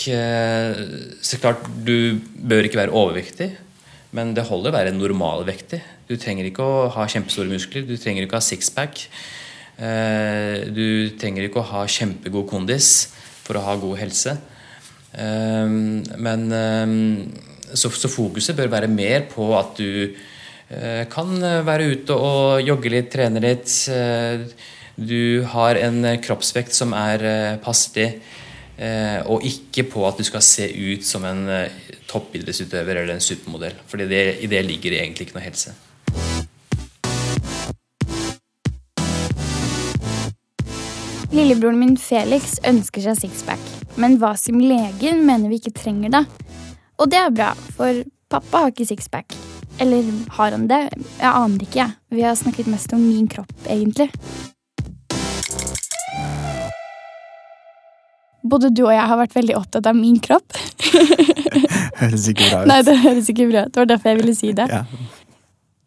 Så 1.25 1.39
klart, 1.41 1.65
du 1.89 2.21
bør 2.37 2.69
ikke 2.69 2.79
være 2.83 2.95
overvektig, 2.95 3.49
men 4.17 4.33
det 4.37 4.47
holder 4.49 4.73
å 4.73 4.79
være 4.79 4.95
normalvektig. 4.97 5.83
Du 6.09 6.17
trenger 6.17 6.49
ikke 6.49 6.65
å 6.65 6.87
ha 6.95 7.05
kjempestore 7.11 7.51
muskler, 7.51 7.85
du 7.85 7.97
trenger 8.01 8.25
ikke 8.25 8.39
å 8.39 8.41
ha 8.41 8.47
sixpack. 8.47 9.03
Eh, 9.79 10.65
du 10.75 11.15
trenger 11.21 11.47
ikke 11.47 11.61
å 11.61 11.69
ha 11.71 11.85
kjempegod 11.87 12.49
kondis 12.51 13.13
for 13.45 13.59
å 13.59 13.65
ha 13.67 13.77
god 13.79 14.01
helse. 14.01 14.35
Eh, 15.13 15.77
men 16.25 16.49
eh, 16.57 16.97
så, 17.77 17.93
fokuset 17.93 18.57
bør 18.59 18.73
være 18.75 18.91
mer 18.91 19.29
på 19.31 19.53
at 19.59 19.79
du 19.79 20.17
kan 21.09 21.31
være 21.65 21.87
ute 21.95 22.13
og 22.13 22.59
jogge 22.61 22.91
litt, 22.93 23.07
trene 23.09 23.41
litt. 23.41 23.73
Du 25.01 25.41
har 25.55 25.79
en 25.81 26.05
kroppsvekt 26.21 26.77
som 26.77 26.93
er 26.93 27.57
passelig, 27.65 28.19
og 29.27 29.43
ikke 29.43 29.83
på 29.91 30.05
at 30.07 30.19
du 30.21 30.25
skal 30.27 30.43
se 30.45 30.69
ut 30.71 31.03
som 31.03 31.25
en 31.27 31.45
toppidrettsutøver 32.07 33.03
eller 33.03 33.17
en 33.17 33.25
supermodell. 33.25 33.75
For 33.91 33.99
i 33.99 34.07
det 34.47 34.65
ligger 34.65 34.95
egentlig 35.01 35.27
ikke 35.27 35.39
noe 35.39 35.47
helse. 35.49 35.75
Lillebroren 41.29 41.77
min 41.77 41.99
Felix 42.01 42.57
ønsker 42.67 43.05
seg 43.05 43.19
sixpack, 43.21 43.61
men 44.01 44.17
hva 44.23 44.33
som 44.41 44.57
legen 44.63 45.21
mener 45.29 45.51
vi 45.51 45.59
ikke 45.61 45.75
trenger 45.77 46.15
det. 46.15 46.23
Og 46.99 47.11
det 47.13 47.19
er 47.21 47.35
bra, 47.35 47.51
for 47.77 48.01
pappa 48.33 48.63
har 48.65 48.73
ikke 48.73 48.89
sixpack. 48.89 49.37
Eller 49.79 50.09
har 50.35 50.57
han 50.57 50.65
det? 50.71 50.81
Jeg 51.21 51.29
aner 51.29 51.63
ikke, 51.63 51.83
jeg. 51.83 51.95
Vi 52.17 52.25
har 52.25 52.35
snakket 52.35 52.71
mest 52.73 52.95
om 52.97 53.05
min 53.05 53.29
kropp, 53.31 53.53
egentlig. 53.69 54.09
Både 58.49 58.71
du 58.73 58.85
og 58.87 58.95
jeg 58.95 59.07
har 59.11 59.21
vært 59.21 59.37
veldig 59.37 59.57
opptatt 59.59 59.89
av 59.91 59.97
min 59.99 60.19
kropp. 60.25 60.57
høres 62.01 62.27
ikke 62.31 62.49
bra 62.49 62.63
ut. 62.63 62.69
Nei, 62.71 62.81
det 62.87 62.97
høres 63.03 63.31
ikke 63.33 63.49
bra 63.51 63.65
ut. 63.67 63.73
Det 63.75 63.83
var 63.83 63.91
derfor 63.93 64.13
jeg 64.13 64.21
ville 64.23 64.37
si 64.37 64.53
det. 64.57 64.69
Ja. 64.73 64.85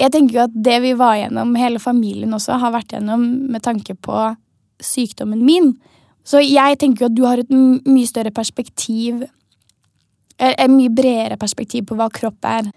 Jeg 0.02 0.14
tenker 0.16 0.38
jo 0.38 0.44
at 0.48 0.54
det 0.66 0.78
vi 0.82 0.94
var 0.98 1.18
gjennom, 1.20 1.54
hele 1.60 1.82
familien 1.82 2.34
også, 2.34 2.58
har 2.62 2.74
vært 2.74 2.96
gjennom 2.96 3.26
med 3.54 3.64
tanke 3.66 3.96
på 3.96 4.24
sykdommen 4.82 5.44
min. 5.46 5.76
Så 6.26 6.42
jeg 6.42 6.80
tenker 6.82 7.06
jo 7.06 7.12
at 7.12 7.18
du 7.18 7.24
har 7.28 7.42
et 7.42 7.54
mye 7.54 8.10
større 8.10 8.34
perspektiv 8.34 9.28
Et 10.42 10.70
mye 10.70 10.90
bredere 10.90 11.36
perspektiv 11.38 11.84
på 11.86 11.96
hva 12.00 12.08
kropp 12.10 12.48
er. 12.50 12.72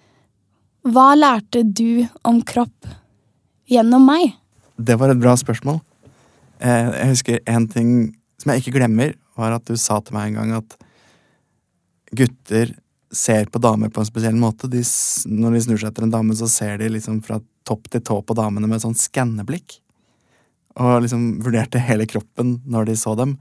Hva 0.84 1.14
lærte 1.16 1.62
du 1.64 2.04
om 2.28 2.42
kropp 2.44 2.90
gjennom 3.72 4.04
meg? 4.04 4.34
Det 4.76 4.98
var 5.00 5.08
et 5.08 5.22
bra 5.22 5.32
spørsmål. 5.40 5.78
Eh, 6.60 6.90
jeg 6.98 7.08
husker 7.14 7.38
en 7.48 7.64
ting 7.72 7.88
som 8.36 8.52
jeg 8.52 8.60
ikke 8.60 8.74
glemmer, 8.76 9.14
var 9.38 9.56
at 9.56 9.66
du 9.68 9.76
sa 9.80 10.00
til 10.00 10.16
meg 10.16 10.30
en 10.30 10.40
gang 10.40 10.56
at 10.60 10.76
gutter 12.14 12.74
ser 13.14 13.48
på 13.52 13.60
damer 13.62 13.90
på 13.94 14.02
en 14.02 14.08
spesiell 14.08 14.36
måte. 14.38 14.68
De, 14.70 14.82
når 15.30 15.56
de 15.56 15.64
snur 15.64 15.80
seg 15.80 15.90
etter 15.90 16.06
en 16.06 16.14
dame, 16.14 16.34
så 16.38 16.48
ser 16.50 16.78
de 16.82 16.90
liksom 16.92 17.20
fra 17.26 17.40
topp 17.66 17.88
til 17.92 18.02
tå 18.04 18.20
på 18.26 18.36
damene 18.36 18.68
med 18.70 18.82
sånn 18.82 18.96
skanneblikk 18.98 19.78
og 20.74 21.04
liksom 21.04 21.36
vurderte 21.44 21.82
hele 21.82 22.06
kroppen 22.10 22.56
når 22.66 22.90
de 22.90 22.96
så 22.98 23.14
dem. 23.18 23.36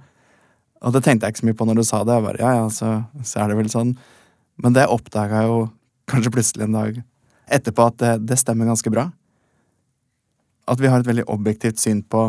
Og 0.84 0.94
det 0.94 1.02
tenkte 1.06 1.26
jeg 1.26 1.34
ikke 1.34 1.42
så 1.42 1.48
mye 1.50 1.58
på 1.58 1.68
når 1.68 1.80
du 1.80 1.86
sa 1.88 2.04
det. 2.06 2.18
Jeg 2.18 2.26
bare, 2.28 2.42
ja, 2.44 2.52
ja, 2.60 2.68
så, 2.70 2.92
så 3.26 3.42
er 3.42 3.50
det 3.50 3.58
vel 3.58 3.72
sånn. 3.74 3.96
Men 4.62 4.76
det 4.76 4.86
oppdaga 4.92 5.46
jo 5.48 5.58
kanskje 6.12 6.34
plutselig 6.36 6.68
en 6.68 6.78
dag 6.78 7.02
etterpå 7.54 7.88
at 7.90 8.00
det, 8.02 8.14
det, 8.30 8.40
stemmer 8.40 8.70
ganske 8.70 8.92
bra. 8.94 9.08
At 10.70 10.82
vi 10.82 10.92
har 10.92 11.02
et 11.02 11.10
veldig 11.10 11.26
objektivt 11.32 11.82
syn 11.82 12.04
på 12.06 12.28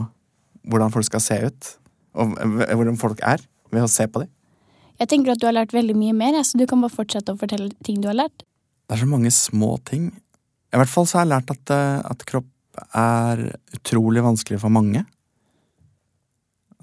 hvordan 0.71 0.95
folk 0.95 1.07
skal 1.07 1.23
se 1.23 1.37
ut, 1.45 1.73
og 2.17 2.33
hvordan 2.39 2.97
folk 2.99 3.21
er, 3.27 3.43
ved 3.75 3.87
å 3.87 3.91
se 3.91 4.07
på 4.09 4.25
dem. 4.25 4.33
Jeg 5.01 5.11
tenker 5.11 5.35
at 5.35 5.43
du 5.43 5.49
har 5.49 5.57
lært 5.57 5.75
veldig 5.75 5.97
mye 5.99 6.15
mer, 6.17 6.37
så 6.47 6.59
du 6.59 6.67
kan 6.71 6.83
bare 6.85 6.95
fortsette 6.95 7.35
å 7.35 7.39
fortelle 7.39 7.73
ting 7.87 8.01
du 8.03 8.09
har 8.09 8.19
lært. 8.19 8.45
Det 8.87 8.97
er 8.97 9.03
så 9.03 9.11
mange 9.11 9.33
små 9.35 9.75
ting. 9.89 10.13
I 10.75 10.79
hvert 10.79 10.91
fall 10.91 11.07
så 11.09 11.19
har 11.19 11.27
jeg 11.27 11.33
lært 11.33 11.51
at, 11.55 11.73
eh, 11.75 11.99
at 12.13 12.25
kropp 12.29 12.51
er 12.95 13.45
utrolig 13.75 14.23
vanskelig 14.23 14.61
for 14.63 14.75
mange. 14.75 15.05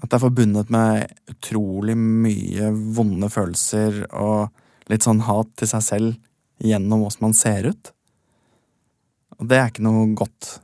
At 0.02 0.10
det 0.10 0.18
er 0.18 0.24
forbundet 0.24 0.70
med 0.72 1.12
utrolig 1.30 1.96
mye 1.96 2.72
vonde 2.96 3.28
følelser 3.30 4.02
og 4.10 4.50
litt 4.90 5.06
sånn 5.06 5.22
hat 5.28 5.52
til 5.60 5.70
seg 5.70 5.84
selv 5.86 6.16
gjennom 6.62 7.04
hvordan 7.04 7.28
man 7.28 7.36
ser 7.38 7.68
ut. 7.70 7.92
Og 9.38 9.48
det 9.50 9.58
er 9.58 9.70
ikke 9.70 9.84
noe 9.86 10.08
godt. 10.18 10.56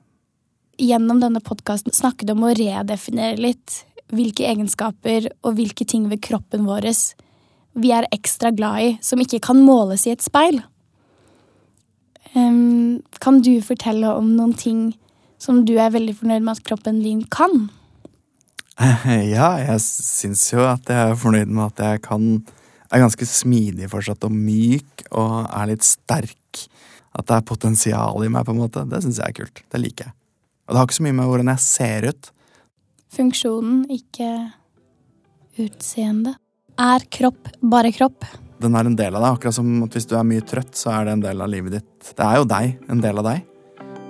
Gjennom 0.78 1.20
denne 1.22 1.42
podkasten 1.42 1.94
snakket 1.94 2.28
du 2.28 2.34
om 2.36 2.46
å 2.46 2.54
redefinere 2.54 3.38
litt 3.40 3.82
hvilke 4.14 4.46
egenskaper 4.48 5.28
og 5.42 5.56
hvilke 5.58 5.86
ting 5.88 6.08
ved 6.10 6.22
kroppen 6.24 6.66
vår 6.68 6.88
vi 7.78 7.92
er 7.94 8.08
ekstra 8.10 8.50
glad 8.50 8.82
i, 8.82 8.90
som 9.04 9.20
ikke 9.22 9.38
kan 9.44 9.60
måles 9.62 10.06
i 10.08 10.12
et 10.14 10.24
speil. 10.24 10.62
Um, 12.34 12.98
kan 13.22 13.38
du 13.44 13.60
fortelle 13.64 14.10
om 14.10 14.32
noen 14.36 14.54
ting 14.58 14.80
som 15.38 15.62
du 15.68 15.76
er 15.78 15.92
veldig 15.94 16.16
fornøyd 16.18 16.42
med 16.42 16.56
at 16.56 16.64
kroppen 16.66 17.02
din 17.04 17.24
kan? 17.30 17.68
Ja, 19.34 19.56
jeg 19.58 19.80
syns 19.82 20.44
jo 20.52 20.62
at 20.66 20.86
jeg 20.90 21.12
er 21.12 21.18
fornøyd 21.18 21.50
med 21.50 21.70
at 21.70 21.84
jeg 21.84 22.02
kan 22.06 22.38
er 22.88 23.02
ganske 23.02 23.26
smidig 23.28 23.88
fortsatt 23.92 24.24
og 24.24 24.32
myk 24.32 25.04
og 25.10 25.44
er 25.44 25.70
litt 25.72 25.84
sterk. 25.86 26.64
At 27.18 27.26
det 27.28 27.36
er 27.36 27.48
potensial 27.48 28.24
i 28.24 28.30
meg, 28.32 28.46
på 28.46 28.54
en 28.54 28.62
måte. 28.62 28.84
Det 28.88 29.02
syns 29.04 29.20
jeg 29.20 29.32
er 29.32 29.36
kult. 29.40 29.62
Det 29.72 29.80
liker 29.82 30.08
jeg. 30.08 30.14
Og 30.66 30.72
det 30.72 30.80
har 30.80 30.88
ikke 30.88 30.98
så 30.98 31.06
mye 31.06 31.16
med 31.18 31.30
hvordan 31.30 31.52
jeg 31.52 31.64
ser 31.64 32.08
ut. 32.08 32.30
Funksjonen, 33.08 33.86
ikke 33.88 34.28
utseende. 35.58 36.34
Er 36.78 37.04
kropp 37.10 37.48
bare 37.64 37.90
kropp? 37.94 38.26
Den 38.60 38.74
er 38.74 38.88
en 38.88 38.96
del 38.98 39.14
av 39.14 39.22
deg, 39.22 39.36
akkurat 39.36 39.56
som 39.56 39.68
at 39.86 39.94
hvis 39.94 40.06
du 40.10 40.16
er 40.18 40.26
mye 40.26 40.44
trøtt, 40.44 40.74
så 40.76 40.90
er 40.96 41.06
det 41.06 41.14
en 41.16 41.22
del 41.22 41.40
av 41.42 41.50
livet 41.50 41.78
ditt. 41.78 42.10
Det 42.10 42.24
er 42.26 42.40
jo 42.40 42.48
deg, 42.50 42.74
en 42.90 43.00
del 43.02 43.20
av 43.22 43.28
deg. 43.30 43.46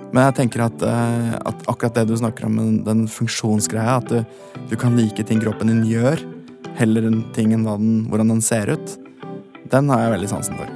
Men 0.09 0.25
jeg 0.25 0.35
tenker 0.39 0.65
at, 0.65 0.81
eh, 0.81 1.33
at, 1.37 1.63
akkurat 1.69 1.99
det 1.99 2.07
du 2.09 2.15
snakker 2.17 2.47
om, 2.47 2.57
den 2.85 3.05
funksjonsgreia, 3.13 3.99
at 4.01 4.09
du, 4.09 4.23
du, 4.71 4.75
kan 4.75 4.97
like 4.97 5.23
ting 5.23 5.41
kroppen 5.43 5.69
din 5.69 5.83
gjør, 5.85 6.21
heller 6.79 7.05
enn 7.09 7.21
ting 7.35 7.53
enn 7.53 7.67
den, 7.67 7.91
hvordan 8.09 8.33
den 8.33 8.41
ser 8.45 8.73
ut, 8.73 8.95
den 9.69 9.89
har 9.93 10.07
jeg 10.07 10.15
veldig 10.17 10.31
sansen 10.33 10.57
for. 10.57 10.69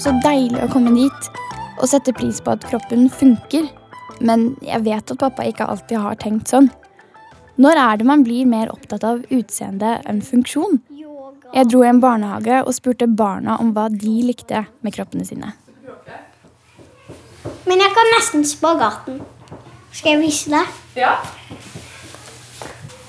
Så 0.00 0.16
deilig 0.24 0.64
å 0.64 0.70
komme 0.72 0.96
dit 0.96 1.30
og 1.76 1.88
sette 1.90 2.12
pris 2.16 2.40
på 2.40 2.56
at 2.56 2.64
kroppen 2.70 3.10
funker. 3.12 3.68
Men 4.20 4.56
jeg 4.64 4.84
vet 4.86 5.12
at 5.12 5.20
pappa 5.20 5.44
ikke 5.46 5.66
alltid 5.68 6.00
har 6.00 6.18
tenkt 6.20 6.52
sånn. 6.52 6.70
Når 7.56 7.80
er 7.80 8.00
det 8.00 8.06
man 8.08 8.24
blir 8.24 8.48
mer 8.48 8.68
opptatt 8.72 9.04
av 9.04 9.22
utseende 9.32 9.96
enn 10.08 10.20
funksjon? 10.24 10.80
Jeg 11.54 11.70
dro 11.70 11.84
i 11.84 11.88
en 11.88 12.02
barnehage 12.02 12.58
og 12.64 12.74
spurte 12.76 13.06
barna 13.08 13.56
om 13.62 13.70
hva 13.76 13.86
de 13.92 14.18
likte 14.26 14.66
med 14.84 14.96
kroppene 14.96 15.24
sine. 15.24 15.54
Men 17.66 17.80
jeg 17.82 17.94
kan 17.96 18.12
nesten 18.16 18.44
spagaten. 18.46 19.22
Skal 19.94 20.16
jeg 20.16 20.22
vise 20.26 20.52
deg? 20.52 20.76
Ja. 20.98 21.14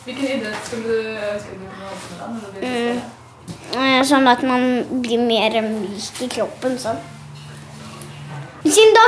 Hvilken 0.06 0.38
idrett 0.38 0.70
skulle 0.70 0.88
du 0.88 1.20
ønske 1.34 1.58
du 1.58 1.66
ble 2.62 3.08
Mm. 3.68 4.04
Sånn 4.08 4.28
at 4.28 4.42
man 4.44 4.64
blir 5.04 5.20
mer 5.20 5.62
myk 5.62 6.22
i 6.24 6.28
kroppen. 6.32 6.78
sånn. 6.80 6.98
Siden 8.68 8.92
da 8.92 9.04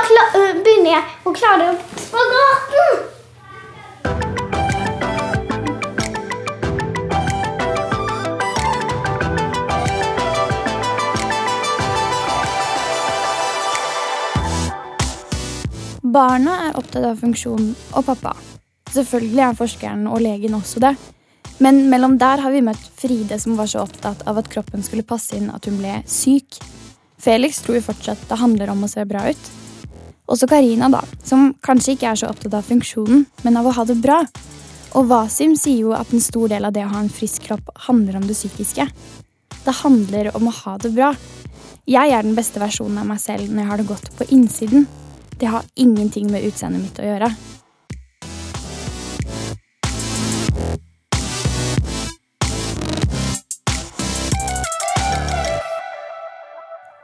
begynner 0.64 0.94
jeg 0.94 1.08
å 1.28 1.32
klare 1.36 1.74
spagaten! 2.00 3.00
Barna 16.10 16.56
er 16.70 16.80
opptatt 16.80 17.04
av 17.04 17.20
funksjon 17.20 17.74
og 17.92 18.08
pappa. 18.08 18.32
Selvfølgelig 18.96 19.44
er 19.44 19.60
forskeren 19.60 20.08
og 20.08 20.24
legen 20.24 20.56
også 20.56 20.80
det. 20.88 20.96
Men 21.60 21.84
mellom 21.92 22.16
der 22.22 22.40
har 22.40 22.56
vi 22.56 22.64
møtt 22.64 22.88
Fride, 22.96 23.36
som 23.44 23.60
var 23.60 23.68
så 23.68 23.84
opptatt 23.84 24.24
av 24.24 24.40
at 24.40 24.48
kroppen 24.50 24.88
skulle 24.88 25.04
passe 25.04 25.36
inn 25.36 25.52
at 25.52 25.68
hun 25.68 25.84
ble 25.84 26.00
syk. 26.08 26.62
Felix 27.20 27.60
tror 27.64 27.80
jo 27.80 27.88
fortsatt 27.90 28.22
det 28.30 28.40
handler 28.40 28.72
om 28.74 28.86
å 28.86 28.92
se 28.92 29.04
bra 29.08 29.26
ut. 29.30 29.50
Også 30.30 30.48
Karina, 30.48 30.90
da, 30.94 31.02
som 31.26 31.52
kanskje 31.66 31.96
ikke 31.96 32.12
er 32.12 32.20
så 32.22 32.30
opptatt 32.30 32.54
av 32.60 32.68
funksjonen, 32.68 33.26
men 33.44 33.58
av 33.60 33.68
å 33.68 33.74
ha 33.76 33.86
det 33.90 33.98
bra. 34.02 34.22
Og 34.98 35.10
Wasim 35.10 35.56
sier 35.58 35.88
jo 35.88 35.96
at 35.98 36.14
en 36.14 36.24
stor 36.24 36.50
del 36.52 36.66
av 36.66 36.74
det 36.76 36.86
å 36.86 36.92
ha 36.94 37.02
en 37.02 37.12
frisk 37.14 37.48
kropp 37.50 37.72
handler 37.88 38.20
om 38.20 38.28
det 38.30 38.38
psykiske. 38.38 38.88
Det 39.66 39.76
handler 39.82 40.32
om 40.38 40.50
å 40.50 40.56
ha 40.64 40.78
det 40.82 40.94
bra. 40.96 41.12
Jeg 41.90 42.14
er 42.14 42.26
den 42.26 42.38
beste 42.38 42.62
versjonen 42.62 43.02
av 43.02 43.10
meg 43.10 43.22
selv 43.22 43.50
når 43.50 43.64
jeg 43.64 43.72
har 43.72 43.82
det 43.82 43.90
godt 43.90 44.12
på 44.18 44.30
innsiden. 44.36 44.86
Det 45.40 45.50
har 45.50 45.66
ingenting 45.76 46.30
med 46.30 46.46
utseendet 46.46 46.84
mitt 46.84 47.02
å 47.02 47.08
gjøre. 47.08 47.32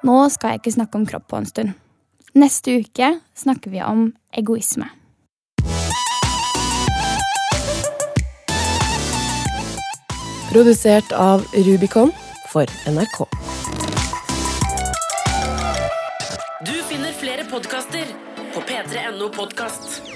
Nå 0.06 0.18
skal 0.30 0.54
jeg 0.54 0.62
ikke 0.62 0.76
snakke 0.76 1.00
om 1.00 1.06
kropp 1.10 1.26
på 1.32 1.40
en 1.40 1.48
stund. 1.50 1.74
Neste 2.38 2.78
uke 2.84 3.08
snakker 3.34 3.72
vi 3.74 3.82
om 3.82 4.12
egoisme. 4.38 4.86
Produsert 10.52 11.10
av 11.12 11.44
Rubicon 11.66 12.14
for 12.52 12.70
NRK. 12.88 13.26
Du 16.66 16.76
finner 16.88 17.18
flere 17.18 17.48
podkaster 17.50 18.14
på 18.54 18.62
p3.no 18.70 19.32
podkast. 19.36 20.15